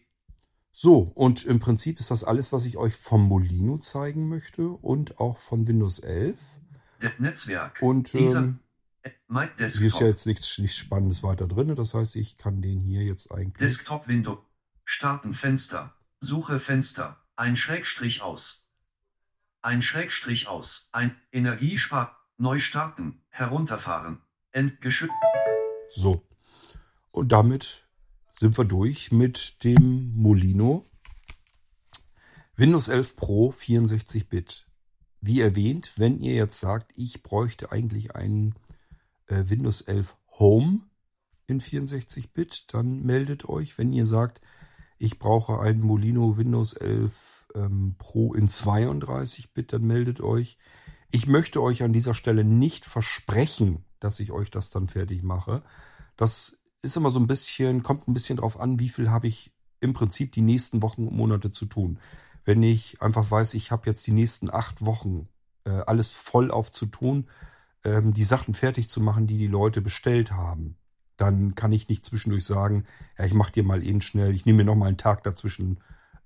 So, 0.72 1.12
und 1.16 1.44
im 1.44 1.60
Prinzip 1.60 2.00
ist 2.00 2.12
das 2.12 2.24
alles, 2.24 2.52
was 2.52 2.66
ich 2.66 2.78
euch 2.78 2.96
vom 2.96 3.24
Molino 3.24 3.78
zeigen 3.78 4.28
möchte 4.28 4.70
und 4.70 5.20
auch 5.20 5.38
von 5.38 5.68
Windows 5.68 6.00
11. 6.00 6.40
De 7.02 7.12
Netzwerk. 7.20 7.80
Und 7.82 8.14
ähm, 8.16 8.60
äh, 9.04 9.12
hier 9.70 9.88
ist 9.88 10.00
ja 10.00 10.08
jetzt 10.08 10.26
nichts, 10.26 10.58
nichts 10.58 10.78
Spannendes 10.78 11.24
weiter 11.24 11.48
drin. 11.48 11.74
Das 11.76 11.94
heißt, 11.94 12.16
ich 12.16 12.38
kann 12.38 12.62
den 12.62 12.80
hier 12.80 13.04
jetzt 13.04 13.32
eigentlich. 13.32 13.58
Desktop 13.58 14.08
Window. 14.08 14.44
Starten 14.84 15.34
Fenster. 15.34 15.95
Suche 16.26 16.60
Fenster. 16.60 17.22
Ein 17.36 17.56
Schrägstrich 17.56 18.24
aus. 18.24 18.68
Ein 19.62 19.84
Schrägstrich 19.84 20.48
aus. 20.48 20.90
Ein 20.92 21.16
Energiespar. 21.32 22.18
Neu 22.38 22.58
starten. 22.58 23.22
Herunterfahren. 23.30 24.24
Entgeschützt. 24.52 25.14
So. 25.92 26.28
Und 27.12 27.32
damit 27.32 27.88
sind 28.32 28.58
wir 28.58 28.66
durch 28.66 29.12
mit 29.12 29.64
dem 29.64 30.16
Molino. 30.16 30.84
Windows 32.56 32.88
11 32.88 33.16
Pro 33.18 33.52
64-Bit. 33.52 34.66
Wie 35.22 35.42
erwähnt, 35.42 35.92
wenn 35.98 36.18
ihr 36.18 36.34
jetzt 36.34 36.60
sagt, 36.60 36.92
ich 36.96 37.22
bräuchte 37.22 37.72
eigentlich 37.72 38.16
einen 38.16 38.56
äh, 39.28 39.44
Windows 39.48 39.82
11 39.82 40.18
Home 40.40 40.80
in 41.46 41.62
64-Bit, 41.62 42.74
dann 42.74 43.04
meldet 43.04 43.48
euch. 43.48 43.78
Wenn 43.78 43.92
ihr 43.92 44.08
sagt, 44.08 44.42
ich 44.98 45.20
brauche 45.20 45.60
einen 45.60 45.82
Molino 45.82 46.38
Windows 46.38 46.74
11 46.74 47.48
ähm, 47.56 47.96
Pro 47.98 48.34
in 48.34 48.50
32-Bit, 48.50 49.74
dann 49.74 49.84
meldet 49.84 50.22
euch. 50.22 50.58
Ich 51.12 51.28
möchte 51.28 51.62
euch 51.62 51.84
an 51.84 51.94
dieser 51.94 52.14
Stelle 52.14 52.44
nicht 52.44 52.86
versprechen, 52.86 53.86
dass 54.00 54.20
ich 54.20 54.32
euch 54.32 54.52
das 54.52 54.70
dann 54.70 54.88
fertig 54.88 55.24
mache. 55.24 55.64
Das 56.16 56.58
ist 56.82 56.98
immer 56.98 57.12
so 57.12 57.20
ein 57.20 57.28
bisschen, 57.28 57.84
kommt 57.84 58.08
ein 58.08 58.14
bisschen 58.14 58.38
drauf 58.38 58.60
an, 58.60 58.80
wie 58.80 58.90
viel 58.90 59.10
habe 59.10 59.28
ich 59.28 59.52
im 59.80 59.94
Prinzip 59.94 60.32
die 60.32 60.42
nächsten 60.42 60.82
Wochen 60.82 61.08
und 61.08 61.16
Monate 61.16 61.52
zu 61.52 61.66
tun. 61.66 62.00
Wenn 62.44 62.64
ich 62.64 63.02
einfach 63.02 63.30
weiß, 63.30 63.54
ich 63.56 63.72
habe 63.72 63.88
jetzt 63.88 64.06
die 64.08 64.12
nächsten 64.12 64.50
acht 64.54 64.86
Wochen 64.86 65.24
äh, 65.66 65.82
alles 65.88 66.12
voll 66.12 66.52
auf 66.52 66.72
zu 66.72 66.86
tun, 66.86 67.26
ähm, 67.84 68.14
die 68.14 68.24
Sachen 68.24 68.54
fertig 68.54 68.90
zu 68.90 69.02
machen, 69.02 69.28
die 69.28 69.38
die 69.38 69.48
Leute 69.48 69.82
bestellt 69.82 70.32
haben, 70.32 70.78
dann 71.18 71.56
kann 71.56 71.72
ich 71.72 71.88
nicht 71.88 72.04
zwischendurch 72.04 72.46
sagen, 72.46 72.84
ja, 73.18 73.26
ich 73.26 73.34
mache 73.34 73.52
dir 73.52 73.64
mal 73.64 73.84
eben 73.86 74.02
schnell, 74.02 74.34
ich 74.34 74.46
nehme 74.46 74.58
mir 74.58 74.66
noch 74.66 74.76
mal 74.76 74.88
einen 74.88 74.98
Tag 74.98 75.24
dazwischen 75.24 75.80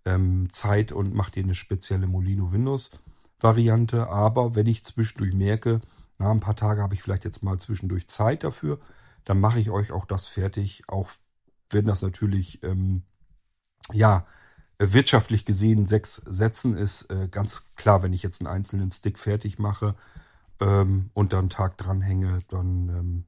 ähm, 0.05 0.47
Zeit 0.51 0.91
und 0.91 1.13
mache 1.13 1.31
dir 1.31 1.43
eine 1.43 1.55
spezielle 1.55 2.07
Molino 2.07 2.51
Windows 2.51 2.91
Variante. 3.39 4.09
Aber 4.09 4.55
wenn 4.55 4.67
ich 4.67 4.83
zwischendurch 4.83 5.33
merke, 5.33 5.81
na, 6.17 6.31
ein 6.31 6.39
paar 6.39 6.55
Tage 6.55 6.81
habe 6.81 6.93
ich 6.93 7.01
vielleicht 7.01 7.25
jetzt 7.25 7.43
mal 7.43 7.57
zwischendurch 7.59 8.07
Zeit 8.07 8.43
dafür, 8.43 8.79
dann 9.23 9.39
mache 9.39 9.59
ich 9.59 9.69
euch 9.69 9.91
auch 9.91 10.05
das 10.05 10.27
fertig, 10.27 10.83
auch 10.87 11.09
wenn 11.71 11.85
das 11.85 12.01
natürlich 12.01 12.63
ähm, 12.63 13.03
ja, 13.93 14.25
wirtschaftlich 14.79 15.45
gesehen 15.45 15.85
sechs 15.85 16.15
Sätzen 16.15 16.75
ist 16.75 17.03
äh, 17.11 17.27
ganz 17.29 17.65
klar, 17.75 18.01
wenn 18.01 18.13
ich 18.13 18.23
jetzt 18.23 18.41
einen 18.41 18.47
einzelnen 18.47 18.91
Stick 18.91 19.19
fertig 19.19 19.59
mache 19.59 19.95
ähm, 20.59 21.09
und 21.13 21.33
dann 21.33 21.41
einen 21.41 21.49
Tag 21.49 21.77
dranhänge, 21.77 22.39
dann 22.47 22.89
ähm, 22.89 23.25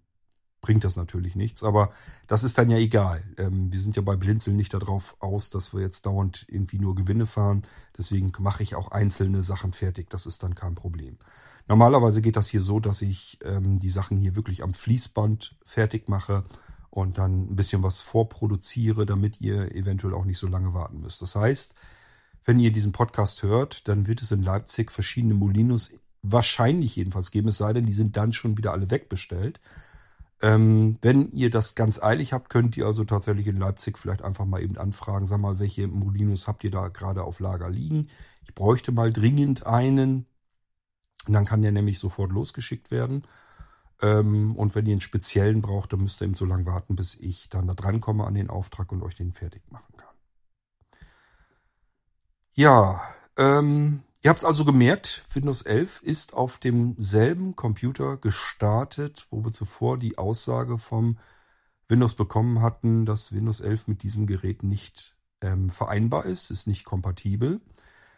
bringt 0.62 0.84
das 0.84 0.96
natürlich 0.96 1.36
nichts. 1.36 1.64
Aber 1.64 1.90
das 2.28 2.44
ist 2.44 2.58
dann 2.58 2.70
ja 2.70 2.78
egal. 2.78 3.24
Ähm, 3.38 3.72
wir 3.72 3.80
sind 3.80 3.96
ja 3.96 4.02
bei 4.02 4.16
Blinzeln 4.16 4.56
nicht 4.56 4.74
darauf 4.74 5.16
aus, 5.20 5.50
dass 5.50 5.74
wir 5.74 5.82
jetzt 5.82 6.06
dauernd 6.06 6.46
irgendwie 6.48 6.80
nur 6.80 6.96
Gewinne 6.96 7.26
fahren. 7.26 7.64
Deswegen 7.98 8.32
mache 8.40 8.64
ich 8.64 8.76
auch 8.76 8.90
einzelne 8.90 9.44
Sachen 9.44 9.74
fertig. 9.74 10.10
Das 10.10 10.26
ist 10.26 10.44
dann 10.44 10.56
kein 10.56 10.76
Problem. 10.76 11.18
Normalerweise 11.68 12.22
geht 12.22 12.36
das 12.36 12.48
hier 12.48 12.62
so, 12.62 12.80
dass 12.80 13.02
ich 13.02 13.40
ähm, 13.44 13.80
die 13.80 13.90
Sachen 13.90 14.18
hier 14.18 14.36
wirklich 14.36 14.64
am 14.64 14.74
Fließband 14.74 15.58
fertig 15.66 16.08
mache 16.08 16.44
und 16.90 17.18
dann 17.18 17.52
ein 17.52 17.56
bisschen 17.56 17.84
was 17.84 18.02
vorproduziere, 18.02 19.06
damit 19.06 19.42
ihr 19.42 19.74
eventuell 19.76 20.14
auch 20.14 20.26
nicht 20.26 20.38
so 20.38 20.48
lange 20.48 20.74
warten 20.74 21.02
müsst. 21.02 21.22
Das 21.22 21.36
heißt, 21.36 21.74
wenn 22.44 22.60
ihr 22.60 22.72
diesen 22.72 22.92
Podcast 22.92 23.44
hört, 23.44 23.88
dann 23.88 24.08
wird 24.08 24.22
es 24.22 24.32
in 24.32 24.44
Leipzig 24.44 24.92
verschiedene 24.92 25.34
Molinos 25.34 25.92
wahrscheinlich 26.24 26.96
jedenfalls 26.96 27.32
geben, 27.32 27.48
es 27.48 27.58
sei 27.58 27.74
denn, 27.74 27.86
die 27.86 27.94
sind 27.94 28.18
dann 28.18 28.34
schon 28.34 28.58
wieder 28.58 28.74
alle 28.74 28.92
wegbestellt. 28.92 29.60
Ähm, 30.42 30.98
wenn 31.02 31.30
ihr 31.32 31.52
das 31.52 31.76
ganz 31.76 32.02
eilig 32.02 32.34
habt, 32.34 32.50
könnt 32.50 32.76
ihr 32.76 32.88
also 32.88 33.04
tatsächlich 33.04 33.48
in 33.48 33.58
Leipzig 33.58 34.00
vielleicht 34.00 34.24
einfach 34.24 34.46
mal 34.46 34.62
eben 34.62 34.78
anfragen, 34.78 35.26
sag 35.28 35.40
mal, 35.40 35.60
welche 35.60 35.88
Molinos 35.88 36.48
habt 36.48 36.64
ihr 36.64 36.72
da 36.72 36.88
gerade 36.88 37.24
auf 37.24 37.40
Lager 37.40 37.70
liegen? 37.70 38.08
Ich 38.44 38.56
bräuchte 38.56 38.92
mal 38.92 39.14
dringend 39.14 39.68
einen. 39.68 40.26
Und 41.28 41.34
dann 41.34 41.46
kann 41.46 41.62
der 41.62 41.72
nämlich 41.72 42.00
sofort 42.00 42.32
losgeschickt 42.32 42.90
werden. 42.90 43.24
Ähm, 44.02 44.56
und 44.56 44.74
wenn 44.74 44.88
ihr 44.88 44.94
einen 44.94 45.02
speziellen 45.02 45.62
braucht, 45.62 45.94
dann 45.94 46.02
müsst 46.02 46.22
ihr 46.22 46.26
eben 46.26 46.36
so 46.36 46.46
lange 46.46 46.66
warten, 46.66 46.96
bis 46.96 47.14
ich 47.16 47.50
dann 47.50 47.68
da 47.68 47.76
dran 47.76 48.00
komme 48.02 48.26
an 48.26 48.34
den 48.34 48.50
Auftrag 48.50 48.92
und 48.92 49.04
euch 49.04 49.14
den 49.14 49.34
fertig 49.34 49.62
machen 49.70 49.96
kann. 49.96 50.08
Ja, 52.54 53.02
ähm, 53.38 54.02
Ihr 54.24 54.30
habt 54.30 54.42
es 54.42 54.46
also 54.46 54.66
gemerkt, 54.66 55.24
Windows 55.34 55.64
11 55.64 56.04
ist 56.04 56.36
auf 56.36 56.60
demselben 56.60 57.56
Computer 57.56 58.18
gestartet, 58.18 59.26
wo 59.32 59.44
wir 59.44 59.52
zuvor 59.52 59.98
die 59.98 60.20
Aussage 60.20 60.78
vom 60.78 61.18
Windows 61.88 62.14
bekommen 62.14 62.62
hatten, 62.62 63.08
dass 63.08 63.34
Windows 63.34 63.62
11 63.62 63.88
mit 63.88 64.04
diesem 64.04 64.28
Gerät 64.28 64.62
nicht 64.62 65.16
ähm, 65.42 65.72
vereinbar 65.72 66.28
ist, 66.28 66.52
ist 66.52 66.68
nicht 66.68 66.86
kompatibel. 66.86 67.62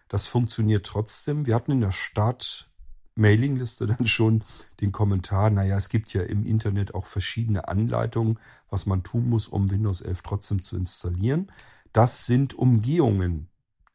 Das 0.10 0.28
funktioniert 0.28 0.86
trotzdem. 0.86 1.46
Wir 1.46 1.56
hatten 1.56 1.72
in 1.72 1.80
der 1.80 1.94
Start-Mailing-Liste 1.94 3.86
dann 3.98 4.06
schon 4.06 4.44
den 4.82 4.92
Kommentar, 4.92 5.52
naja, 5.52 5.78
es 5.78 5.88
gibt 5.88 6.14
ja 6.14 6.24
im 6.24 6.44
Internet 6.44 6.96
auch 6.96 7.06
verschiedene 7.06 7.70
Anleitungen, 7.70 8.40
was 8.70 8.86
man 8.86 9.04
tun 9.04 9.30
muss, 9.30 9.48
um 9.48 9.72
Windows 9.72 10.02
11 10.02 10.22
trotzdem 10.22 10.64
zu 10.64 10.76
installieren. 10.76 11.50
Das 11.94 12.26
sind 12.26 12.54
Umgehungen 12.56 13.48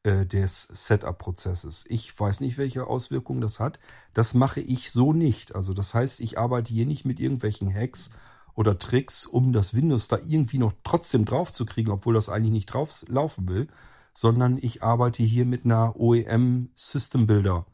äh, 0.04 0.26
des 0.26 0.62
Setup-Prozesses. 0.62 1.84
Ich 1.88 2.18
weiß 2.18 2.40
nicht, 2.40 2.58
welche 2.58 2.86
Auswirkungen 2.86 3.40
das 3.40 3.60
hat. 3.60 3.78
Das 4.14 4.34
mache 4.34 4.60
ich 4.60 4.90
so 4.92 5.12
nicht. 5.12 5.54
Also 5.54 5.72
das 5.72 5.94
heißt, 5.94 6.20
ich 6.20 6.38
arbeite 6.38 6.72
hier 6.72 6.86
nicht 6.86 7.04
mit 7.04 7.20
irgendwelchen 7.20 7.72
Hacks 7.72 8.10
oder 8.54 8.78
Tricks, 8.78 9.26
um 9.26 9.52
das 9.52 9.74
Windows 9.74 10.08
da 10.08 10.18
irgendwie 10.26 10.58
noch 10.58 10.72
trotzdem 10.84 11.24
drauf 11.24 11.52
zu 11.52 11.64
kriegen, 11.64 11.90
obwohl 11.90 12.14
das 12.14 12.28
eigentlich 12.28 12.52
nicht 12.52 12.66
drauf 12.66 13.04
laufen 13.08 13.48
will, 13.48 13.68
sondern 14.14 14.58
ich 14.60 14.82
arbeite 14.82 15.22
hier 15.22 15.46
mit 15.46 15.64
einer 15.64 15.94
OEM 15.98 16.70
System 16.74 17.26
Builder 17.26 17.66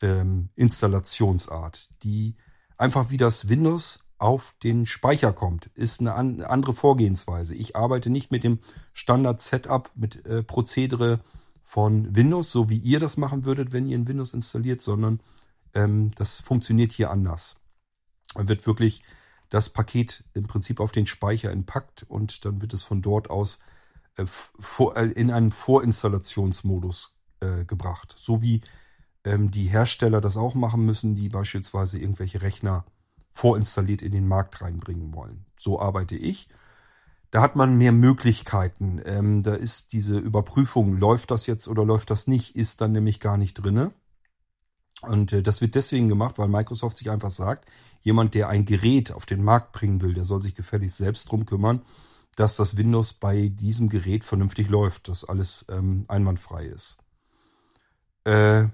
ähm, 0.00 0.48
Installationsart, 0.56 1.90
die 2.02 2.36
einfach 2.78 3.10
wie 3.10 3.18
das 3.18 3.48
Windows 3.48 4.00
auf 4.18 4.54
den 4.62 4.86
Speicher 4.86 5.32
kommt, 5.32 5.66
ist 5.74 6.00
eine, 6.00 6.14
an, 6.14 6.42
andere 6.42 6.74
Vorgehensweise. 6.74 7.54
Ich 7.54 7.74
arbeite 7.74 8.10
nicht 8.10 8.30
mit 8.30 8.44
dem 8.44 8.58
Standard 8.92 9.40
Setup, 9.40 9.90
mit 9.94 10.26
äh, 10.26 10.42
Prozedere 10.42 11.20
von 11.62 12.14
Windows, 12.14 12.50
so 12.50 12.68
wie 12.68 12.78
ihr 12.78 13.00
das 13.00 13.16
machen 13.16 13.44
würdet, 13.44 13.72
wenn 13.72 13.86
ihr 13.86 13.98
ein 13.98 14.08
Windows 14.08 14.32
installiert, 14.32 14.80
sondern 14.80 15.20
ähm, 15.74 16.12
das 16.16 16.36
funktioniert 16.36 16.92
hier 16.92 17.10
anders. 17.10 17.56
Dann 18.34 18.48
wird 18.48 18.66
wirklich 18.66 19.02
das 19.50 19.70
Paket 19.70 20.24
im 20.32 20.46
Prinzip 20.46 20.80
auf 20.80 20.92
den 20.92 21.06
Speicher 21.06 21.50
entpackt 21.50 22.04
und 22.08 22.44
dann 22.44 22.62
wird 22.62 22.72
es 22.72 22.82
von 22.82 23.02
dort 23.02 23.30
aus 23.30 23.58
äh, 24.16 24.24
vor, 24.26 24.96
äh, 24.96 25.06
in 25.06 25.30
einen 25.30 25.50
Vorinstallationsmodus 25.50 27.12
äh, 27.40 27.64
gebracht. 27.64 28.14
So 28.16 28.42
wie 28.42 28.62
ähm, 29.24 29.50
die 29.50 29.66
Hersteller 29.66 30.20
das 30.20 30.36
auch 30.36 30.54
machen 30.54 30.84
müssen, 30.84 31.14
die 31.14 31.28
beispielsweise 31.28 31.98
irgendwelche 31.98 32.42
Rechner 32.42 32.84
vorinstalliert 33.30 34.02
in 34.02 34.12
den 34.12 34.26
Markt 34.26 34.60
reinbringen 34.60 35.14
wollen. 35.14 35.46
So 35.58 35.80
arbeite 35.80 36.16
ich. 36.16 36.48
Da 37.30 37.42
hat 37.42 37.54
man 37.54 37.78
mehr 37.78 37.92
Möglichkeiten. 37.92 39.00
Ähm, 39.04 39.42
da 39.42 39.54
ist 39.54 39.92
diese 39.92 40.18
Überprüfung, 40.18 40.96
läuft 40.96 41.30
das 41.30 41.46
jetzt 41.46 41.68
oder 41.68 41.84
läuft 41.84 42.10
das 42.10 42.26
nicht, 42.26 42.56
ist 42.56 42.80
dann 42.80 42.92
nämlich 42.92 43.20
gar 43.20 43.36
nicht 43.36 43.54
drinne. 43.54 43.92
Und 45.02 45.32
äh, 45.32 45.42
das 45.42 45.60
wird 45.60 45.74
deswegen 45.74 46.08
gemacht, 46.08 46.38
weil 46.38 46.48
Microsoft 46.48 46.98
sich 46.98 47.10
einfach 47.10 47.30
sagt, 47.30 47.70
jemand, 48.02 48.34
der 48.34 48.48
ein 48.48 48.64
Gerät 48.64 49.12
auf 49.12 49.26
den 49.26 49.42
Markt 49.42 49.72
bringen 49.72 50.00
will, 50.00 50.12
der 50.12 50.24
soll 50.24 50.42
sich 50.42 50.54
gefälligst 50.54 50.96
selbst 50.96 51.30
drum 51.30 51.46
kümmern, 51.46 51.82
dass 52.36 52.56
das 52.56 52.76
Windows 52.76 53.12
bei 53.12 53.48
diesem 53.48 53.88
Gerät 53.88 54.24
vernünftig 54.24 54.68
läuft, 54.68 55.08
dass 55.08 55.24
alles 55.24 55.64
ähm, 55.68 56.04
einwandfrei 56.08 56.66
ist. 56.66 56.98
Äh, 58.24 58.66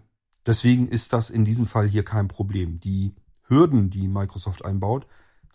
deswegen 0.46 0.88
ist 0.88 1.12
das 1.12 1.30
in 1.30 1.44
diesem 1.44 1.66
Fall 1.66 1.88
hier 1.88 2.04
kein 2.04 2.28
Problem. 2.28 2.80
Die 2.80 3.14
Hürden, 3.48 3.90
die 3.90 4.08
Microsoft 4.08 4.64
einbaut, 4.64 5.06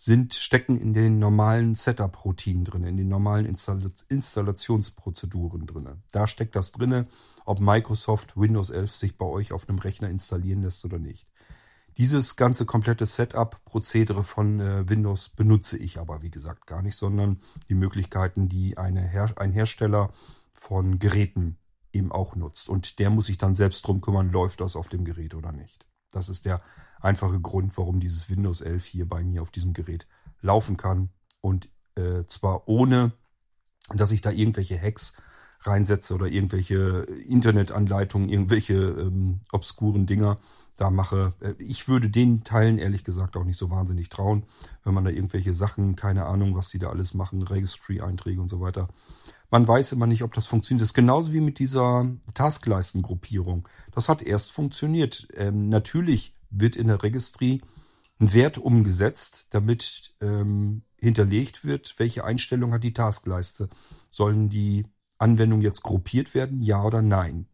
sind, 0.04 0.34
stecken 0.34 0.80
in 0.80 0.94
den 0.94 1.20
normalen 1.20 1.76
Setup-Routinen 1.76 2.64
drin, 2.64 2.82
in 2.82 2.96
den 2.96 3.08
normalen 3.08 3.46
Install 3.46 3.92
Installationsprozeduren 4.08 5.64
drin. 5.64 6.02
Da 6.10 6.26
steckt 6.26 6.56
das 6.56 6.72
drin, 6.72 7.06
ob 7.44 7.60
Microsoft 7.60 8.36
Windows 8.36 8.70
11 8.70 8.96
sich 8.96 9.16
bei 9.16 9.26
euch 9.26 9.52
auf 9.52 9.68
einem 9.68 9.78
Rechner 9.78 10.10
installieren 10.10 10.62
lässt 10.62 10.84
oder 10.84 10.98
nicht. 10.98 11.28
Dieses 11.98 12.34
ganze 12.34 12.66
komplette 12.66 13.06
Setup-Prozedere 13.06 14.24
von 14.24 14.58
äh, 14.58 14.88
Windows 14.88 15.28
benutze 15.28 15.78
ich 15.78 16.00
aber, 16.00 16.20
wie 16.22 16.30
gesagt, 16.30 16.66
gar 16.66 16.82
nicht, 16.82 16.96
sondern 16.96 17.40
die 17.68 17.76
Möglichkeiten, 17.76 18.48
die 18.48 18.74
Her 18.76 19.32
ein 19.36 19.52
Hersteller 19.52 20.12
von 20.50 20.98
Geräten 20.98 21.58
eben 21.92 22.10
auch 22.10 22.34
nutzt. 22.34 22.68
Und 22.68 22.98
der 22.98 23.10
muss 23.10 23.26
sich 23.26 23.38
dann 23.38 23.54
selbst 23.54 23.86
drum 23.86 24.00
kümmern, 24.00 24.32
läuft 24.32 24.62
das 24.62 24.74
auf 24.74 24.88
dem 24.88 25.04
Gerät 25.04 25.36
oder 25.36 25.52
nicht. 25.52 25.86
Das 26.12 26.28
ist 26.28 26.44
der 26.44 26.60
einfache 27.00 27.40
Grund, 27.40 27.76
warum 27.76 28.00
dieses 28.00 28.30
Windows 28.30 28.60
11 28.60 28.84
hier 28.84 29.08
bei 29.08 29.22
mir 29.24 29.42
auf 29.42 29.50
diesem 29.50 29.72
Gerät 29.72 30.06
laufen 30.40 30.76
kann. 30.76 31.10
Und 31.40 31.68
äh, 31.96 32.24
zwar 32.26 32.68
ohne, 32.68 33.12
dass 33.94 34.12
ich 34.12 34.20
da 34.20 34.30
irgendwelche 34.30 34.80
Hacks 34.80 35.14
reinsetze 35.60 36.14
oder 36.14 36.26
irgendwelche 36.26 37.06
Internetanleitungen, 37.26 38.28
irgendwelche 38.28 38.74
ähm, 38.74 39.40
obskuren 39.52 40.06
Dinger 40.06 40.38
da 40.76 40.90
mache. 40.90 41.34
Äh, 41.40 41.54
ich 41.58 41.88
würde 41.88 42.10
den 42.10 42.44
Teilen 42.44 42.78
ehrlich 42.78 43.04
gesagt 43.04 43.36
auch 43.36 43.44
nicht 43.44 43.58
so 43.58 43.70
wahnsinnig 43.70 44.08
trauen, 44.08 44.44
wenn 44.84 44.94
man 44.94 45.04
da 45.04 45.10
irgendwelche 45.10 45.54
Sachen, 45.54 45.96
keine 45.96 46.26
Ahnung, 46.26 46.54
was 46.54 46.68
die 46.70 46.78
da 46.78 46.90
alles 46.90 47.14
machen, 47.14 47.42
Registry-Einträge 47.42 48.40
und 48.40 48.48
so 48.48 48.60
weiter. 48.60 48.88
Man 49.52 49.68
weiß 49.68 49.92
immer 49.92 50.06
nicht, 50.06 50.22
ob 50.22 50.32
das 50.32 50.46
funktioniert. 50.46 50.80
Das 50.80 50.88
ist 50.88 50.94
genauso 50.94 51.34
wie 51.34 51.42
mit 51.42 51.58
dieser 51.58 52.10
Taskleistengruppierung. 52.32 53.68
Das 53.94 54.08
hat 54.08 54.22
erst 54.22 54.50
funktioniert. 54.50 55.28
Ähm, 55.34 55.68
natürlich 55.68 56.34
wird 56.48 56.74
in 56.74 56.86
der 56.86 57.02
Registry 57.02 57.60
ein 58.18 58.32
Wert 58.32 58.56
umgesetzt, 58.56 59.48
damit 59.50 60.14
ähm, 60.22 60.84
hinterlegt 60.98 61.66
wird, 61.66 61.96
welche 61.98 62.24
Einstellung 62.24 62.72
hat 62.72 62.82
die 62.82 62.94
Taskleiste. 62.94 63.68
Sollen 64.10 64.48
die 64.48 64.86
Anwendungen 65.18 65.62
jetzt 65.62 65.82
gruppiert 65.82 66.34
werden, 66.34 66.62
ja 66.62 66.82
oder 66.82 67.02
nein? 67.02 67.46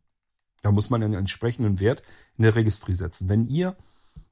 Da 0.63 0.71
muss 0.71 0.91
man 0.91 1.03
einen 1.03 1.15
entsprechenden 1.15 1.81
Wert 1.81 2.05
in 2.37 2.45
der 2.45 2.55
Registry 2.55 2.95
setzen. 2.95 3.29
Wenn 3.29 3.45
ihr 3.45 3.77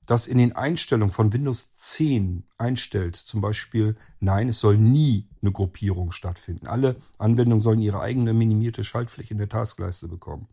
das 0.06 0.26
in 0.28 0.38
den 0.38 0.54
Einstellungen 0.54 1.12
von 1.12 1.32
Windows 1.32 1.72
10 1.74 2.44
einstellt, 2.58 3.16
zum 3.16 3.40
Beispiel, 3.40 3.96
nein, 4.20 4.48
es 4.48 4.60
soll 4.60 4.78
nie 4.78 5.28
eine 5.42 5.52
Gruppierung 5.52 6.12
stattfinden. 6.12 6.66
Alle 6.68 6.96
Anwendungen 7.18 7.60
sollen 7.60 7.82
ihre 7.82 8.00
eigene 8.00 8.32
minimierte 8.32 8.84
Schaltfläche 8.84 9.34
in 9.34 9.38
der 9.38 9.48
Taskleiste 9.48 10.08
bekommen. 10.08 10.48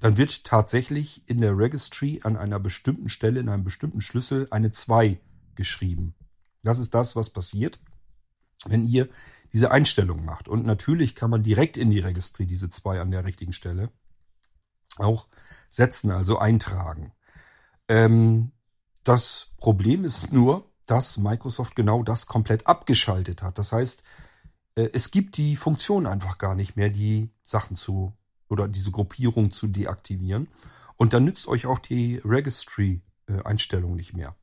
Dann 0.00 0.16
wird 0.16 0.44
tatsächlich 0.44 1.28
in 1.28 1.40
der 1.40 1.56
Registry 1.58 2.20
an 2.22 2.36
einer 2.36 2.60
bestimmten 2.60 3.08
Stelle, 3.08 3.40
in 3.40 3.48
einem 3.48 3.64
bestimmten 3.64 4.00
Schlüssel 4.00 4.46
eine 4.50 4.70
2 4.70 5.18
geschrieben. 5.54 6.14
Das 6.62 6.78
ist 6.78 6.94
das, 6.94 7.16
was 7.16 7.30
passiert, 7.30 7.80
wenn 8.66 8.86
ihr 8.86 9.08
diese 9.52 9.70
Einstellung 9.70 10.24
macht. 10.24 10.48
Und 10.48 10.66
natürlich 10.66 11.14
kann 11.14 11.30
man 11.30 11.42
direkt 11.42 11.76
in 11.76 11.90
die 11.90 12.00
Registry 12.00 12.46
diese 12.46 12.68
2 12.68 13.00
an 13.00 13.10
der 13.10 13.26
richtigen 13.26 13.52
Stelle 13.52 13.90
auch 14.98 15.28
setzen, 15.68 16.10
also 16.10 16.38
eintragen. 16.38 17.12
Ähm, 17.88 18.52
das 19.04 19.52
Problem 19.58 20.04
ist 20.04 20.32
nur, 20.32 20.68
dass 20.86 21.18
Microsoft 21.18 21.76
genau 21.76 22.02
das 22.02 22.26
komplett 22.26 22.66
abgeschaltet 22.66 23.42
hat. 23.42 23.58
Das 23.58 23.72
heißt, 23.72 24.02
äh, 24.76 24.88
es 24.92 25.10
gibt 25.10 25.36
die 25.36 25.56
Funktion 25.56 26.06
einfach 26.06 26.38
gar 26.38 26.54
nicht 26.54 26.76
mehr, 26.76 26.90
die 26.90 27.30
Sachen 27.42 27.76
zu 27.76 28.12
oder 28.48 28.68
diese 28.68 28.90
Gruppierung 28.90 29.50
zu 29.50 29.66
deaktivieren. 29.66 30.48
Und 30.96 31.12
dann 31.12 31.24
nützt 31.24 31.48
euch 31.48 31.66
auch 31.66 31.78
die 31.78 32.20
Registry-Einstellung 32.24 33.96
nicht 33.96 34.14
mehr. 34.14 34.36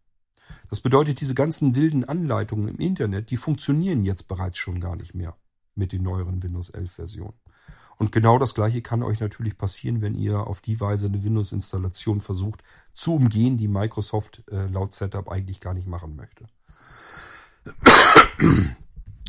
Das 0.69 0.81
bedeutet, 0.81 1.21
diese 1.21 1.35
ganzen 1.35 1.75
wilden 1.75 2.03
Anleitungen 2.03 2.67
im 2.67 2.77
Internet, 2.79 3.31
die 3.31 3.37
funktionieren 3.37 4.03
jetzt 4.03 4.27
bereits 4.27 4.57
schon 4.57 4.79
gar 4.79 4.95
nicht 4.95 5.13
mehr. 5.15 5.35
mit 5.75 5.91
den 5.91 6.03
neueren 6.03 6.43
Windows 6.43 6.69
11 6.69 6.91
Versionen. 6.91 7.33
Und 8.03 8.11
genau 8.11 8.37
das 8.37 8.53
gleiche 8.53 8.81
kann 8.81 9.01
euch 9.01 9.21
natürlich 9.21 9.57
passieren, 9.57 10.01
wenn 10.01 10.13
ihr 10.13 10.45
auf 10.45 10.59
die 10.59 10.81
Weise 10.81 11.05
eine 11.05 11.23
Windows-Installation 11.23 12.19
versucht 12.19 12.61
zu 12.91 13.15
umgehen, 13.15 13.55
die 13.55 13.69
Microsoft 13.69 14.43
äh, 14.51 14.65
laut 14.65 14.93
Setup 14.93 15.31
eigentlich 15.31 15.61
gar 15.61 15.73
nicht 15.73 15.87
machen 15.87 16.17
möchte. 16.17 16.45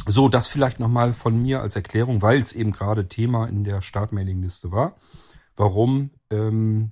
So, 0.09 0.29
das 0.29 0.49
vielleicht 0.49 0.81
nochmal 0.81 1.13
von 1.13 1.41
mir 1.41 1.61
als 1.61 1.77
Erklärung, 1.77 2.21
weil 2.21 2.43
es 2.43 2.53
eben 2.53 2.73
gerade 2.73 3.07
Thema 3.07 3.47
in 3.47 3.63
der 3.63 3.81
Startmailingliste 3.81 4.73
war, 4.73 4.97
warum 5.55 6.11
ähm, 6.31 6.91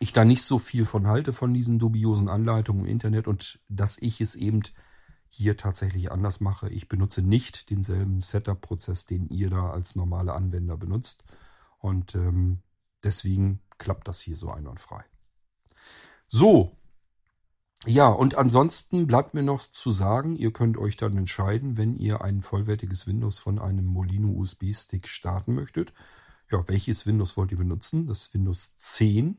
ich 0.00 0.12
da 0.12 0.26
nicht 0.26 0.42
so 0.42 0.58
viel 0.58 0.84
von 0.84 1.06
halte 1.06 1.32
von 1.32 1.54
diesen 1.54 1.78
dubiosen 1.78 2.28
Anleitungen 2.28 2.84
im 2.84 2.90
Internet 2.90 3.28
und 3.28 3.60
dass 3.70 3.96
ich 3.98 4.20
es 4.20 4.36
eben 4.36 4.60
hier 5.28 5.56
tatsächlich 5.56 6.10
anders 6.10 6.40
mache. 6.40 6.68
Ich 6.70 6.88
benutze 6.88 7.22
nicht 7.22 7.70
denselben 7.70 8.20
Setup-Prozess, 8.20 9.04
den 9.04 9.28
ihr 9.28 9.50
da 9.50 9.70
als 9.70 9.94
normale 9.96 10.32
Anwender 10.32 10.76
benutzt. 10.76 11.24
Und 11.78 12.14
ähm, 12.14 12.62
deswegen 13.04 13.60
klappt 13.78 14.08
das 14.08 14.20
hier 14.20 14.36
so 14.36 14.50
einwandfrei. 14.50 15.04
So. 16.26 16.72
Ja, 17.86 18.08
und 18.08 18.34
ansonsten 18.34 19.06
bleibt 19.06 19.34
mir 19.34 19.44
noch 19.44 19.70
zu 19.70 19.92
sagen, 19.92 20.34
ihr 20.34 20.52
könnt 20.52 20.76
euch 20.76 20.96
dann 20.96 21.16
entscheiden, 21.16 21.76
wenn 21.76 21.94
ihr 21.94 22.22
ein 22.22 22.42
vollwertiges 22.42 23.06
Windows 23.06 23.38
von 23.38 23.60
einem 23.60 23.86
Molino 23.86 24.30
USB-Stick 24.30 25.06
starten 25.06 25.54
möchtet. 25.54 25.92
Ja, 26.50 26.66
welches 26.66 27.06
Windows 27.06 27.36
wollt 27.36 27.52
ihr 27.52 27.58
benutzen? 27.58 28.06
Das 28.06 28.34
Windows 28.34 28.74
10 28.76 29.38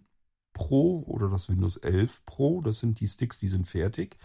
Pro 0.53 1.03
oder 1.05 1.29
das 1.29 1.49
Windows 1.49 1.77
11 1.77 2.25
Pro, 2.25 2.61
das 2.61 2.79
sind 2.79 2.99
die 2.99 3.07
Sticks, 3.07 3.39
die 3.39 3.47
sind 3.47 3.67
fertig. 3.67 4.17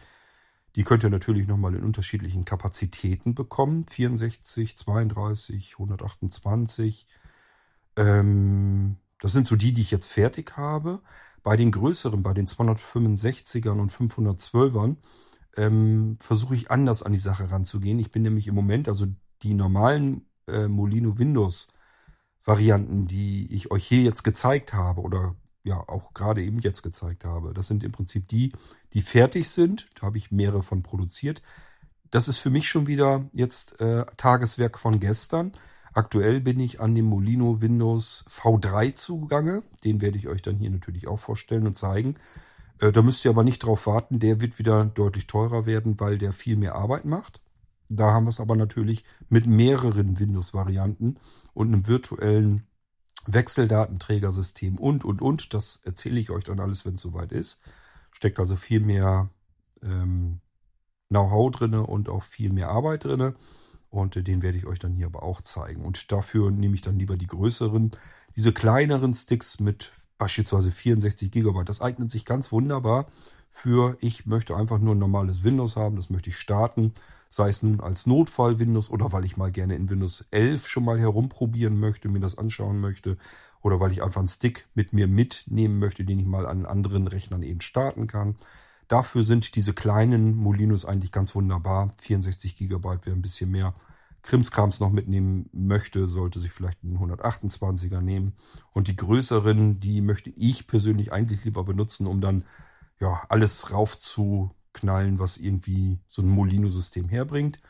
Die 0.76 0.82
könnt 0.82 1.04
ihr 1.04 1.10
natürlich 1.10 1.46
nochmal 1.46 1.74
in 1.74 1.84
unterschiedlichen 1.84 2.44
Kapazitäten 2.44 3.34
bekommen. 3.34 3.86
64, 3.86 4.76
32, 4.76 5.74
128. 5.78 7.06
Ähm, 7.96 8.96
das 9.20 9.32
sind 9.32 9.46
so 9.46 9.56
die, 9.56 9.72
die 9.72 9.82
ich 9.82 9.90
jetzt 9.90 10.06
fertig 10.06 10.56
habe. 10.56 11.00
Bei 11.42 11.56
den 11.56 11.70
größeren, 11.70 12.22
bei 12.22 12.34
den 12.34 12.46
265ern 12.46 13.80
und 13.80 13.92
512ern, 13.92 14.96
ähm, 15.56 16.16
versuche 16.20 16.54
ich 16.54 16.70
anders 16.70 17.02
an 17.02 17.12
die 17.12 17.18
Sache 17.18 17.50
ranzugehen. 17.50 17.98
Ich 17.98 18.10
bin 18.10 18.22
nämlich 18.22 18.48
im 18.48 18.54
Moment, 18.54 18.88
also 18.88 19.06
die 19.42 19.54
normalen 19.54 20.26
äh, 20.48 20.66
Molino 20.66 21.18
Windows 21.18 21.68
Varianten, 22.44 23.06
die 23.06 23.52
ich 23.54 23.70
euch 23.70 23.86
hier 23.86 24.02
jetzt 24.02 24.24
gezeigt 24.24 24.74
habe 24.74 25.00
oder 25.00 25.34
ja 25.64 25.82
auch 25.88 26.12
gerade 26.14 26.42
eben 26.42 26.58
jetzt 26.60 26.82
gezeigt 26.82 27.24
habe. 27.24 27.54
Das 27.54 27.66
sind 27.66 27.82
im 27.82 27.92
Prinzip 27.92 28.28
die, 28.28 28.52
die 28.92 29.02
fertig 29.02 29.48
sind. 29.48 29.88
Da 29.96 30.02
habe 30.06 30.18
ich 30.18 30.30
mehrere 30.30 30.62
von 30.62 30.82
produziert. 30.82 31.42
Das 32.10 32.28
ist 32.28 32.38
für 32.38 32.50
mich 32.50 32.68
schon 32.68 32.86
wieder 32.86 33.28
jetzt 33.32 33.80
äh, 33.80 34.04
Tageswerk 34.16 34.78
von 34.78 35.00
gestern. 35.00 35.52
Aktuell 35.94 36.40
bin 36.40 36.60
ich 36.60 36.80
an 36.80 36.94
dem 36.94 37.06
Molino 37.06 37.60
Windows 37.60 38.24
V3 38.28 38.94
zugange. 38.94 39.62
Den 39.84 40.00
werde 40.00 40.18
ich 40.18 40.28
euch 40.28 40.42
dann 40.42 40.56
hier 40.56 40.70
natürlich 40.70 41.08
auch 41.08 41.18
vorstellen 41.18 41.66
und 41.66 41.78
zeigen. 41.78 42.14
Äh, 42.80 42.92
da 42.92 43.02
müsst 43.02 43.24
ihr 43.24 43.30
aber 43.30 43.42
nicht 43.42 43.60
drauf 43.60 43.86
warten. 43.86 44.20
Der 44.20 44.40
wird 44.40 44.58
wieder 44.58 44.84
deutlich 44.84 45.26
teurer 45.26 45.66
werden, 45.66 45.98
weil 45.98 46.18
der 46.18 46.32
viel 46.32 46.56
mehr 46.56 46.74
Arbeit 46.74 47.04
macht. 47.04 47.40
Da 47.88 48.12
haben 48.12 48.24
wir 48.24 48.30
es 48.30 48.40
aber 48.40 48.56
natürlich 48.56 49.04
mit 49.28 49.46
mehreren 49.46 50.18
Windows-Varianten 50.18 51.16
und 51.52 51.68
einem 51.68 51.86
virtuellen 51.86 52.66
Wechseldatenträgersystem 53.26 54.78
und, 54.78 55.04
und, 55.04 55.22
und. 55.22 55.54
Das 55.54 55.80
erzähle 55.84 56.20
ich 56.20 56.30
euch 56.30 56.44
dann 56.44 56.60
alles, 56.60 56.84
wenn 56.84 56.94
es 56.94 57.00
soweit 57.00 57.32
ist. 57.32 57.58
Steckt 58.12 58.38
also 58.38 58.56
viel 58.56 58.80
mehr 58.80 59.30
ähm, 59.82 60.40
Know-how 61.08 61.50
drinne 61.50 61.86
und 61.86 62.08
auch 62.08 62.22
viel 62.22 62.52
mehr 62.52 62.70
Arbeit 62.70 63.04
drinne. 63.04 63.34
Und 63.90 64.16
äh, 64.16 64.22
den 64.22 64.42
werde 64.42 64.58
ich 64.58 64.66
euch 64.66 64.78
dann 64.78 64.92
hier 64.92 65.06
aber 65.06 65.22
auch 65.22 65.40
zeigen. 65.40 65.84
Und 65.84 66.10
dafür 66.12 66.50
nehme 66.50 66.74
ich 66.74 66.82
dann 66.82 66.98
lieber 66.98 67.16
die 67.16 67.26
größeren. 67.26 67.92
Diese 68.36 68.52
kleineren 68.52 69.14
Sticks 69.14 69.60
mit 69.60 69.92
beispielsweise 70.18 70.70
64 70.70 71.30
GB. 71.30 71.64
Das 71.64 71.80
eignet 71.80 72.10
sich 72.10 72.24
ganz 72.24 72.52
wunderbar 72.52 73.06
für, 73.56 73.96
ich 74.00 74.26
möchte 74.26 74.56
einfach 74.56 74.80
nur 74.80 74.96
ein 74.96 74.98
normales 74.98 75.44
Windows 75.44 75.76
haben, 75.76 75.94
das 75.94 76.10
möchte 76.10 76.28
ich 76.28 76.36
starten, 76.36 76.92
sei 77.28 77.48
es 77.48 77.62
nun 77.62 77.80
als 77.80 78.04
Notfall 78.04 78.58
Windows 78.58 78.90
oder 78.90 79.12
weil 79.12 79.24
ich 79.24 79.36
mal 79.36 79.52
gerne 79.52 79.76
in 79.76 79.88
Windows 79.88 80.26
11 80.32 80.66
schon 80.66 80.84
mal 80.84 80.98
herumprobieren 80.98 81.78
möchte, 81.78 82.08
mir 82.08 82.18
das 82.18 82.36
anschauen 82.36 82.80
möchte 82.80 83.16
oder 83.62 83.78
weil 83.78 83.92
ich 83.92 84.02
einfach 84.02 84.20
einen 84.20 84.28
Stick 84.28 84.66
mit 84.74 84.92
mir 84.92 85.06
mitnehmen 85.06 85.78
möchte, 85.78 86.04
den 86.04 86.18
ich 86.18 86.26
mal 86.26 86.46
an 86.46 86.66
anderen 86.66 87.06
Rechnern 87.06 87.44
eben 87.44 87.60
starten 87.60 88.08
kann. 88.08 88.34
Dafür 88.88 89.22
sind 89.22 89.54
diese 89.54 89.72
kleinen 89.72 90.34
Molinos 90.34 90.84
eigentlich 90.84 91.12
ganz 91.12 91.34
wunderbar. 91.36 91.94
64 92.00 92.56
GB, 92.56 92.98
wer 93.04 93.12
ein 93.12 93.22
bisschen 93.22 93.52
mehr 93.52 93.72
Krimskrams 94.22 94.80
noch 94.80 94.90
mitnehmen 94.90 95.48
möchte, 95.52 96.08
sollte 96.08 96.40
sich 96.40 96.50
vielleicht 96.50 96.82
einen 96.82 96.98
128er 96.98 98.00
nehmen. 98.00 98.34
Und 98.72 98.88
die 98.88 98.96
größeren, 98.96 99.78
die 99.78 100.00
möchte 100.00 100.30
ich 100.30 100.66
persönlich 100.66 101.12
eigentlich 101.12 101.44
lieber 101.44 101.62
benutzen, 101.62 102.08
um 102.08 102.20
dann 102.20 102.44
ja, 103.00 103.22
alles 103.28 103.72
raufzuknallen, 103.72 105.18
was 105.18 105.36
irgendwie 105.38 106.00
so 106.08 106.22
ein 106.22 106.28
Molino-System 106.28 107.08
herbringt. 107.08 107.60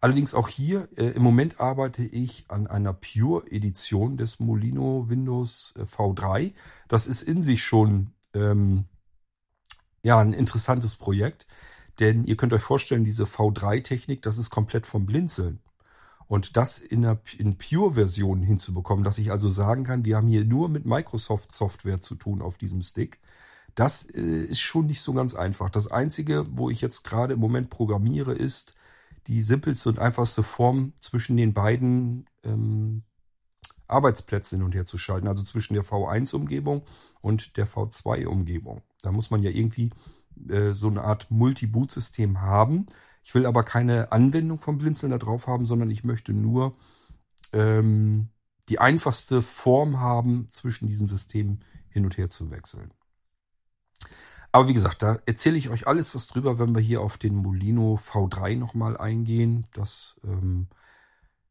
Allerdings 0.00 0.34
auch 0.34 0.48
hier, 0.48 0.88
äh, 0.96 1.10
im 1.10 1.22
Moment 1.22 1.60
arbeite 1.60 2.04
ich 2.04 2.46
an 2.48 2.66
einer 2.66 2.92
Pure-Edition 2.92 4.16
des 4.16 4.40
Molino 4.40 5.08
Windows 5.08 5.74
äh, 5.78 5.82
V3. 5.82 6.54
Das 6.88 7.06
ist 7.06 7.22
in 7.22 7.40
sich 7.40 7.62
schon 7.62 8.12
ähm, 8.34 8.86
ja, 10.02 10.18
ein 10.18 10.32
interessantes 10.32 10.96
Projekt, 10.96 11.46
denn 12.00 12.24
ihr 12.24 12.36
könnt 12.36 12.52
euch 12.52 12.62
vorstellen, 12.62 13.04
diese 13.04 13.24
V3-Technik, 13.24 14.22
das 14.22 14.38
ist 14.38 14.50
komplett 14.50 14.86
vom 14.86 15.06
Blinzeln. 15.06 15.60
Und 16.26 16.56
das 16.56 16.78
in 16.78 17.02
der 17.02 17.20
in 17.38 17.58
Pure-Version 17.58 18.40
hinzubekommen, 18.40 19.04
dass 19.04 19.18
ich 19.18 19.30
also 19.30 19.48
sagen 19.48 19.84
kann, 19.84 20.04
wir 20.04 20.16
haben 20.16 20.28
hier 20.28 20.44
nur 20.44 20.68
mit 20.68 20.84
Microsoft-Software 20.84 22.00
zu 22.00 22.14
tun 22.16 22.42
auf 22.42 22.58
diesem 22.58 22.80
Stick. 22.80 23.20
Das 23.74 24.04
äh, 24.04 24.20
ist 24.20 24.60
schon 24.60 24.86
nicht 24.86 25.00
so 25.00 25.12
ganz 25.12 25.34
einfach. 25.34 25.70
Das 25.70 25.88
Einzige, 25.88 26.46
wo 26.50 26.70
ich 26.70 26.80
jetzt 26.80 27.04
gerade 27.04 27.34
im 27.34 27.40
Moment 27.40 27.70
programmiere, 27.70 28.32
ist 28.32 28.74
die 29.26 29.42
simpelste 29.42 29.88
und 29.88 29.98
einfachste 29.98 30.42
Form 30.42 30.92
zwischen 31.00 31.36
den 31.36 31.54
beiden 31.54 32.26
ähm, 32.44 33.04
Arbeitsplätzen 33.86 34.58
hin 34.58 34.64
und 34.64 34.74
her 34.74 34.86
zu 34.86 34.98
schalten, 34.98 35.28
also 35.28 35.44
zwischen 35.44 35.74
der 35.74 35.84
V1-Umgebung 35.84 36.82
und 37.20 37.56
der 37.56 37.66
V2-Umgebung. 37.66 38.82
Da 39.02 39.12
muss 39.12 39.30
man 39.30 39.42
ja 39.42 39.50
irgendwie 39.50 39.90
äh, 40.48 40.72
so 40.72 40.88
eine 40.88 41.04
Art 41.04 41.30
Multi-Boot-System 41.30 42.40
haben. 42.40 42.86
Ich 43.22 43.34
will 43.34 43.46
aber 43.46 43.62
keine 43.62 44.12
Anwendung 44.12 44.60
vom 44.60 44.78
Blinzeln 44.78 45.12
da 45.12 45.18
drauf 45.18 45.46
haben, 45.46 45.66
sondern 45.66 45.90
ich 45.90 46.04
möchte 46.04 46.32
nur 46.32 46.76
ähm, 47.52 48.28
die 48.68 48.78
einfachste 48.78 49.42
Form 49.42 50.00
haben, 50.00 50.48
zwischen 50.50 50.86
diesen 50.86 51.06
Systemen 51.06 51.64
hin 51.88 52.04
und 52.04 52.16
her 52.16 52.28
zu 52.28 52.50
wechseln. 52.50 52.92
Aber 54.52 54.68
wie 54.68 54.74
gesagt, 54.74 55.02
da 55.02 55.18
erzähle 55.24 55.56
ich 55.56 55.70
euch 55.70 55.86
alles 55.86 56.14
was 56.14 56.26
drüber, 56.26 56.58
wenn 56.58 56.74
wir 56.74 56.82
hier 56.82 57.00
auf 57.00 57.16
den 57.16 57.34
Molino 57.34 57.94
V3 57.94 58.56
nochmal 58.58 58.98
eingehen. 58.98 59.66
Das, 59.72 60.20
ähm, 60.24 60.68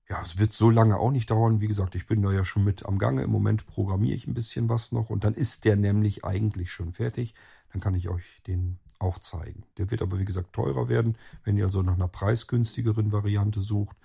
ja, 0.08 0.22
es 0.22 0.38
wird 0.38 0.54
so 0.54 0.70
lange 0.70 0.98
auch 0.98 1.10
nicht 1.10 1.32
dauern. 1.32 1.62
Wie 1.62 1.68
gesagt, 1.68 1.96
ich 1.96 2.06
bin 2.06 2.22
da 2.22 2.32
ja 2.32 2.46
schon 2.46 2.64
mit 2.64 2.86
am 2.86 3.00
Gange. 3.00 3.24
Im 3.24 3.32
Moment 3.32 3.66
programmiere 3.66 4.14
ich 4.14 4.28
ein 4.28 4.36
bisschen 4.36 4.70
was 4.70 4.92
noch 4.92 5.10
und 5.10 5.24
dann 5.24 5.34
ist 5.34 5.66
der 5.66 5.76
nämlich 5.78 6.24
eigentlich 6.26 6.72
schon 6.72 6.94
fertig. 6.94 7.34
Dann 7.72 7.82
kann 7.82 7.96
ich 7.96 8.08
euch 8.08 8.44
den 8.46 8.78
auch 9.00 9.18
zeigen. 9.18 9.64
Der 9.78 9.90
wird 9.90 10.04
aber 10.04 10.20
wie 10.20 10.26
gesagt 10.26 10.54
teurer 10.54 10.88
werden. 10.88 11.18
Wenn 11.44 11.58
ihr 11.58 11.66
also 11.66 11.82
nach 11.82 11.96
einer 11.96 12.08
preisgünstigeren 12.08 13.12
Variante 13.12 13.62
sucht, 13.62 13.98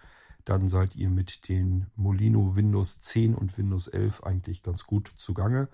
dann 0.46 0.68
seid 0.68 0.96
ihr 0.96 1.10
mit 1.10 1.48
den 1.50 1.86
Molino 1.96 2.56
Windows 2.56 3.00
10 3.02 3.34
und 3.34 3.58
Windows 3.58 3.88
11 3.88 4.22
eigentlich 4.22 4.62
ganz 4.62 4.86
gut 4.86 5.12
zugange. 5.16 5.68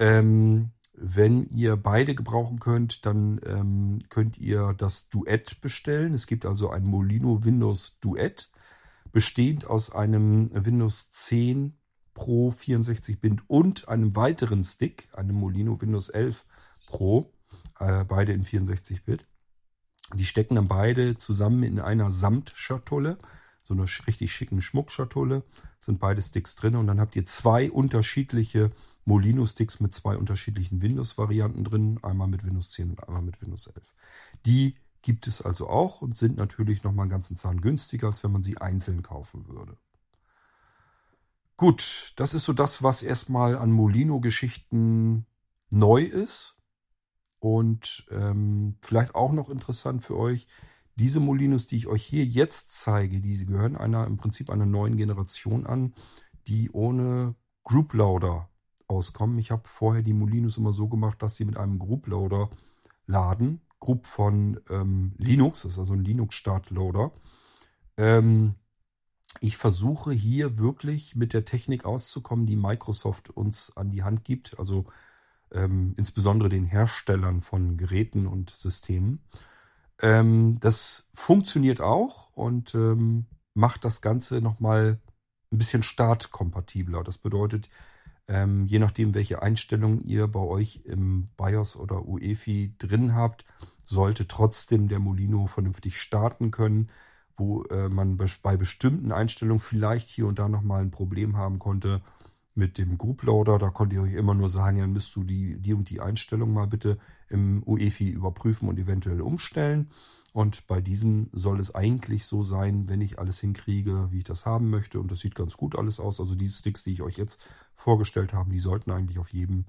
Ähm, 0.00 0.72
wenn 0.94 1.44
ihr 1.44 1.76
beide 1.76 2.14
gebrauchen 2.14 2.58
könnt, 2.58 3.06
dann 3.06 3.40
ähm, 3.46 4.00
könnt 4.08 4.38
ihr 4.38 4.74
das 4.74 5.08
Duett 5.08 5.60
bestellen. 5.60 6.14
Es 6.14 6.26
gibt 6.26 6.44
also 6.44 6.70
ein 6.70 6.84
Molino 6.84 7.44
Windows 7.44 7.98
Duett, 8.00 8.50
bestehend 9.10 9.66
aus 9.66 9.90
einem 9.90 10.50
Windows 10.52 11.10
10 11.10 11.76
Pro 12.14 12.50
64-Bit 12.50 13.42
und 13.46 13.88
einem 13.88 14.14
weiteren 14.16 14.64
Stick, 14.64 15.08
einem 15.14 15.36
Molino 15.36 15.80
Windows 15.80 16.10
11 16.10 16.44
Pro, 16.86 17.32
äh, 17.78 18.04
beide 18.04 18.32
in 18.32 18.44
64-Bit. 18.44 19.26
Die 20.14 20.26
stecken 20.26 20.56
dann 20.56 20.68
beide 20.68 21.16
zusammen 21.16 21.62
in 21.62 21.80
einer 21.80 22.10
Samtschatulle, 22.10 23.16
so 23.64 23.72
einer 23.72 23.86
richtig 24.06 24.30
schicken 24.32 24.60
Schmuckschatulle, 24.60 25.42
sind 25.78 26.00
beide 26.00 26.20
Sticks 26.20 26.54
drin 26.54 26.76
und 26.76 26.86
dann 26.86 27.00
habt 27.00 27.16
ihr 27.16 27.24
zwei 27.24 27.70
unterschiedliche 27.70 28.72
Molino-Sticks 29.04 29.80
mit 29.80 29.94
zwei 29.94 30.16
unterschiedlichen 30.16 30.82
Windows-Varianten 30.82 31.64
drin, 31.64 31.98
einmal 32.02 32.28
mit 32.28 32.44
Windows 32.44 32.70
10 32.70 32.90
und 32.90 33.06
einmal 33.06 33.22
mit 33.22 33.40
Windows 33.42 33.66
11. 33.66 33.94
Die 34.46 34.76
gibt 35.02 35.26
es 35.26 35.42
also 35.42 35.68
auch 35.68 36.02
und 36.02 36.16
sind 36.16 36.36
natürlich 36.36 36.84
nochmal 36.84 37.04
einen 37.04 37.10
ganzen 37.10 37.36
Zahn 37.36 37.60
günstiger, 37.60 38.06
als 38.06 38.22
wenn 38.22 38.32
man 38.32 38.42
sie 38.42 38.58
einzeln 38.58 39.02
kaufen 39.02 39.48
würde. 39.48 39.76
Gut, 41.56 42.12
das 42.16 42.34
ist 42.34 42.44
so 42.44 42.52
das, 42.52 42.82
was 42.82 43.02
erstmal 43.02 43.56
an 43.56 43.72
Molino-Geschichten 43.72 45.26
neu 45.72 46.02
ist. 46.02 46.56
Und 47.40 48.06
ähm, 48.10 48.76
vielleicht 48.82 49.16
auch 49.16 49.32
noch 49.32 49.48
interessant 49.48 50.04
für 50.04 50.16
euch, 50.16 50.46
Diese 50.96 51.20
Molinos, 51.20 51.66
die 51.66 51.76
ich 51.76 51.86
euch 51.86 52.04
hier 52.04 52.24
jetzt 52.24 52.76
zeige, 52.76 53.20
die 53.20 53.46
gehören 53.46 53.76
einer 53.76 54.06
im 54.06 54.18
Prinzip 54.18 54.50
einer 54.50 54.66
neuen 54.66 54.96
Generation 54.96 55.66
an, 55.66 55.94
die 56.46 56.70
ohne 56.70 57.34
Group 57.64 57.94
Loader 57.94 58.50
auskommen. 58.92 59.38
Ich 59.38 59.50
habe 59.50 59.62
vorher 59.66 60.02
die 60.02 60.12
Molinos 60.12 60.58
immer 60.58 60.72
so 60.72 60.88
gemacht, 60.88 61.22
dass 61.22 61.36
sie 61.36 61.44
mit 61.44 61.56
einem 61.56 61.78
Group 61.78 62.06
Loader 62.06 62.50
laden. 63.06 63.60
Group 63.80 64.06
von 64.06 64.60
ähm, 64.70 65.14
Linux, 65.18 65.62
das 65.62 65.72
ist 65.72 65.78
also 65.78 65.94
ein 65.94 66.04
Linux-Startloader. 66.04 67.10
Ähm, 67.96 68.54
ich 69.40 69.56
versuche 69.56 70.12
hier 70.12 70.58
wirklich 70.58 71.16
mit 71.16 71.32
der 71.32 71.44
Technik 71.44 71.84
auszukommen, 71.84 72.46
die 72.46 72.56
Microsoft 72.56 73.30
uns 73.30 73.76
an 73.76 73.90
die 73.90 74.04
Hand 74.04 74.24
gibt, 74.24 74.58
also 74.58 74.84
ähm, 75.52 75.94
insbesondere 75.96 76.48
den 76.48 76.64
Herstellern 76.64 77.40
von 77.40 77.76
Geräten 77.76 78.26
und 78.26 78.50
Systemen. 78.50 79.24
Ähm, 80.00 80.58
das 80.60 81.08
funktioniert 81.12 81.80
auch 81.80 82.30
und 82.34 82.74
ähm, 82.74 83.26
macht 83.54 83.84
das 83.84 84.00
Ganze 84.00 84.40
nochmal 84.40 85.00
ein 85.50 85.58
bisschen 85.58 85.82
startkompatibler. 85.82 87.02
Das 87.02 87.18
bedeutet, 87.18 87.68
ähm, 88.28 88.66
je 88.66 88.78
nachdem, 88.78 89.14
welche 89.14 89.42
Einstellungen 89.42 90.00
ihr 90.02 90.28
bei 90.28 90.40
euch 90.40 90.82
im 90.84 91.28
BIOS 91.36 91.76
oder 91.76 92.06
UEFI 92.06 92.74
drin 92.78 93.14
habt, 93.14 93.44
sollte 93.84 94.28
trotzdem 94.28 94.88
der 94.88 95.00
Molino 95.00 95.46
vernünftig 95.46 96.00
starten 96.00 96.50
können, 96.50 96.88
wo 97.36 97.62
äh, 97.64 97.88
man 97.88 98.16
bei 98.16 98.56
bestimmten 98.56 99.12
Einstellungen 99.12 99.60
vielleicht 99.60 100.08
hier 100.08 100.26
und 100.26 100.38
da 100.38 100.48
nochmal 100.48 100.82
ein 100.82 100.90
Problem 100.90 101.36
haben 101.36 101.58
konnte 101.58 102.00
mit 102.54 102.78
dem 102.78 102.98
Group 102.98 103.22
Loader. 103.22 103.58
Da 103.58 103.70
konnte 103.70 103.96
ihr 103.96 104.02
euch 104.02 104.14
immer 104.14 104.34
nur 104.34 104.48
sagen, 104.48 104.78
dann 104.78 104.92
müsst 104.92 105.16
du 105.16 105.24
die, 105.24 105.58
die 105.58 105.74
und 105.74 105.90
die 105.90 106.00
Einstellung 106.00 106.52
mal 106.52 106.66
bitte 106.66 106.98
im 107.28 107.62
UEFI 107.64 108.10
überprüfen 108.10 108.68
und 108.68 108.78
eventuell 108.78 109.20
umstellen. 109.20 109.90
Und 110.32 110.66
bei 110.66 110.80
diesem 110.80 111.28
soll 111.32 111.60
es 111.60 111.74
eigentlich 111.74 112.24
so 112.24 112.42
sein, 112.42 112.88
wenn 112.88 113.02
ich 113.02 113.18
alles 113.18 113.40
hinkriege, 113.40 114.08
wie 114.10 114.18
ich 114.18 114.24
das 114.24 114.46
haben 114.46 114.70
möchte. 114.70 114.98
Und 114.98 115.10
das 115.10 115.20
sieht 115.20 115.34
ganz 115.34 115.56
gut 115.58 115.76
alles 115.76 116.00
aus. 116.00 116.20
Also 116.20 116.34
die 116.34 116.48
Sticks, 116.48 116.82
die 116.82 116.92
ich 116.92 117.02
euch 117.02 117.18
jetzt 117.18 117.40
vorgestellt 117.74 118.32
habe, 118.32 118.50
die 118.50 118.58
sollten 118.58 118.90
eigentlich 118.90 119.18
auf 119.18 119.32
jedem 119.32 119.66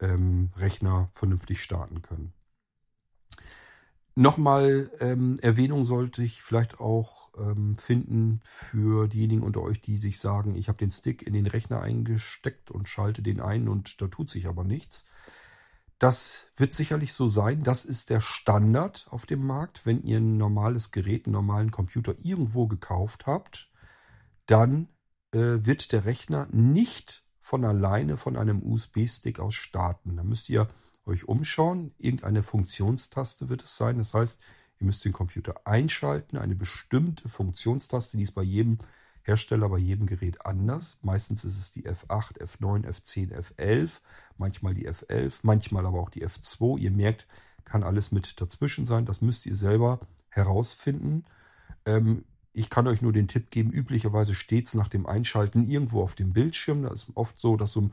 ähm, 0.00 0.50
Rechner 0.56 1.08
vernünftig 1.12 1.62
starten 1.62 2.02
können. 2.02 2.32
Nochmal 4.16 4.90
ähm, 5.00 5.38
Erwähnung 5.40 5.84
sollte 5.84 6.22
ich 6.22 6.40
vielleicht 6.40 6.78
auch 6.78 7.30
ähm, 7.36 7.76
finden 7.76 8.40
für 8.44 9.08
diejenigen 9.08 9.42
unter 9.42 9.60
euch, 9.60 9.80
die 9.80 9.96
sich 9.96 10.20
sagen, 10.20 10.54
ich 10.54 10.68
habe 10.68 10.78
den 10.78 10.92
Stick 10.92 11.22
in 11.22 11.32
den 11.32 11.46
Rechner 11.46 11.80
eingesteckt 11.80 12.70
und 12.70 12.88
schalte 12.88 13.22
den 13.22 13.40
ein 13.40 13.68
und 13.68 14.00
da 14.00 14.06
tut 14.06 14.30
sich 14.30 14.46
aber 14.46 14.62
nichts. 14.62 15.04
Das 16.04 16.48
wird 16.56 16.74
sicherlich 16.74 17.14
so 17.14 17.28
sein. 17.28 17.62
Das 17.62 17.86
ist 17.86 18.10
der 18.10 18.20
Standard 18.20 19.06
auf 19.08 19.24
dem 19.24 19.42
Markt. 19.46 19.86
Wenn 19.86 20.02
ihr 20.02 20.18
ein 20.18 20.36
normales 20.36 20.90
Gerät, 20.90 21.24
einen 21.24 21.32
normalen 21.32 21.70
Computer 21.70 22.14
irgendwo 22.22 22.66
gekauft 22.66 23.24
habt, 23.26 23.70
dann 24.44 24.88
äh, 25.32 25.38
wird 25.64 25.92
der 25.92 26.04
Rechner 26.04 26.46
nicht 26.52 27.24
von 27.40 27.64
alleine 27.64 28.18
von 28.18 28.36
einem 28.36 28.62
USB-Stick 28.62 29.40
aus 29.40 29.54
starten. 29.54 30.18
Da 30.18 30.24
müsst 30.24 30.50
ihr 30.50 30.68
euch 31.06 31.26
umschauen. 31.26 31.94
Irgendeine 31.96 32.42
Funktionstaste 32.42 33.48
wird 33.48 33.62
es 33.62 33.78
sein. 33.78 33.96
Das 33.96 34.12
heißt, 34.12 34.42
ihr 34.80 34.84
müsst 34.84 35.06
den 35.06 35.14
Computer 35.14 35.66
einschalten. 35.66 36.36
Eine 36.36 36.54
bestimmte 36.54 37.30
Funktionstaste, 37.30 38.18
die 38.18 38.24
ist 38.24 38.32
bei 38.32 38.42
jedem 38.42 38.76
Hersteller, 39.24 39.70
bei 39.70 39.78
jedem 39.78 40.06
Gerät 40.06 40.44
anders. 40.44 40.98
Meistens 41.02 41.44
ist 41.44 41.58
es 41.58 41.70
die 41.70 41.86
F8, 41.86 42.38
F9, 42.40 42.86
F10, 42.86 43.32
F11, 43.32 44.00
manchmal 44.36 44.74
die 44.74 44.88
F11, 44.88 45.40
manchmal 45.42 45.86
aber 45.86 45.98
auch 45.98 46.10
die 46.10 46.24
F2. 46.24 46.78
Ihr 46.78 46.90
merkt, 46.90 47.26
kann 47.64 47.82
alles 47.82 48.12
mit 48.12 48.40
dazwischen 48.40 48.84
sein. 48.84 49.06
Das 49.06 49.22
müsst 49.22 49.46
ihr 49.46 49.56
selber 49.56 50.00
herausfinden. 50.28 51.24
Ähm, 51.86 52.24
ich 52.52 52.70
kann 52.70 52.86
euch 52.86 53.02
nur 53.02 53.12
den 53.12 53.26
Tipp 53.26 53.50
geben, 53.50 53.70
üblicherweise 53.70 54.34
steht 54.34 54.68
es 54.68 54.74
nach 54.74 54.88
dem 54.88 55.06
Einschalten 55.06 55.64
irgendwo 55.64 56.02
auf 56.02 56.14
dem 56.14 56.32
Bildschirm. 56.32 56.82
Da 56.82 56.92
ist 56.92 57.08
oft 57.14 57.40
so, 57.40 57.56
dass 57.56 57.72
so 57.72 57.80
ein 57.80 57.92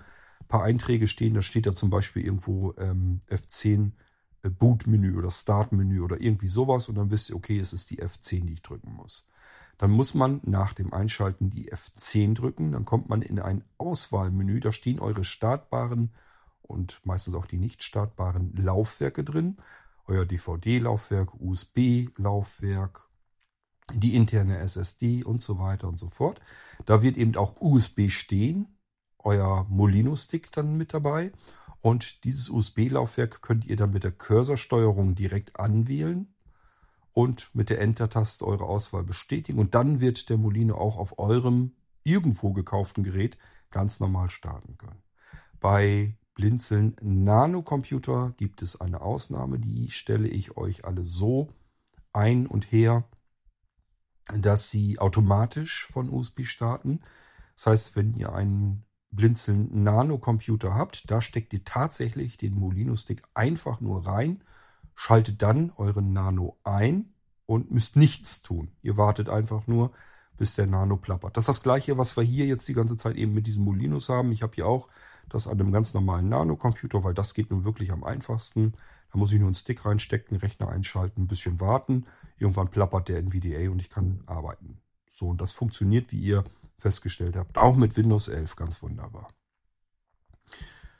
paar 0.50 0.64
Einträge 0.64 1.08
stehen. 1.08 1.34
Da 1.34 1.42
steht 1.42 1.66
da 1.66 1.76
zum 1.76 1.90
Beispiel 1.90 2.24
irgendwo 2.24 2.76
ähm, 2.78 3.22
F10 3.30 3.92
äh, 4.44 4.50
Boot-Menü 4.50 5.18
oder 5.18 5.32
Start-Menü 5.32 6.02
oder 6.02 6.20
irgendwie 6.20 6.48
sowas. 6.48 6.90
Und 6.90 6.96
dann 6.96 7.10
wisst 7.10 7.30
ihr, 7.30 7.36
okay, 7.36 7.58
es 7.58 7.74
ist 7.74 7.90
die 7.90 8.02
F10, 8.02 8.46
die 8.46 8.54
ich 8.54 8.62
drücken 8.62 8.94
muss. 8.94 9.26
Dann 9.82 9.90
muss 9.90 10.14
man 10.14 10.42
nach 10.44 10.74
dem 10.74 10.94
Einschalten 10.94 11.50
die 11.50 11.74
F10 11.74 12.36
drücken. 12.36 12.72
Dann 12.72 12.86
kommt 12.86 13.10
man 13.10 13.24
in 13.24 13.40
ein 13.40 13.64
Auswahlmenü. 13.80 14.60
Da 14.60 14.72
stehen 14.72 15.00
eure 15.00 15.24
startbaren 15.24 16.12
und 16.62 17.02
meistens 17.04 17.34
auch 17.34 17.48
die 17.48 17.58
nicht 17.58 17.82
startbaren 17.82 18.56
Laufwerke 18.56 19.24
drin. 19.24 19.58
Euer 20.06 20.24
DVD-Laufwerk, 20.24 21.34
USB-Laufwerk, 21.34 23.10
die 23.96 24.16
interne 24.16 24.60
SSD 24.60 25.24
und 25.24 25.42
so 25.42 25.58
weiter 25.58 25.88
und 25.88 25.98
so 25.98 26.10
fort. 26.10 26.40
Da 26.86 27.02
wird 27.02 27.18
eben 27.18 27.36
auch 27.36 27.60
USB 27.60 28.10
stehen 28.10 28.78
euer 29.18 29.66
Molino-Stick 29.68 30.52
dann 30.52 30.78
mit 30.78 30.94
dabei. 30.94 31.32
Und 31.82 32.24
dieses 32.24 32.52
USB-Laufwerk 32.52 33.42
könnt 33.42 33.66
ihr 33.66 33.78
dann 33.78 33.94
mit 33.94 34.04
der 34.04 34.12
Cursorsteuerung 34.12 35.16
direkt 35.16 35.60
anwählen 35.60 36.32
und 37.14 37.54
mit 37.54 37.70
der 37.70 37.82
Enter-Taste 37.82 38.46
eure 38.46 38.66
Auswahl 38.66 39.04
bestätigen. 39.04 39.60
Und 39.60 39.76
dann 39.76 40.02
wird 40.02 40.30
der 40.30 40.38
Molino 40.38 40.76
auch 40.76 40.98
auf 40.98 41.20
eurem 41.20 41.76
irgendwo 42.04 42.54
gekauften 42.54 43.04
Gerät 43.04 43.38
ganz 43.70 44.00
normal 44.00 44.30
starten 44.30 44.78
können. 44.78 45.04
Bei 45.60 46.18
Blinzeln 46.34 46.96
Nanocomputer 47.02 48.34
gibt 48.38 48.62
es 48.62 48.80
eine 48.80 49.02
Ausnahme, 49.02 49.60
die 49.60 49.92
stelle 49.92 50.28
ich 50.28 50.58
euch 50.58 50.86
alle 50.86 51.04
so 51.04 51.50
ein 52.14 52.48
und 52.48 52.72
her, 52.72 53.08
dass 54.34 54.70
sie 54.70 54.98
automatisch 55.00 55.88
von 55.88 56.10
USB 56.10 56.44
starten. 56.44 57.02
Das 57.56 57.68
heißt, 57.68 57.96
wenn 57.96 58.14
ihr 58.14 58.34
einen 58.34 58.86
Blinzeln 59.12 59.84
Nano-Computer 59.84 60.74
habt, 60.74 61.12
da 61.12 61.22
steckt 61.22 61.54
ihr 61.54 61.66
tatsächlich 61.66 62.38
den 62.38 62.56
Molino-Stick 62.56 63.22
einfach 63.34 63.82
nur 63.82 64.08
rein, 64.08 64.42
schaltet 64.96 65.42
dann 65.42 65.72
euren 65.78 66.14
Nano 66.14 66.58
ein 66.64 67.14
und 67.46 67.72
müsst 67.72 67.96
nichts 67.96 68.42
tun. 68.42 68.72
Ihr 68.82 68.98
wartet 68.98 69.30
einfach 69.30 69.68
nur, 69.68 69.92
bis 70.38 70.56
der 70.56 70.68
Nano 70.68 70.98
plappert. 70.98 71.38
Das 71.38 71.44
ist 71.44 71.50
das 71.50 71.62
gleiche, 71.62 71.98
was 71.98 72.18
wir 72.18 72.24
hier 72.24 72.48
jetzt 72.48 72.68
die 72.68 72.74
ganze 72.74 72.98
Zeit 72.98 73.16
eben 73.16 73.34
mit 73.34 73.46
diesen 73.46 73.64
Molinos 73.64 74.10
haben. 74.10 74.32
Ich 74.32 74.42
habe 74.42 74.54
hier 74.56 74.66
auch 74.66 74.88
das 75.30 75.48
an 75.48 75.60
einem 75.60 75.72
ganz 75.72 75.94
normalen 75.94 76.30
Nano-Computer, 76.30 77.04
weil 77.04 77.14
das 77.14 77.34
geht 77.34 77.52
nun 77.52 77.64
wirklich 77.64 77.92
am 77.92 78.04
einfachsten. 78.04 78.74
Da 79.12 79.20
muss 79.20 79.32
ich 79.32 79.40
nur 79.40 79.48
einen 79.48 79.56
Stick 79.56 79.86
reinstecken, 79.86 80.38
Rechner 80.38 80.70
einschalten, 80.70 81.22
ein 81.22 81.28
bisschen 81.28 81.60
warten. 81.60 82.06
Irgendwann 82.38 82.70
plappert 82.70 83.10
der 83.10 83.20
NVDA 83.20 83.70
und 83.70 83.80
ich 83.80 83.90
kann 83.90 84.24
arbeiten. 84.26 84.80
So, 85.10 85.28
und 85.28 85.42
das 85.42 85.52
funktioniert, 85.52 86.12
wie 86.12 86.20
ihr 86.20 86.44
festgestellt 86.78 87.36
habt. 87.36 87.58
Auch 87.58 87.76
mit 87.76 87.96
Windows 87.96 88.28
11 88.28 88.56
ganz 88.56 88.82
wunderbar. 88.82 89.30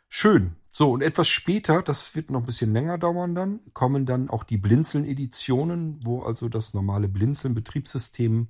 Schön. 0.08 0.56
So, 0.74 0.92
und 0.92 1.02
etwas 1.02 1.28
später, 1.28 1.82
das 1.82 2.16
wird 2.16 2.32
noch 2.32 2.40
ein 2.40 2.46
bisschen 2.46 2.72
länger 2.72 2.98
dauern 2.98 3.36
dann, 3.36 3.60
kommen 3.74 4.06
dann 4.06 4.30
auch 4.30 4.46
die 4.46 4.58
Blinzeln-Editionen, 4.58 6.00
wo 6.06 6.22
also 6.22 6.48
das 6.48 6.74
normale 6.74 7.10
Blinzeln-Betriebssystem 7.10 8.48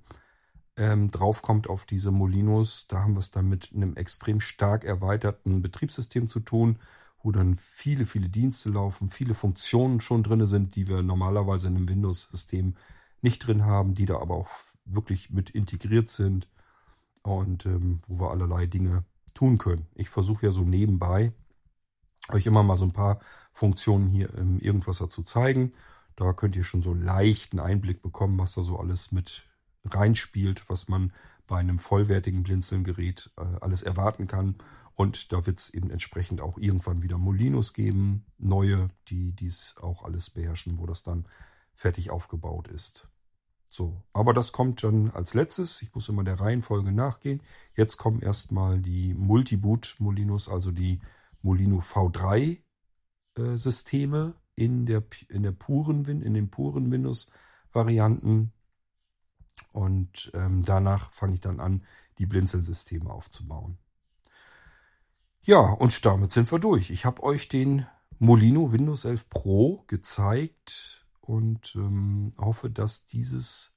ähm, 0.77 1.09
draufkommt 1.09 1.67
auf 1.67 1.85
diese 1.85 2.11
Molinos. 2.11 2.85
Da 2.87 2.99
haben 2.99 3.15
wir 3.15 3.19
es 3.19 3.31
dann 3.31 3.49
mit 3.49 3.71
einem 3.73 3.95
extrem 3.95 4.39
stark 4.39 4.83
erweiterten 4.83 5.63
Betriebssystem 5.63 6.29
zu 6.29 6.41
tun, 6.41 6.77
wo 7.23 7.31
dann 7.31 7.55
viele, 7.55 8.05
viele 8.05 8.29
Dienste 8.29 8.69
laufen, 8.69 9.09
viele 9.09 9.33
Funktionen 9.33 9.99
schon 9.99 10.21
drin 10.21 10.45
sind, 10.45 10.75
die 10.75 10.87
wir 10.87 11.01
normalerweise 11.01 11.69
in 11.69 11.75
einem 11.75 11.89
Windows-System 11.89 12.75
nicht 13.21 13.45
drin 13.47 13.65
haben, 13.65 13.95
die 13.95 14.05
da 14.05 14.19
aber 14.19 14.35
auch 14.35 14.49
wirklich 14.85 15.31
mit 15.31 15.49
integriert 15.49 16.09
sind 16.09 16.49
und 17.23 17.65
ähm, 17.65 17.99
wo 18.07 18.19
wir 18.19 18.31
allerlei 18.31 18.67
Dinge 18.67 19.05
tun 19.33 19.57
können. 19.57 19.87
Ich 19.95 20.09
versuche 20.09 20.45
ja 20.47 20.51
so 20.51 20.61
nebenbei 20.61 21.33
euch 22.29 22.45
immer 22.45 22.63
mal 22.63 22.77
so 22.77 22.85
ein 22.85 22.93
paar 22.93 23.19
Funktionen 23.51 24.07
hier 24.07 24.33
im 24.35 24.59
Irgendwasser 24.59 25.09
zu 25.09 25.23
zeigen. 25.23 25.73
Da 26.15 26.33
könnt 26.33 26.55
ihr 26.55 26.63
schon 26.63 26.81
so 26.81 26.93
leichten 26.93 27.59
Einblick 27.59 28.01
bekommen, 28.01 28.37
was 28.37 28.53
da 28.53 28.61
so 28.61 28.77
alles 28.77 29.11
mit 29.11 29.47
reinspielt, 29.85 30.69
was 30.69 30.87
man 30.87 31.11
bei 31.47 31.57
einem 31.57 31.79
vollwertigen 31.79 32.43
Blinzeln-Gerät 32.43 33.31
äh, 33.37 33.41
alles 33.61 33.83
erwarten 33.83 34.27
kann. 34.27 34.55
Und 34.95 35.31
da 35.31 35.45
wird 35.45 35.59
es 35.59 35.69
eben 35.69 35.89
entsprechend 35.89 36.41
auch 36.41 36.57
irgendwann 36.57 37.01
wieder 37.01 37.17
Molinos 37.17 37.73
geben, 37.73 38.25
neue, 38.37 38.89
die 39.07 39.31
dies 39.31 39.75
auch 39.81 40.03
alles 40.03 40.29
beherrschen, 40.29 40.77
wo 40.77 40.85
das 40.85 41.03
dann 41.03 41.25
fertig 41.73 42.11
aufgebaut 42.11 42.67
ist. 42.67 43.07
So, 43.65 44.03
aber 44.11 44.33
das 44.33 44.51
kommt 44.51 44.83
dann 44.83 45.11
als 45.11 45.33
letztes. 45.33 45.81
Ich 45.81 45.95
muss 45.95 46.09
immer 46.09 46.23
der 46.23 46.39
Reihenfolge 46.39 46.91
nachgehen. 46.91 47.41
Jetzt 47.75 47.97
kommen 47.97 48.19
erstmal 48.19 48.79
die 48.79 49.13
Multiboot 49.13 49.95
Molinos, 49.97 50.49
also 50.49 50.71
die 50.71 50.99
Molino 51.41 51.79
V3 51.79 52.61
äh, 53.37 53.55
Systeme 53.55 54.35
in 54.55 54.85
der, 54.85 55.03
in 55.29 55.43
der 55.43 55.51
puren, 55.51 56.05
in 56.05 56.33
den 56.33 56.49
puren 56.49 56.91
Windows 56.91 57.29
Varianten. 57.71 58.53
Und 59.71 60.31
ähm, 60.33 60.63
danach 60.65 61.13
fange 61.13 61.35
ich 61.35 61.41
dann 61.41 61.59
an, 61.59 61.83
die 62.17 62.25
Blinzeln-Systeme 62.25 63.09
aufzubauen. 63.09 63.77
Ja, 65.43 65.59
und 65.59 66.05
damit 66.05 66.31
sind 66.31 66.51
wir 66.51 66.59
durch. 66.59 66.89
Ich 66.91 67.05
habe 67.05 67.23
euch 67.23 67.47
den 67.47 67.85
Molino 68.19 68.71
Windows 68.71 69.05
11 69.05 69.29
Pro 69.29 69.83
gezeigt 69.87 71.07
und 71.21 71.73
ähm, 71.75 72.31
hoffe, 72.37 72.69
dass 72.69 73.05
dieses 73.05 73.73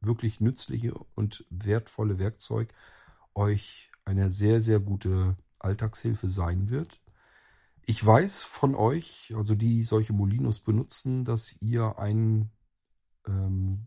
wirklich 0.00 0.40
nützliche 0.40 0.94
und 1.14 1.44
wertvolle 1.50 2.18
Werkzeug 2.18 2.72
euch 3.34 3.92
eine 4.04 4.30
sehr, 4.30 4.60
sehr 4.60 4.80
gute 4.80 5.36
Alltagshilfe 5.64 6.28
sein 6.28 6.70
wird. 6.70 7.00
Ich 7.84 8.04
weiß 8.04 8.44
von 8.44 8.74
euch, 8.74 9.32
also 9.36 9.54
die 9.54 9.82
solche 9.82 10.12
Molinos 10.12 10.60
benutzen, 10.60 11.24
dass 11.24 11.56
ihr 11.60 11.98
ein, 11.98 12.50
ähm, 13.26 13.86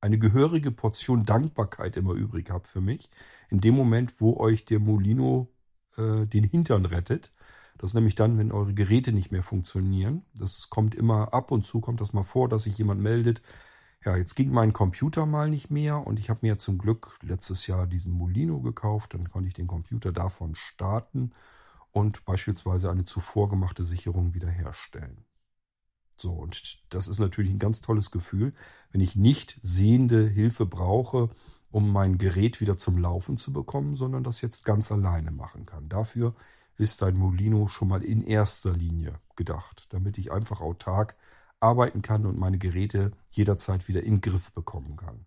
eine 0.00 0.18
gehörige 0.18 0.70
Portion 0.70 1.24
Dankbarkeit 1.24 1.96
immer 1.96 2.12
übrig 2.12 2.50
habt 2.50 2.68
für 2.68 2.80
mich. 2.80 3.10
In 3.50 3.60
dem 3.60 3.74
Moment, 3.74 4.20
wo 4.20 4.36
euch 4.36 4.64
der 4.64 4.78
Molino 4.78 5.54
äh, 5.96 6.26
den 6.26 6.44
Hintern 6.44 6.86
rettet. 6.86 7.32
Das 7.78 7.90
ist 7.90 7.94
nämlich 7.94 8.14
dann, 8.14 8.38
wenn 8.38 8.52
eure 8.52 8.74
Geräte 8.74 9.12
nicht 9.12 9.32
mehr 9.32 9.42
funktionieren. 9.42 10.24
Das 10.34 10.70
kommt 10.70 10.94
immer 10.94 11.34
ab 11.34 11.50
und 11.50 11.66
zu, 11.66 11.80
kommt 11.80 12.00
das 12.00 12.12
mal 12.12 12.22
vor, 12.22 12.48
dass 12.48 12.64
sich 12.64 12.78
jemand 12.78 13.00
meldet. 13.00 13.42
Ja, 14.04 14.16
jetzt 14.16 14.34
ging 14.34 14.50
mein 14.50 14.74
Computer 14.74 15.24
mal 15.24 15.48
nicht 15.48 15.70
mehr 15.70 16.06
und 16.06 16.18
ich 16.18 16.28
habe 16.28 16.40
mir 16.42 16.58
zum 16.58 16.76
Glück 16.76 17.18
letztes 17.22 17.66
Jahr 17.66 17.86
diesen 17.86 18.12
Molino 18.12 18.60
gekauft. 18.60 19.14
Dann 19.14 19.30
konnte 19.30 19.48
ich 19.48 19.54
den 19.54 19.66
Computer 19.66 20.12
davon 20.12 20.54
starten 20.54 21.30
und 21.90 22.26
beispielsweise 22.26 22.90
eine 22.90 23.06
zuvor 23.06 23.48
gemachte 23.48 23.82
Sicherung 23.82 24.34
wiederherstellen. 24.34 25.24
So, 26.16 26.32
und 26.32 26.84
das 26.90 27.08
ist 27.08 27.18
natürlich 27.18 27.50
ein 27.50 27.58
ganz 27.58 27.80
tolles 27.80 28.10
Gefühl, 28.10 28.52
wenn 28.92 29.00
ich 29.00 29.16
nicht 29.16 29.58
sehende 29.62 30.28
Hilfe 30.28 30.66
brauche, 30.66 31.30
um 31.70 31.90
mein 31.90 32.18
Gerät 32.18 32.60
wieder 32.60 32.76
zum 32.76 32.98
Laufen 32.98 33.38
zu 33.38 33.54
bekommen, 33.54 33.94
sondern 33.94 34.22
das 34.22 34.42
jetzt 34.42 34.66
ganz 34.66 34.92
alleine 34.92 35.30
machen 35.30 35.64
kann. 35.64 35.88
Dafür 35.88 36.34
ist 36.76 37.02
ein 37.02 37.16
Molino 37.16 37.68
schon 37.68 37.88
mal 37.88 38.04
in 38.04 38.22
erster 38.22 38.72
Linie 38.72 39.18
gedacht, 39.34 39.86
damit 39.88 40.18
ich 40.18 40.30
einfach 40.30 40.60
autark 40.60 41.16
arbeiten 41.64 42.02
kann 42.02 42.26
und 42.26 42.38
meine 42.38 42.58
Geräte 42.58 43.12
jederzeit 43.32 43.88
wieder 43.88 44.02
in 44.02 44.16
den 44.16 44.20
Griff 44.20 44.52
bekommen 44.52 44.96
kann. 44.96 45.26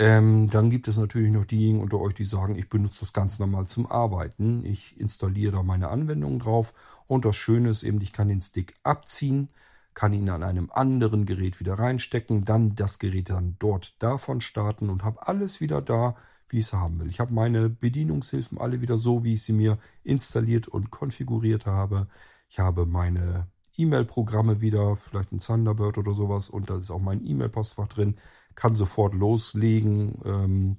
Ähm, 0.00 0.48
dann 0.50 0.70
gibt 0.70 0.86
es 0.86 0.96
natürlich 0.96 1.32
noch 1.32 1.44
diejenigen 1.44 1.80
unter 1.80 1.98
euch, 1.98 2.14
die 2.14 2.24
sagen, 2.24 2.54
ich 2.54 2.68
benutze 2.68 3.00
das 3.00 3.12
ganz 3.12 3.40
normal 3.40 3.66
zum 3.66 3.90
Arbeiten. 3.90 4.64
Ich 4.64 5.00
installiere 5.00 5.52
da 5.52 5.62
meine 5.64 5.88
Anwendungen 5.88 6.38
drauf 6.38 6.72
und 7.06 7.24
das 7.24 7.34
Schöne 7.34 7.70
ist 7.70 7.82
eben, 7.82 8.00
ich 8.00 8.12
kann 8.12 8.28
den 8.28 8.40
Stick 8.40 8.74
abziehen, 8.84 9.48
kann 9.94 10.12
ihn 10.12 10.30
an 10.30 10.44
einem 10.44 10.70
anderen 10.72 11.24
Gerät 11.24 11.58
wieder 11.58 11.74
reinstecken, 11.74 12.44
dann 12.44 12.76
das 12.76 13.00
Gerät 13.00 13.30
dann 13.30 13.56
dort 13.58 14.00
davon 14.00 14.40
starten 14.40 14.88
und 14.88 15.02
habe 15.02 15.26
alles 15.26 15.60
wieder 15.60 15.82
da, 15.82 16.14
wie 16.48 16.60
ich 16.60 16.66
es 16.66 16.72
haben 16.74 17.00
will. 17.00 17.10
Ich 17.10 17.18
habe 17.18 17.34
meine 17.34 17.68
Bedienungshilfen 17.68 18.58
alle 18.58 18.80
wieder 18.80 18.98
so, 18.98 19.24
wie 19.24 19.34
ich 19.34 19.42
sie 19.42 19.52
mir 19.52 19.78
installiert 20.04 20.68
und 20.68 20.92
konfiguriert 20.92 21.66
habe. 21.66 22.06
Ich 22.48 22.60
habe 22.60 22.86
meine 22.86 23.48
E-Mail-Programme 23.78 24.60
wieder, 24.60 24.96
vielleicht 24.96 25.32
ein 25.32 25.38
Thunderbird 25.38 25.98
oder 25.98 26.14
sowas 26.14 26.50
und 26.50 26.70
da 26.70 26.78
ist 26.78 26.90
auch 26.90 27.00
mein 27.00 27.24
E-Mail-Postfach 27.24 27.88
drin, 27.88 28.16
kann 28.54 28.74
sofort 28.74 29.14
loslegen, 29.14 30.18
ähm, 30.24 30.76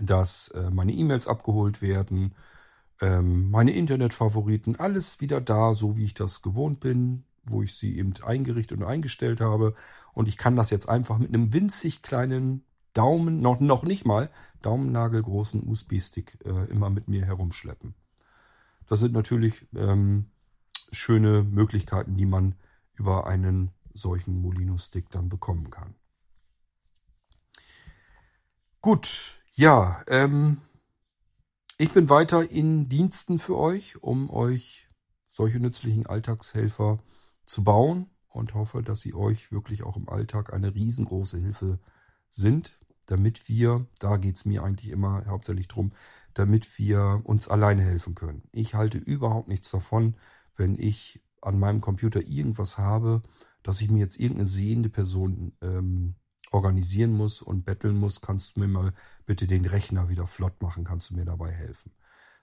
dass 0.00 0.48
äh, 0.48 0.70
meine 0.70 0.92
E-Mails 0.92 1.26
abgeholt 1.26 1.82
werden, 1.82 2.34
ähm, 3.00 3.50
meine 3.50 3.72
Internetfavoriten, 3.72 4.76
alles 4.76 5.20
wieder 5.20 5.40
da, 5.40 5.74
so 5.74 5.96
wie 5.96 6.04
ich 6.04 6.14
das 6.14 6.42
gewohnt 6.42 6.80
bin 6.80 7.24
wo 7.46 7.62
ich 7.62 7.74
sie 7.74 7.98
eben 7.98 8.14
eingerichtet 8.22 8.80
und 8.80 8.86
eingestellt 8.86 9.40
habe. 9.40 9.74
Und 10.12 10.28
ich 10.28 10.36
kann 10.36 10.56
das 10.56 10.70
jetzt 10.70 10.88
einfach 10.88 11.18
mit 11.18 11.28
einem 11.28 11.52
winzig 11.52 12.02
kleinen 12.02 12.64
Daumen, 12.92 13.40
noch, 13.40 13.60
noch 13.60 13.84
nicht 13.84 14.04
mal 14.06 14.30
daumennagelgroßen 14.62 15.68
USB-Stick 15.68 16.38
äh, 16.44 16.70
immer 16.70 16.90
mit 16.90 17.08
mir 17.08 17.24
herumschleppen. 17.24 17.94
Das 18.86 19.00
sind 19.00 19.12
natürlich 19.12 19.66
ähm, 19.74 20.26
schöne 20.94 21.42
Möglichkeiten, 21.42 22.14
die 22.16 22.26
man 22.26 22.54
über 22.94 23.26
einen 23.26 23.70
solchen 23.94 24.40
Molino-Stick 24.40 25.10
dann 25.10 25.28
bekommen 25.28 25.70
kann. 25.70 25.94
Gut, 28.80 29.40
ja, 29.54 30.02
ähm, 30.08 30.58
ich 31.78 31.92
bin 31.92 32.08
weiter 32.08 32.50
in 32.50 32.88
Diensten 32.88 33.38
für 33.38 33.56
euch, 33.56 34.02
um 34.02 34.30
euch 34.30 34.88
solche 35.28 35.58
nützlichen 35.58 36.06
Alltagshelfer 36.06 36.98
zu 37.44 37.64
bauen 37.64 38.10
und 38.28 38.54
hoffe, 38.54 38.82
dass 38.82 39.00
sie 39.00 39.14
euch 39.14 39.52
wirklich 39.52 39.82
auch 39.82 39.96
im 39.96 40.08
Alltag 40.08 40.52
eine 40.52 40.74
riesengroße 40.74 41.38
Hilfe 41.38 41.78
sind, 42.28 42.78
damit 43.06 43.48
wir, 43.48 43.86
da 43.98 44.16
geht 44.16 44.36
es 44.36 44.44
mir 44.44 44.62
eigentlich 44.62 44.90
immer 44.90 45.24
hauptsächlich 45.26 45.68
drum, 45.68 45.92
damit 46.34 46.78
wir 46.78 47.20
uns 47.24 47.48
alleine 47.48 47.82
helfen 47.82 48.14
können. 48.14 48.42
Ich 48.52 48.74
halte 48.74 48.98
überhaupt 48.98 49.48
nichts 49.48 49.70
davon, 49.70 50.16
wenn 50.56 50.78
ich 50.78 51.22
an 51.40 51.58
meinem 51.58 51.80
Computer 51.80 52.20
irgendwas 52.26 52.78
habe, 52.78 53.22
dass 53.62 53.80
ich 53.80 53.90
mir 53.90 54.00
jetzt 54.00 54.18
irgendeine 54.18 54.46
sehende 54.46 54.88
Person 54.88 55.52
ähm, 55.60 56.14
organisieren 56.52 57.12
muss 57.12 57.42
und 57.42 57.64
betteln 57.64 57.96
muss, 57.96 58.20
kannst 58.20 58.56
du 58.56 58.60
mir 58.60 58.68
mal 58.68 58.92
bitte 59.26 59.46
den 59.46 59.66
Rechner 59.66 60.08
wieder 60.08 60.26
flott 60.26 60.62
machen, 60.62 60.84
kannst 60.84 61.10
du 61.10 61.16
mir 61.16 61.24
dabei 61.24 61.50
helfen. 61.50 61.92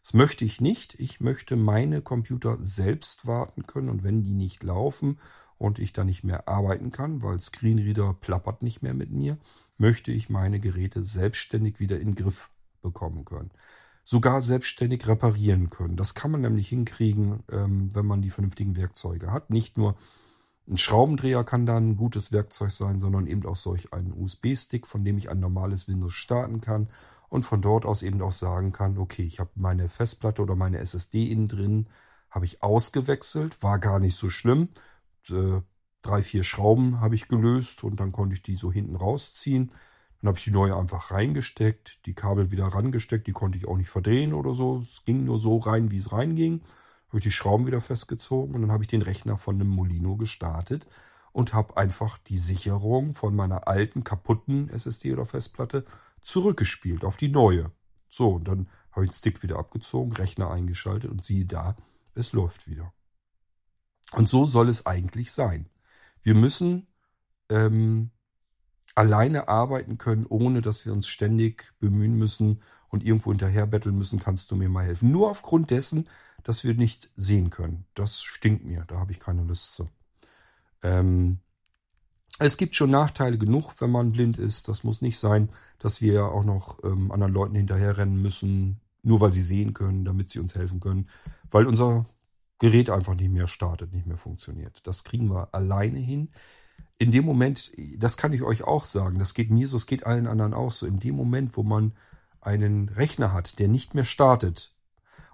Das 0.02 0.16
möchte 0.16 0.46
ich 0.46 0.60
nicht. 0.60 1.00
Ich 1.00 1.20
möchte 1.20 1.56
meine 1.56 2.02
Computer 2.02 2.58
selbst 2.60 3.28
warten 3.28 3.68
können 3.68 3.90
und 3.90 4.04
wenn 4.04 4.24
die 4.24 4.34
nicht 4.34 4.64
laufen 4.64 5.18
und 5.58 5.78
ich 5.78 5.94
da 5.94 6.04
nicht 6.04 6.24
mehr 6.24 6.48
arbeiten 6.48 6.90
kann, 6.90 7.22
weil 7.22 7.40
Screenreader 7.40 8.16
plappert 8.16 8.64
nicht 8.64 8.82
mehr 8.82 8.96
mit 8.96 9.12
mir, 9.12 9.38
möchte 9.82 10.12
ich 10.12 10.30
meine 10.30 10.60
Geräte 10.60 11.04
selbstständig 11.04 11.80
wieder 11.80 12.00
in 12.00 12.10
den 12.10 12.16
Griff 12.16 12.50
bekommen 12.82 13.26
können. 13.26 13.52
Sogar 14.04 14.42
selbstständig 14.42 15.08
reparieren 15.08 15.70
können. 15.70 15.98
Das 15.98 16.16
kann 16.16 16.32
man 16.32 16.42
nämlich 16.42 16.70
hinkriegen, 16.70 17.44
ähm, 17.52 17.94
wenn 17.94 18.06
man 18.06 18.22
die 18.22 18.30
vernünftigen 18.30 18.76
Werkzeuge 18.76 19.32
hat. 19.32 19.50
Nicht 19.50 19.78
nur 19.78 19.96
ein 20.68 20.78
Schraubendreher 20.78 21.44
kann 21.44 21.66
da 21.66 21.78
ein 21.78 21.98
gutes 21.98 22.32
Werkzeug 22.32 22.72
sein, 22.72 23.00
sondern 23.00 23.28
eben 23.28 23.46
auch 23.46 23.56
solch 23.56 23.92
einen 23.92 24.14
USB-Stick, 24.14 24.86
von 24.88 25.04
dem 25.04 25.18
ich 25.18 25.30
ein 25.30 25.40
normales 25.40 25.88
Windows 25.88 26.14
starten 26.14 26.62
kann 26.62 26.88
und 27.30 27.44
von 27.44 27.62
dort 27.62 27.86
aus 27.86 28.04
eben 28.04 28.22
auch 28.22 28.32
sagen 28.32 28.72
kann, 28.72 28.98
okay, 28.98 29.24
ich 29.24 29.40
habe 29.40 29.50
meine 29.56 29.90
Festplatte 29.90 30.42
oder 30.42 30.56
meine 30.56 30.78
SSD 30.78 31.32
innen 31.32 31.48
drin, 31.48 31.88
habe 32.30 32.46
ich 32.46 32.62
ausgewechselt, 32.62 33.62
war 33.64 33.80
gar 33.80 34.00
nicht 34.00 34.16
so 34.16 34.30
schlimm. 34.30 34.70
Äh, 35.30 35.62
drei, 36.02 36.22
vier 36.22 36.44
Schrauben 36.44 37.00
habe 37.00 37.16
ich 37.16 37.28
gelöst 37.28 37.84
und 37.84 38.00
dann 38.00 38.12
konnte 38.12 38.36
ich 38.36 38.42
die 38.42 38.56
so 38.56 38.72
hinten 38.72 38.96
rausziehen. 38.96 39.72
Dann 40.22 40.30
habe 40.30 40.38
ich 40.38 40.44
die 40.44 40.52
neue 40.52 40.76
einfach 40.76 41.12
reingesteckt, 41.12 42.06
die 42.06 42.14
Kabel 42.14 42.52
wieder 42.52 42.68
rangesteckt, 42.68 43.28
die 43.28 43.32
konnte 43.32 43.58
ich 43.58 43.68
auch 43.68 43.78
nicht 43.78 43.90
verdrehen 43.90 44.34
oder 44.34 44.54
so. 44.54 44.80
Es 44.80 45.04
ging 45.04 45.26
nur 45.26 45.40
so 45.40 45.58
rein, 45.58 45.92
wie 45.92 45.98
es 45.98 46.12
reinging 46.12 46.62
habe 47.12 47.18
ich 47.18 47.24
die 47.24 47.32
Schrauben 47.32 47.68
wieder 47.68 47.82
festgezogen 47.82 48.56
und 48.56 48.62
dann 48.62 48.72
habe 48.72 48.86
ich 48.86 48.88
den 48.88 49.02
Rechner 49.02 49.36
von 49.36 49.56
einem 49.56 49.68
Molino 49.68 50.16
gestartet 50.16 50.88
und 51.34 51.54
habe 51.54 51.76
einfach 51.76 52.18
die 52.18 52.38
Sicherung 52.38 53.14
von 53.14 53.36
meiner 53.36 53.68
alten 53.68 54.06
kaputten 54.06 54.70
SSD 54.70 55.12
oder 55.12 55.26
Festplatte 55.26 55.84
zurückgespielt 56.22 57.04
auf 57.04 57.18
die 57.18 57.28
neue. 57.28 57.70
So, 58.08 58.36
und 58.36 58.48
dann 58.48 58.70
habe 58.92 59.04
ich 59.04 59.12
den 59.12 59.16
Stick 59.16 59.44
wieder 59.44 59.60
abgezogen, 59.60 60.14
Rechner 60.14 60.52
eingeschaltet 60.52 61.12
und 61.12 61.26
siehe 61.26 61.46
da, 61.46 61.76
es 62.16 62.32
läuft 62.32 62.70
wieder. 62.70 62.94
Und 64.14 64.30
so 64.30 64.46
soll 64.46 64.70
es 64.70 64.86
eigentlich 64.86 65.34
sein. 65.34 65.70
Wir 66.22 66.36
müssen 66.36 66.88
ähm, 67.50 68.12
alleine 68.96 69.48
arbeiten 69.48 69.98
können, 69.98 70.26
ohne 70.28 70.62
dass 70.62 70.86
wir 70.86 70.94
uns 70.94 71.08
ständig 71.08 71.74
bemühen 71.80 72.18
müssen 72.18 72.62
und 72.90 73.04
irgendwo 73.04 73.32
hinterher 73.32 73.66
betteln 73.66 73.98
müssen, 73.98 74.20
kannst 74.20 74.52
du 74.52 74.56
mir 74.56 74.70
mal 74.70 74.86
helfen. 74.86 75.12
Nur 75.12 75.30
aufgrund 75.30 75.72
dessen, 75.72 76.08
dass 76.44 76.64
wir 76.64 76.74
nicht 76.74 77.10
sehen 77.16 77.50
können. 77.50 77.86
Das 77.94 78.22
stinkt 78.22 78.66
mir, 78.66 78.86
da 78.88 78.98
habe 78.98 79.12
ich 79.12 79.20
keine 79.20 79.44
Lust 79.44 79.74
zu. 79.74 79.90
Ähm, 80.84 81.40
es 82.40 82.58
gibt 82.58 82.76
schon 82.76 82.90
Nachteile 82.90 83.38
genug, 83.38 83.80
wenn 83.80 83.92
man 83.92 84.12
blind 84.12 84.38
ist. 84.38 84.68
Das 84.68 84.84
muss 84.84 85.02
nicht 85.02 85.20
sein, 85.20 85.50
dass 85.80 86.02
wir 86.02 86.26
auch 86.26 86.44
noch 86.44 86.84
ähm, 86.84 87.12
anderen 87.12 87.34
Leuten 87.34 87.56
hinterherrennen 87.56 88.22
müssen, 88.22 88.82
nur 89.04 89.22
weil 89.22 89.32
sie 89.32 89.42
sehen 89.42 89.74
können, 89.74 90.06
damit 90.06 90.32
sie 90.32 90.40
uns 90.40 90.56
helfen 90.56 90.80
können, 90.80 91.08
weil 91.50 91.66
unser 91.66 92.06
Gerät 92.62 92.90
einfach 92.90 93.16
nicht 93.16 93.32
mehr 93.32 93.48
startet, 93.48 93.92
nicht 93.92 94.06
mehr 94.06 94.18
funktioniert. 94.18 94.86
Das 94.88 95.04
kriegen 95.04 95.30
wir 95.30 95.54
alleine 95.54 96.00
hin 96.00 96.30
in 97.00 97.12
dem 97.12 97.26
Moment, 97.26 97.72
das 97.98 98.16
kann 98.16 98.32
ich 98.32 98.44
euch 98.44 98.64
auch 98.64 98.84
sagen, 98.84 99.18
das 99.18 99.34
geht 99.34 99.50
mir 99.50 99.68
so, 99.68 99.76
es 99.76 99.88
geht 99.88 100.06
allen 100.06 100.28
anderen 100.28 100.54
auch 100.54 100.72
so, 100.72 100.86
in 100.86 101.00
dem 101.00 101.16
Moment, 101.16 101.58
wo 101.58 101.64
man 101.64 101.94
einen 102.42 102.90
Rechner 102.90 103.34
hat, 103.34 103.58
der 103.58 103.68
nicht 103.70 103.96
mehr 103.96 104.06
startet, 104.06 104.76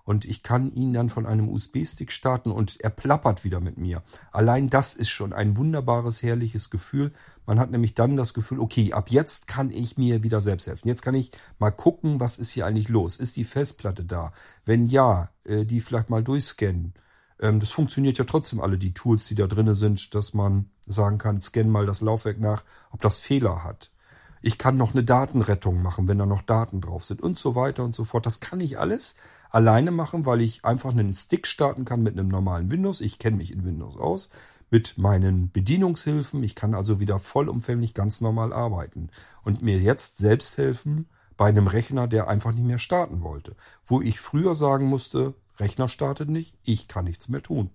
und 0.07 0.23
ich 0.23 0.41
kann 0.41 0.71
ihn 0.71 0.93
dann 0.93 1.09
von 1.09 1.25
einem 1.25 1.49
USB-Stick 1.49 2.13
starten 2.13 2.49
und 2.49 2.80
er 2.80 2.91
plappert 2.91 3.43
wieder 3.43 3.59
mit 3.59 3.78
mir. 3.78 4.03
Allein 4.32 4.69
das 4.69 4.93
ist 4.93 5.09
schon 5.09 5.34
ein 5.34 5.57
wunderbares, 5.57 6.23
herrliches 6.23 6.69
Gefühl. 6.69 7.11
Man 7.45 7.59
hat 7.59 7.71
nämlich 7.71 7.93
dann 7.93 8.15
das 8.15 8.34
Gefühl, 8.34 8.61
okay, 8.61 8.93
ab 8.93 9.09
jetzt 9.09 9.47
kann 9.47 9.69
ich 9.69 9.97
mir 9.97 10.23
wieder 10.23 10.39
selbst 10.39 10.67
helfen. 10.67 10.88
Jetzt 10.88 11.01
kann 11.01 11.13
ich 11.13 11.32
mal 11.59 11.71
gucken, 11.71 12.21
was 12.21 12.38
ist 12.38 12.51
hier 12.51 12.65
eigentlich 12.65 12.88
los? 12.88 13.17
Ist 13.17 13.36
die 13.36 13.43
Festplatte 13.43 14.05
da? 14.05 14.32
Wenn 14.63 14.86
ja, 14.86 15.30
äh, 15.43 15.65
die 15.65 15.82
vielleicht 15.82 16.09
mal 16.09 16.23
durchscannen. 16.23 16.93
Ähm, 17.39 17.59
das 17.59 17.71
funktioniert 17.71 18.17
ja 18.17 18.25
trotzdem 18.25 18.59
alle, 18.59 18.77
die 18.77 18.93
Tools, 18.93 19.27
die 19.27 19.35
da 19.35 19.47
drinne 19.47 19.75
sind, 19.75 20.13
dass 20.15 20.33
man 20.33 20.69
sagen 20.85 21.17
kann, 21.17 21.41
scan 21.41 21.69
mal 21.69 21.85
das 21.85 22.01
Laufwerk 22.01 22.39
nach, 22.39 22.63
ob 22.91 23.01
das 23.01 23.17
Fehler 23.17 23.63
hat. 23.63 23.91
Ich 24.41 24.57
kann 24.57 24.77
noch 24.77 24.93
eine 24.93 25.03
Datenrettung 25.03 25.81
machen, 25.81 26.07
wenn 26.07 26.19
da 26.19 26.25
noch 26.25 26.43
Daten 26.43 26.79
drauf 26.79 27.03
sind 27.03 27.21
und 27.21 27.39
so 27.39 27.55
weiter 27.55 27.83
und 27.83 27.95
so 27.95 28.05
fort. 28.05 28.25
Das 28.25 28.39
kann 28.39 28.59
ich 28.59 28.77
alles 28.77 29.15
alleine 29.49 29.91
machen, 29.91 30.25
weil 30.25 30.41
ich 30.41 30.63
einfach 30.63 30.91
einen 30.91 31.11
Stick 31.11 31.47
starten 31.47 31.85
kann 31.85 32.03
mit 32.03 32.13
einem 32.13 32.27
normalen 32.27 32.69
Windows. 32.69 33.01
Ich 33.01 33.17
kenne 33.17 33.38
mich 33.38 33.51
in 33.51 33.65
Windows 33.65 33.97
aus 33.97 34.29
mit 34.69 34.97
meinen 34.97 35.51
Bedienungshilfen. 35.51 36.43
Ich 36.43 36.53
kann 36.55 36.75
also 36.75 36.99
wieder 36.99 37.17
vollumfänglich 37.17 37.93
ganz 37.95 38.21
normal 38.21 38.53
arbeiten 38.53 39.09
und 39.43 39.63
mir 39.63 39.79
jetzt 39.79 40.17
selbst 40.17 40.57
helfen 40.57 41.07
bei 41.35 41.47
einem 41.47 41.67
Rechner, 41.67 42.07
der 42.07 42.27
einfach 42.27 42.53
nicht 42.53 42.65
mehr 42.65 42.79
starten 42.79 43.21
wollte. 43.21 43.55
Wo 43.85 44.01
ich 44.01 44.19
früher 44.19 44.55
sagen 44.55 44.85
musste, 44.85 45.33
Rechner 45.60 45.88
startet 45.88 46.30
nicht, 46.30 46.58
ich 46.64 46.88
kann 46.88 47.05
nichts 47.05 47.30
mehr 47.30 47.41
tun. 47.41 47.72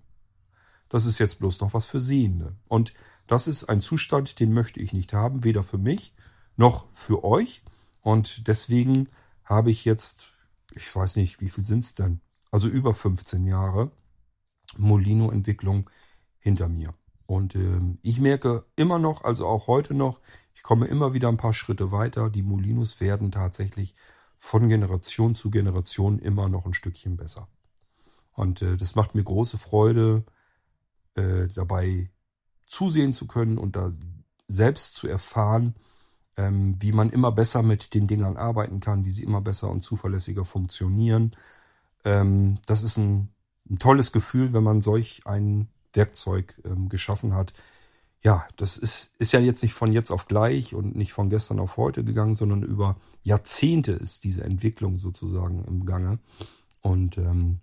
Das 0.89 1.05
ist 1.05 1.19
jetzt 1.19 1.39
bloß 1.39 1.59
noch 1.61 1.73
was 1.73 1.85
für 1.85 1.99
Sehende. 1.99 2.55
Und 2.67 2.93
das 3.27 3.47
ist 3.47 3.65
ein 3.65 3.81
Zustand, 3.81 4.39
den 4.39 4.53
möchte 4.53 4.79
ich 4.79 4.93
nicht 4.93 5.13
haben, 5.13 5.43
weder 5.43 5.63
für 5.63 5.77
mich 5.77 6.13
noch 6.55 6.87
für 6.91 7.23
euch. 7.23 7.63
Und 8.01 8.47
deswegen 8.47 9.07
habe 9.43 9.71
ich 9.71 9.85
jetzt, 9.85 10.33
ich 10.71 10.95
weiß 10.95 11.15
nicht, 11.15 11.41
wie 11.41 11.49
viel 11.49 11.65
sind 11.65 11.83
es 11.83 11.95
denn? 11.95 12.21
Also 12.51 12.67
über 12.67 12.93
15 12.93 13.47
Jahre 13.47 13.91
Molino-Entwicklung 14.77 15.89
hinter 16.39 16.69
mir. 16.69 16.93
Und 17.25 17.55
ähm, 17.55 17.97
ich 18.01 18.19
merke 18.19 18.65
immer 18.75 18.99
noch, 18.99 19.23
also 19.23 19.47
auch 19.47 19.67
heute 19.67 19.93
noch, 19.93 20.19
ich 20.53 20.61
komme 20.61 20.85
immer 20.85 21.13
wieder 21.13 21.29
ein 21.29 21.37
paar 21.37 21.53
Schritte 21.53 21.91
weiter. 21.91 22.29
Die 22.29 22.43
Molinos 22.43 22.99
werden 22.99 23.31
tatsächlich 23.31 23.95
von 24.37 24.67
Generation 24.67 25.35
zu 25.35 25.49
Generation 25.49 26.19
immer 26.19 26.49
noch 26.49 26.65
ein 26.65 26.73
Stückchen 26.73 27.15
besser. 27.15 27.47
Und 28.33 28.61
äh, 28.61 28.77
das 28.77 28.95
macht 28.95 29.15
mir 29.15 29.23
große 29.23 29.57
Freude, 29.57 30.23
äh, 31.15 31.47
dabei 31.53 32.09
zusehen 32.65 33.13
zu 33.13 33.27
können 33.27 33.57
und 33.57 33.75
da 33.75 33.93
selbst 34.47 34.95
zu 34.95 35.07
erfahren, 35.07 35.75
ähm, 36.37 36.75
wie 36.79 36.91
man 36.91 37.09
immer 37.09 37.31
besser 37.31 37.61
mit 37.61 37.93
den 37.93 38.07
Dingern 38.07 38.37
arbeiten 38.37 38.79
kann, 38.79 39.05
wie 39.05 39.11
sie 39.11 39.23
immer 39.23 39.41
besser 39.41 39.69
und 39.69 39.81
zuverlässiger 39.81 40.45
funktionieren. 40.45 41.31
Ähm, 42.03 42.59
das 42.65 42.81
ist 42.81 42.97
ein, 42.97 43.29
ein, 43.69 43.77
tolles 43.77 44.11
Gefühl, 44.11 44.53
wenn 44.53 44.63
man 44.63 44.81
solch 44.81 45.21
ein 45.25 45.69
Werkzeug 45.93 46.59
ähm, 46.65 46.89
geschaffen 46.89 47.35
hat. 47.35 47.53
Ja, 48.21 48.47
das 48.55 48.77
ist, 48.77 49.11
ist 49.19 49.33
ja 49.33 49.39
jetzt 49.39 49.61
nicht 49.61 49.73
von 49.73 49.91
jetzt 49.91 50.11
auf 50.11 50.27
gleich 50.27 50.73
und 50.73 50.95
nicht 50.95 51.13
von 51.13 51.29
gestern 51.29 51.59
auf 51.59 51.77
heute 51.77 52.03
gegangen, 52.03 52.35
sondern 52.35 52.63
über 52.63 52.95
Jahrzehnte 53.21 53.91
ist 53.91 54.23
diese 54.23 54.43
Entwicklung 54.43 54.97
sozusagen 54.97 55.63
im 55.65 55.85
Gange. 55.85 56.19
Und 56.81 57.17
ähm, 57.17 57.59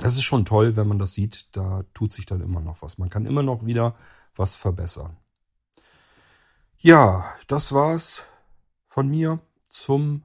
das 0.00 0.16
ist 0.16 0.22
schon 0.22 0.44
toll, 0.44 0.76
wenn 0.76 0.88
man 0.88 0.98
das 0.98 1.14
sieht. 1.14 1.54
Da 1.56 1.84
tut 1.94 2.12
sich 2.12 2.26
dann 2.26 2.40
immer 2.40 2.60
noch 2.60 2.82
was. 2.82 2.98
Man 2.98 3.08
kann 3.08 3.26
immer 3.26 3.42
noch 3.42 3.64
wieder 3.64 3.94
was 4.34 4.56
verbessern. 4.56 5.16
Ja, 6.78 7.24
das 7.46 7.72
war's 7.72 8.24
von 8.86 9.08
mir 9.08 9.40
zum 9.62 10.24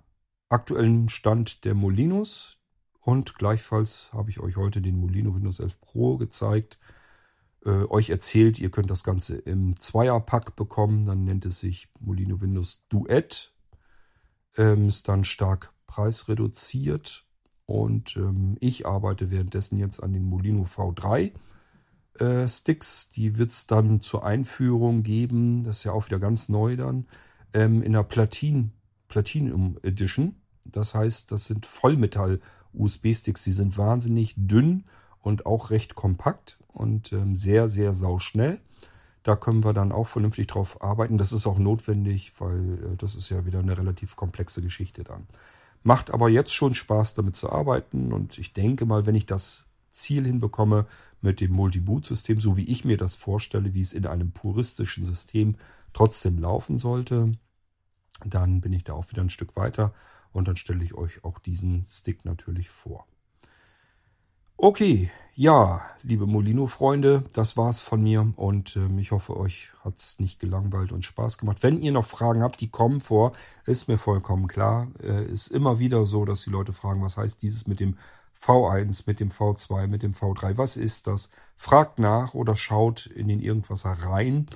aktuellen 0.50 1.10
Stand 1.10 1.66
der 1.66 1.74
Molinos. 1.74 2.58
Und 3.02 3.36
gleichfalls 3.36 4.12
habe 4.14 4.30
ich 4.30 4.40
euch 4.40 4.56
heute 4.56 4.82
den 4.82 4.98
Molino 4.98 5.36
Windows 5.36 5.60
11 5.60 5.82
Pro 5.82 6.18
gezeigt. 6.18 6.80
Äh, 7.66 7.86
euch 7.90 8.10
erzählt, 8.10 8.58
ihr 8.58 8.72
könnt 8.72 8.90
das 8.90 9.04
Ganze 9.04 9.36
im 9.36 9.80
Zweierpack 9.80 10.56
bekommen. 10.56 11.06
Dann 11.06 11.24
nennt 11.24 11.46
es 11.46 11.60
sich 11.60 11.90
Molino 12.00 12.42
Windows 12.42 12.86
Duett. 12.90 13.54
Ähm, 14.58 14.88
ist 14.88 15.08
dann 15.10 15.24
stark 15.24 15.74
preisreduziert 15.86 17.25
und 17.66 18.16
ähm, 18.18 18.58
ich 18.60 18.86
arbeite 18.86 19.32
währenddessen 19.32 19.78
jetzt 19.78 20.02
an 20.02 20.14
den 20.14 20.24
Molino 20.24 20.64
V3 20.64 21.32
äh, 22.20 22.48
Sticks. 22.48 23.10
Die 23.10 23.38
wird 23.38 23.52
es 23.52 23.68
dann 23.68 24.02
zur 24.02 24.26
Einführung 24.26 25.04
geben. 25.04 25.64
Das 25.64 25.80
ist 25.80 25.84
ja 25.86 25.92
auch 25.92 26.06
wieder 26.06 26.20
ganz 26.20 26.50
neu 26.50 26.76
dann. 26.76 27.08
Ähm, 27.54 27.82
in 27.82 27.94
der 27.94 28.04
Platin, 28.04 28.72
Platinum 29.08 29.78
Edition. 29.84 30.36
Das 30.66 30.94
heißt, 30.94 31.32
das 31.32 31.46
sind 31.46 31.66
Vollmetall-USB-Sticks. 31.66 33.44
Die 33.44 33.52
sind 33.52 33.78
wahnsinnig 33.78 34.36
dünn 34.38 34.86
und 35.22 35.46
auch 35.46 35.72
recht 35.72 35.96
kompakt 35.96 36.60
und 36.68 37.14
ähm, 37.14 37.36
sehr, 37.36 37.68
sehr 37.68 37.94
sauschnell. 37.94 38.62
Da 39.24 39.36
können 39.36 39.64
wir 39.64 39.74
dann 39.74 39.92
auch 39.92 40.08
vernünftig 40.08 40.46
drauf 40.48 40.84
arbeiten. 40.84 41.18
Das 41.18 41.32
ist 41.32 41.48
auch 41.48 41.58
notwendig, 41.58 42.34
weil 42.38 42.94
äh, 42.94 42.96
das 42.98 43.16
ist 43.16 43.30
ja 43.30 43.46
wieder 43.46 43.60
eine 43.60 43.76
relativ 43.76 44.16
komplexe 44.16 44.62
Geschichte 44.62 45.04
dann. 45.04 45.26
Macht 45.86 46.10
aber 46.10 46.30
jetzt 46.30 46.52
schon 46.52 46.74
Spaß, 46.74 47.14
damit 47.14 47.36
zu 47.36 47.52
arbeiten. 47.52 48.12
Und 48.12 48.40
ich 48.40 48.54
denke 48.54 48.88
mal, 48.88 49.06
wenn 49.06 49.14
ich 49.14 49.28
das 49.28 49.68
Ziel 49.92 50.26
hinbekomme 50.26 50.88
mit 51.22 51.42
dem 51.42 51.52
Multi-Boot-System, 51.52 52.40
so 52.40 52.58
wie 52.58 52.68
ich 52.72 52.86
mir 52.86 52.98
das 52.98 53.14
vorstelle, 53.14 53.76
wie 53.76 53.82
es 53.82 53.94
in 53.94 54.08
einem 54.08 54.32
puristischen 54.32 55.06
System 55.06 55.58
trotzdem 55.94 56.40
laufen 56.40 56.80
sollte, 56.80 57.34
dann 58.26 58.62
bin 58.62 58.74
ich 58.74 58.84
da 58.84 58.94
auch 58.94 59.12
wieder 59.12 59.22
ein 59.22 59.30
Stück 59.30 59.56
weiter 59.56 59.94
und 60.32 60.48
dann 60.48 60.56
stelle 60.56 60.84
ich 60.84 60.96
euch 60.96 61.24
auch 61.24 61.38
diesen 61.38 61.86
Stick 61.86 62.26
natürlich 62.26 62.72
vor. 62.72 63.06
Okay, 64.58 65.12
ja, 65.34 65.82
liebe 66.02 66.26
Molino-Freunde, 66.26 67.26
das 67.34 67.58
war's 67.58 67.82
von 67.82 68.02
mir 68.02 68.32
und 68.38 68.78
ähm, 68.78 68.98
ich 69.00 69.12
hoffe, 69.12 69.36
euch 69.36 69.74
hat's 69.84 70.18
nicht 70.20 70.40
gelangweilt 70.40 70.94
und 70.94 71.04
Spaß 71.04 71.38
gemacht. 71.38 71.58
Wenn 71.62 71.78
ihr 71.78 71.92
noch 71.92 72.06
Fragen 72.06 72.42
habt, 72.42 72.62
die 72.62 72.70
kommen 72.70 73.02
vor, 73.02 73.34
ist 73.66 73.90
mir 73.90 73.98
vollkommen 73.98 74.48
klar. 74.48 74.88
Äh, 75.04 75.26
ist 75.26 75.50
immer 75.50 75.80
wieder 75.80 76.06
so, 76.06 76.24
dass 76.24 76.44
die 76.46 76.52
Leute 76.52 76.72
fragen, 76.72 77.02
was 77.02 77.18
heißt 77.18 77.42
dieses 77.42 77.68
mit 77.68 77.82
dem 77.82 77.98
V1, 78.34 79.04
mit 79.08 79.20
dem 79.20 79.28
V2, 79.28 79.88
mit 79.88 80.04
dem 80.04 80.14
V3, 80.14 80.58
was 80.58 80.78
ist 80.78 81.08
das? 81.08 81.30
Fragt 81.58 82.00
nach 82.00 82.34
oder 82.34 82.56
schaut 82.56 83.08
in 83.08 83.28
den 83.28 83.42
Irgendwasser 83.42 83.92
rein. 83.92 84.48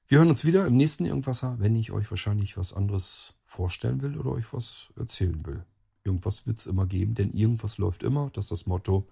Wir 0.09 0.17
hören 0.17 0.29
uns 0.29 0.43
wieder 0.43 0.67
im 0.67 0.75
nächsten 0.75 1.05
Irgendwasser, 1.05 1.57
wenn 1.59 1.73
ich 1.73 1.93
euch 1.93 2.11
wahrscheinlich 2.11 2.57
was 2.57 2.73
anderes 2.73 3.35
vorstellen 3.45 4.01
will 4.01 4.17
oder 4.17 4.31
euch 4.31 4.51
was 4.51 4.89
erzählen 4.97 5.45
will. 5.45 5.65
Irgendwas 6.03 6.45
wird 6.45 6.59
es 6.59 6.67
immer 6.67 6.85
geben, 6.85 7.15
denn 7.15 7.31
irgendwas 7.31 7.77
läuft 7.77 8.03
immer. 8.03 8.29
Das 8.31 8.45
ist 8.45 8.51
das 8.51 8.65
Motto 8.65 9.07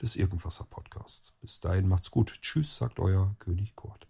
des 0.00 0.16
Irgendwasser 0.16 0.64
Podcasts. 0.64 1.32
Bis 1.42 1.60
dahin 1.60 1.86
macht's 1.86 2.10
gut. 2.10 2.38
Tschüss, 2.40 2.78
sagt 2.78 2.98
euer 2.98 3.36
König 3.40 3.76
Kurt. 3.76 4.09